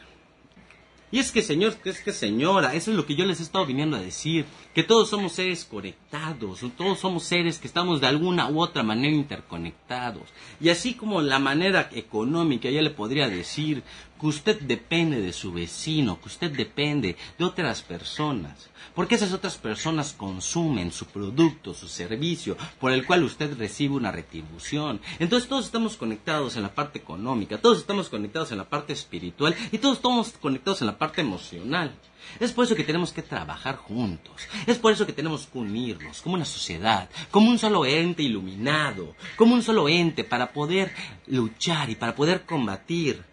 y 1.11 1.19
es 1.19 1.31
que, 1.31 1.41
señor, 1.41 1.75
es 1.85 2.01
que, 2.01 2.11
señora, 2.11 2.73
eso 2.73 2.91
es 2.91 2.97
lo 2.97 3.05
que 3.05 3.15
yo 3.15 3.25
les 3.25 3.39
he 3.39 3.43
estado 3.43 3.65
viniendo 3.65 3.95
a 3.95 4.01
decir, 4.01 4.45
que 4.73 4.83
todos 4.83 5.09
somos 5.09 5.33
seres 5.33 5.63
conectados, 5.63 6.61
todos 6.75 6.99
somos 6.99 7.23
seres 7.23 7.59
que 7.59 7.67
estamos 7.67 8.01
de 8.01 8.07
alguna 8.07 8.49
u 8.49 8.59
otra 8.59 8.83
manera 8.83 9.15
interconectados. 9.15 10.23
Y 10.59 10.69
así 10.69 10.95
como 10.95 11.21
la 11.21 11.39
manera 11.39 11.89
económica, 11.93 12.69
ya 12.69 12.81
le 12.81 12.89
podría 12.89 13.29
decir 13.29 13.83
que 14.19 14.27
usted 14.27 14.59
depende 14.61 15.21
de 15.21 15.33
su 15.33 15.51
vecino, 15.51 16.19
que 16.19 16.27
usted 16.27 16.51
depende 16.51 17.17
de 17.37 17.45
otras 17.45 17.81
personas, 17.81 18.69
porque 18.93 19.15
esas 19.15 19.33
otras 19.33 19.57
personas 19.57 20.13
consumen 20.13 20.91
su 20.91 21.05
producto, 21.05 21.73
su 21.73 21.87
servicio, 21.87 22.55
por 22.79 22.91
el 22.91 23.05
cual 23.05 23.23
usted 23.23 23.57
recibe 23.57 23.95
una 23.95 24.11
retribución. 24.11 25.01
Entonces 25.19 25.49
todos 25.49 25.65
estamos 25.65 25.97
conectados 25.97 26.55
en 26.55 26.63
la 26.63 26.73
parte 26.73 26.99
económica, 26.99 27.57
todos 27.57 27.79
estamos 27.79 28.09
conectados 28.09 28.51
en 28.51 28.57
la 28.57 28.69
parte 28.69 28.93
espiritual 28.93 29.55
y 29.71 29.77
todos 29.77 29.97
estamos 29.97 30.33
conectados 30.39 30.81
en 30.81 30.87
la 30.87 30.97
parte 30.97 31.21
emocional. 31.21 31.93
Es 32.39 32.51
por 32.51 32.65
eso 32.65 32.75
que 32.75 32.83
tenemos 32.83 33.13
que 33.13 33.21
trabajar 33.21 33.75
juntos. 33.75 34.33
Es 34.65 34.79
por 34.79 34.91
eso 34.91 35.05
que 35.05 35.13
tenemos 35.13 35.45
que 35.45 35.59
unirnos 35.59 36.21
como 36.21 36.35
una 36.35 36.45
sociedad, 36.45 37.09
como 37.31 37.51
un 37.51 37.59
solo 37.59 37.85
ente 37.85 38.23
iluminado, 38.23 39.15
como 39.35 39.53
un 39.53 39.61
solo 39.61 39.87
ente 39.87 40.23
para 40.23 40.51
poder 40.51 40.91
luchar 41.27 41.89
y 41.89 41.95
para 41.95 42.15
poder 42.15 42.45
combatir 42.45 43.23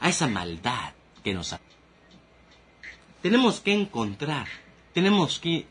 a 0.00 0.08
esa 0.08 0.26
maldad 0.26 0.92
que 1.22 1.34
nos 1.34 1.52
ha... 1.52 1.60
Tenemos 3.22 3.60
que 3.60 3.72
encontrar, 3.72 4.46
tenemos 4.94 5.38
que 5.38 5.66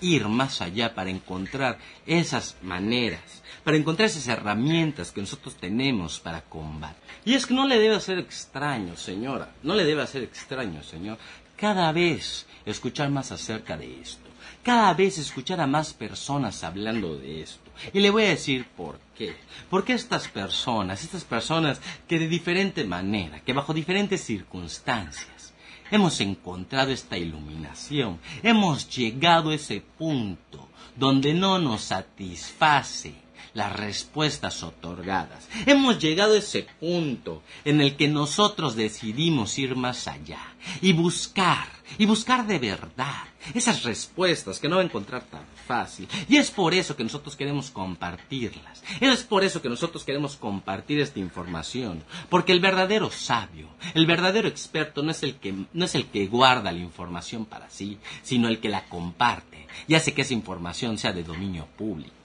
ir 0.00 0.28
más 0.28 0.60
allá 0.60 0.94
para 0.94 1.10
encontrar 1.10 1.78
esas 2.06 2.56
maneras, 2.62 3.42
para 3.64 3.76
encontrar 3.76 4.06
esas 4.06 4.28
herramientas 4.28 5.12
que 5.12 5.20
nosotros 5.20 5.56
tenemos 5.56 6.20
para 6.20 6.42
combatir. 6.42 6.96
Y 7.24 7.34
es 7.34 7.46
que 7.46 7.54
no 7.54 7.66
le 7.66 7.78
debe 7.78 7.96
hacer 7.96 8.18
extraño, 8.18 8.96
señora, 8.96 9.54
no 9.62 9.74
le 9.74 9.84
debe 9.84 10.02
hacer 10.02 10.22
extraño, 10.22 10.82
señor, 10.82 11.18
cada 11.56 11.92
vez 11.92 12.46
escuchar 12.66 13.10
más 13.10 13.32
acerca 13.32 13.76
de 13.76 14.00
esto, 14.00 14.28
cada 14.62 14.92
vez 14.94 15.18
escuchar 15.18 15.60
a 15.60 15.66
más 15.66 15.94
personas 15.94 16.64
hablando 16.64 17.16
de 17.16 17.42
esto. 17.42 17.70
Y 17.92 18.00
le 18.00 18.10
voy 18.10 18.24
a 18.24 18.30
decir 18.30 18.66
por 18.76 18.98
qué. 19.16 19.36
Porque 19.70 19.92
estas 19.92 20.28
personas, 20.28 21.02
estas 21.02 21.24
personas 21.24 21.80
que 22.08 22.18
de 22.18 22.28
diferente 22.28 22.84
manera, 22.84 23.40
que 23.40 23.52
bajo 23.52 23.72
diferentes 23.72 24.22
circunstancias, 24.22 25.52
hemos 25.90 26.20
encontrado 26.20 26.90
esta 26.90 27.16
iluminación, 27.16 28.18
hemos 28.42 28.88
llegado 28.88 29.50
a 29.50 29.54
ese 29.54 29.80
punto 29.80 30.68
donde 30.96 31.34
no 31.34 31.58
nos 31.58 31.82
satisface 31.82 33.14
las 33.56 33.74
respuestas 33.74 34.62
otorgadas. 34.62 35.48
Hemos 35.64 35.98
llegado 35.98 36.34
a 36.34 36.38
ese 36.38 36.66
punto 36.78 37.42
en 37.64 37.80
el 37.80 37.96
que 37.96 38.06
nosotros 38.06 38.76
decidimos 38.76 39.58
ir 39.58 39.76
más 39.76 40.06
allá 40.08 40.54
y 40.82 40.92
buscar, 40.92 41.66
y 41.96 42.04
buscar 42.04 42.46
de 42.46 42.58
verdad 42.58 43.24
esas 43.54 43.82
respuestas 43.82 44.58
que 44.58 44.68
no 44.68 44.76
va 44.76 44.82
a 44.82 44.84
encontrar 44.84 45.22
tan 45.22 45.46
fácil. 45.66 46.06
Y 46.28 46.36
es 46.36 46.50
por 46.50 46.74
eso 46.74 46.96
que 46.96 47.02
nosotros 47.02 47.34
queremos 47.34 47.70
compartirlas. 47.70 48.82
Es 49.00 49.22
por 49.22 49.42
eso 49.42 49.62
que 49.62 49.70
nosotros 49.70 50.04
queremos 50.04 50.36
compartir 50.36 51.00
esta 51.00 51.18
información. 51.18 52.04
Porque 52.28 52.52
el 52.52 52.60
verdadero 52.60 53.10
sabio, 53.10 53.70
el 53.94 54.04
verdadero 54.04 54.48
experto 54.48 55.02
no 55.02 55.12
es 55.12 55.22
el 55.22 55.36
que, 55.36 55.54
no 55.72 55.84
es 55.86 55.94
el 55.94 56.06
que 56.08 56.26
guarda 56.26 56.72
la 56.72 56.78
información 56.78 57.46
para 57.46 57.70
sí, 57.70 57.98
sino 58.22 58.48
el 58.48 58.60
que 58.60 58.68
la 58.68 58.86
comparte 58.86 59.66
y 59.88 59.94
hace 59.94 60.12
que 60.12 60.22
esa 60.22 60.34
información 60.34 60.98
sea 60.98 61.12
de 61.12 61.24
dominio 61.24 61.66
público. 61.78 62.15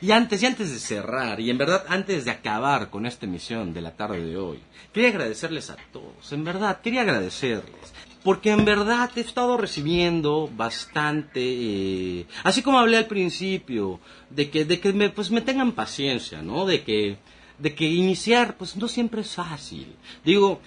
Y 0.00 0.10
antes, 0.10 0.42
antes 0.44 0.70
de 0.72 0.78
cerrar, 0.78 1.40
y 1.40 1.50
en 1.50 1.58
verdad 1.58 1.84
antes 1.88 2.24
de 2.24 2.30
acabar 2.30 2.90
con 2.90 3.06
esta 3.06 3.26
emisión 3.26 3.72
de 3.72 3.80
la 3.80 3.92
tarde 3.92 4.24
de 4.24 4.36
hoy, 4.36 4.58
quería 4.92 5.10
agradecerles 5.10 5.70
a 5.70 5.76
todos, 5.92 6.32
en 6.32 6.44
verdad, 6.44 6.80
quería 6.80 7.02
agradecerles. 7.02 7.92
Porque 8.22 8.50
en 8.50 8.64
verdad 8.64 9.10
he 9.16 9.20
estado 9.20 9.58
recibiendo 9.58 10.48
bastante, 10.56 11.40
eh, 11.42 12.26
así 12.42 12.62
como 12.62 12.78
hablé 12.78 12.96
al 12.96 13.06
principio, 13.06 14.00
de 14.30 14.48
que, 14.48 14.64
de 14.64 14.80
que 14.80 14.94
me, 14.94 15.10
pues 15.10 15.30
me 15.30 15.42
tengan 15.42 15.72
paciencia, 15.72 16.40
¿no? 16.40 16.64
De 16.64 16.82
que, 16.82 17.18
de 17.58 17.74
que 17.74 17.84
iniciar, 17.84 18.56
pues 18.56 18.76
no 18.76 18.88
siempre 18.88 19.20
es 19.20 19.34
fácil. 19.34 19.94
Digo, 20.24 20.60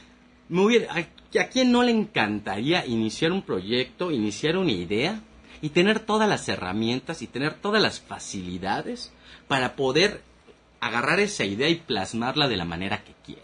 me 0.50 0.62
hubiera, 0.62 0.94
a, 0.94 1.00
¿a 1.40 1.48
quién 1.48 1.72
no 1.72 1.82
le 1.82 1.92
encantaría 1.92 2.86
iniciar 2.86 3.32
un 3.32 3.42
proyecto, 3.42 4.12
iniciar 4.12 4.56
una 4.58 4.72
idea? 4.72 5.22
Y 5.62 5.70
tener 5.70 5.99
todas 5.99 6.30
las 6.30 6.47
herramientas 6.49 7.22
y 7.22 7.28
tener 7.28 7.55
todas 7.55 7.82
las 7.82 7.99
facilidades 7.99 9.12
para 9.47 9.76
poder 9.76 10.22
agarrar 10.80 11.20
esa 11.20 11.45
idea 11.45 11.70
y 11.70 11.76
plasmarla 11.76 12.47
de 12.47 12.58
la 12.58 12.66
manera 12.66 13.03
que 13.03 13.14
quiere. 13.26 13.41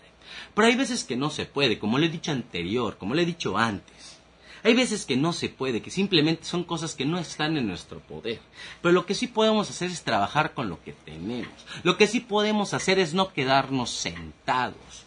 Pero 0.53 0.68
hay 0.68 0.76
veces 0.76 1.03
que 1.03 1.16
no 1.16 1.30
se 1.30 1.45
puede, 1.45 1.80
como 1.80 1.97
le 1.97 2.07
he 2.07 2.09
dicho 2.09 2.32
anterior, 2.32 2.97
como 2.97 3.16
le 3.16 3.24
he 3.24 3.26
dicho 3.26 3.57
antes. 3.57 4.20
Hay 4.64 4.76
veces 4.76 5.05
que 5.05 5.18
no 5.18 5.34
se 5.34 5.49
puede, 5.49 5.82
que 5.82 5.91
simplemente 5.91 6.45
son 6.45 6.64
cosas 6.64 6.95
que 6.95 7.05
no 7.05 7.20
están 7.20 7.57
en 7.57 7.68
nuestro 7.68 7.99
poder. 7.99 8.39
Pero 8.82 8.93
lo 8.93 9.05
que 9.05 9.14
sí 9.14 9.28
podemos 9.28 9.70
hacer 9.70 9.89
es 9.89 10.03
trabajar 10.03 10.53
con 10.53 10.70
lo 10.70 10.82
que 10.82 10.93
tenemos. 10.93 11.51
Lo 11.84 11.97
que 11.97 12.07
sí 12.07 12.22
podemos 12.22 12.74
hacer 12.74 12.97
es 12.97 13.14
no 13.14 13.34
quedarnos 13.34 13.89
sentados. 13.89 15.03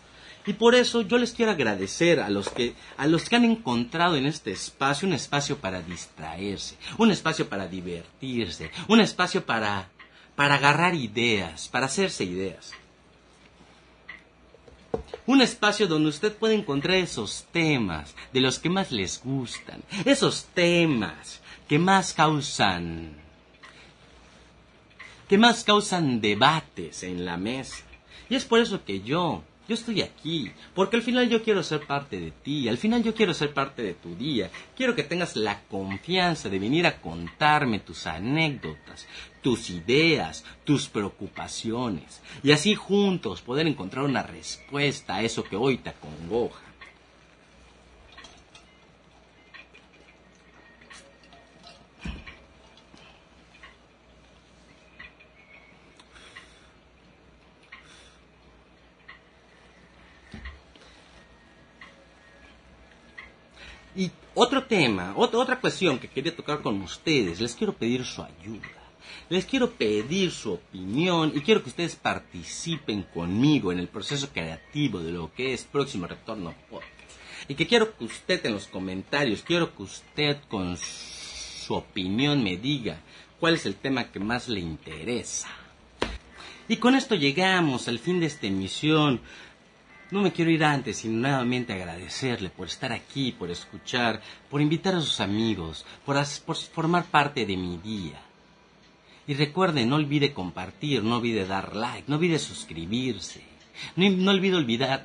Y 0.47 0.53
por 0.53 0.77
eso 0.77 1.03
yo 1.03 1.19
les 1.19 1.33
quiero 1.33 1.51
agradecer 1.51 2.21
a 2.21 2.31
los 2.31 2.49
que 2.49 2.75
a 2.97 3.07
los 3.07 3.29
que 3.29 3.37
han 3.37 3.45
encontrado 3.45 4.17
en 4.17 4.27
este 4.27 4.53
espacio 4.53 5.09
un 5.09 5.15
espacio 5.15 5.59
para 5.59 5.83
distraerse, 5.83 6.77
un 6.99 7.11
espacio 7.11 7.49
para 7.49 7.67
divertirse, 7.67 8.71
un 8.87 9.01
espacio 9.01 9.45
para 9.45 9.91
para 10.37 10.55
agarrar 10.55 10.95
ideas, 10.95 11.69
para 11.69 11.87
hacerse 11.87 12.25
ideas. 12.25 12.73
Un 15.27 15.43
espacio 15.43 15.89
donde 15.89 16.11
usted 16.11 16.33
puede 16.33 16.55
encontrar 16.55 16.97
esos 16.97 17.47
temas 17.51 18.15
de 18.33 18.41
los 18.41 18.61
que 18.61 18.69
más 18.69 18.93
les 18.93 19.21
gustan, 19.23 19.83
esos 20.05 20.45
temas 20.55 21.41
que 21.69 21.81
más 21.81 22.13
causan 22.13 23.17
que 25.29 25.39
más 25.39 25.65
causan 25.65 26.21
debates 26.21 27.03
en 27.03 27.25
la 27.25 27.37
mesa. 27.37 27.85
Y 28.29 28.37
es 28.37 28.45
por 28.45 28.61
eso 28.61 28.85
que 28.85 29.01
yo 29.01 29.43
yo 29.69 29.75
estoy 29.75 30.03
aquí, 30.03 30.53
porque 30.75 30.97
al 30.97 31.03
final 31.03 31.29
yo 31.29 31.43
quiero 31.43 31.63
ser 31.63 31.87
parte 31.87 32.21
de 32.21 32.31
ti, 32.31 32.69
al 32.69 32.79
final 32.79 33.03
yo 33.03 33.15
quiero 33.15 33.35
ser 33.35 33.53
parte 33.53 33.83
de 33.83 33.95
tu 33.95 34.15
día. 34.15 34.51
Quiero 34.77 34.95
que 34.95 35.03
tengas 35.03 35.37
la 35.37 35.63
confianza 35.63 36.49
de 36.49 36.59
venir 36.59 36.87
a 36.87 37.01
contarme 37.01 37.81
tus 37.81 38.07
anécdotas, 38.07 39.07
tus 39.43 39.71
ideas, 39.71 40.45
tus 40.65 40.89
preocupaciones, 40.89 42.23
y 42.43 42.53
así 42.53 42.75
juntos 42.75 43.43
poder 43.43 43.67
encontrar 43.67 44.05
una 44.05 44.23
respuesta 44.23 45.17
a 45.17 45.23
eso 45.23 45.45
que 45.45 45.57
hoy 45.57 45.79
te 45.79 45.91
acongoja. 45.91 46.66
Y 63.97 64.11
otro 64.35 64.65
tema, 64.65 65.15
otra 65.17 65.59
cuestión 65.59 65.99
que 65.99 66.09
quería 66.09 66.37
tocar 66.37 66.61
con 66.61 66.83
ustedes, 66.83 67.41
les 67.41 67.55
quiero 67.55 67.73
pedir 67.73 68.05
su 68.05 68.23
ayuda. 68.23 68.69
Les 69.31 69.47
quiero 69.47 69.71
pedir 69.71 70.31
su 70.31 70.53
opinión 70.53 71.33
y 71.35 71.41
quiero 71.41 71.63
que 71.63 71.71
ustedes 71.71 71.97
participen 71.97 73.05
conmigo 73.05 73.73
en 73.73 73.79
el 73.79 73.89
proceso 73.89 74.29
creativo 74.33 75.01
de 75.01 75.13
lo 75.13 75.33
que 75.33 75.55
es 75.55 75.65
Próximo 75.65 76.07
Retorno 76.07 76.55
Podcast. 76.71 76.93
Y 77.49 77.55
que 77.55 77.67
quiero 77.67 77.97
que 77.97 78.05
usted 78.05 78.45
en 78.45 78.53
los 78.53 78.67
comentarios, 78.67 79.43
quiero 79.43 79.75
que 79.75 79.83
usted 79.83 80.39
con 80.49 80.77
su 80.77 81.75
opinión 81.75 82.45
me 82.45 82.57
diga 82.57 83.01
cuál 83.41 83.55
es 83.55 83.67
el 83.67 83.77
tema 83.77 84.13
que 84.13 84.21
más 84.21 84.49
le 84.49 84.61
interesa. 84.61 85.49
Y 86.69 86.77
con 86.77 86.95
esto 86.95 87.15
llegamos 87.15 87.89
al 87.89 87.99
fin 87.99 88.21
de 88.21 88.27
esta 88.27 88.47
emisión. 88.47 89.21
No 90.11 90.21
me 90.21 90.33
quiero 90.33 90.53
ir 90.53 90.63
antes 90.63 90.99
sin 90.99 91.21
nuevamente 91.21 91.73
agradecerle 91.73 92.51
por 92.51 92.69
estar 92.69 92.93
aquí, 92.93 93.33
por 93.33 93.51
escuchar, 93.51 94.23
por 94.49 94.61
invitar 94.61 94.95
a 94.95 95.01
sus 95.01 95.21
amigos, 95.21 95.85
por, 96.05 96.25
formar 96.25 97.07
parte 97.07 97.45
de 97.45 97.57
mi 97.57 97.79
día. 97.79 98.21
Y 99.27 99.35
recuerde, 99.35 99.85
no 99.85 99.97
olvide 99.97 100.33
compartir, 100.33 101.03
no 101.03 101.17
olvide 101.17 101.45
dar 101.45 101.75
like, 101.75 102.05
no 102.07 102.17
olvide 102.17 102.39
suscribirse, 102.39 103.43
no, 103.97 104.31
olvide 104.31 104.57
olvidar, 104.57 105.03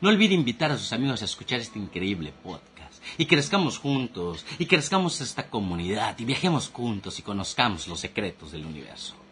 no 0.00 0.08
olvide 0.08 0.34
invitar 0.34 0.72
a 0.72 0.78
sus 0.78 0.92
amigos 0.92 1.22
a 1.22 1.26
escuchar 1.26 1.60
este 1.60 1.78
increíble 1.78 2.32
podcast. 2.42 3.00
Y 3.16 3.26
crezcamos 3.26 3.78
juntos, 3.78 4.44
y 4.58 4.66
crezcamos 4.66 5.20
esta 5.20 5.48
comunidad, 5.48 6.18
y 6.18 6.24
viajemos 6.24 6.68
juntos 6.68 7.20
y 7.20 7.22
conozcamos 7.22 7.86
los 7.86 8.00
secretos 8.00 8.50
del 8.50 8.66
universo. 8.66 9.23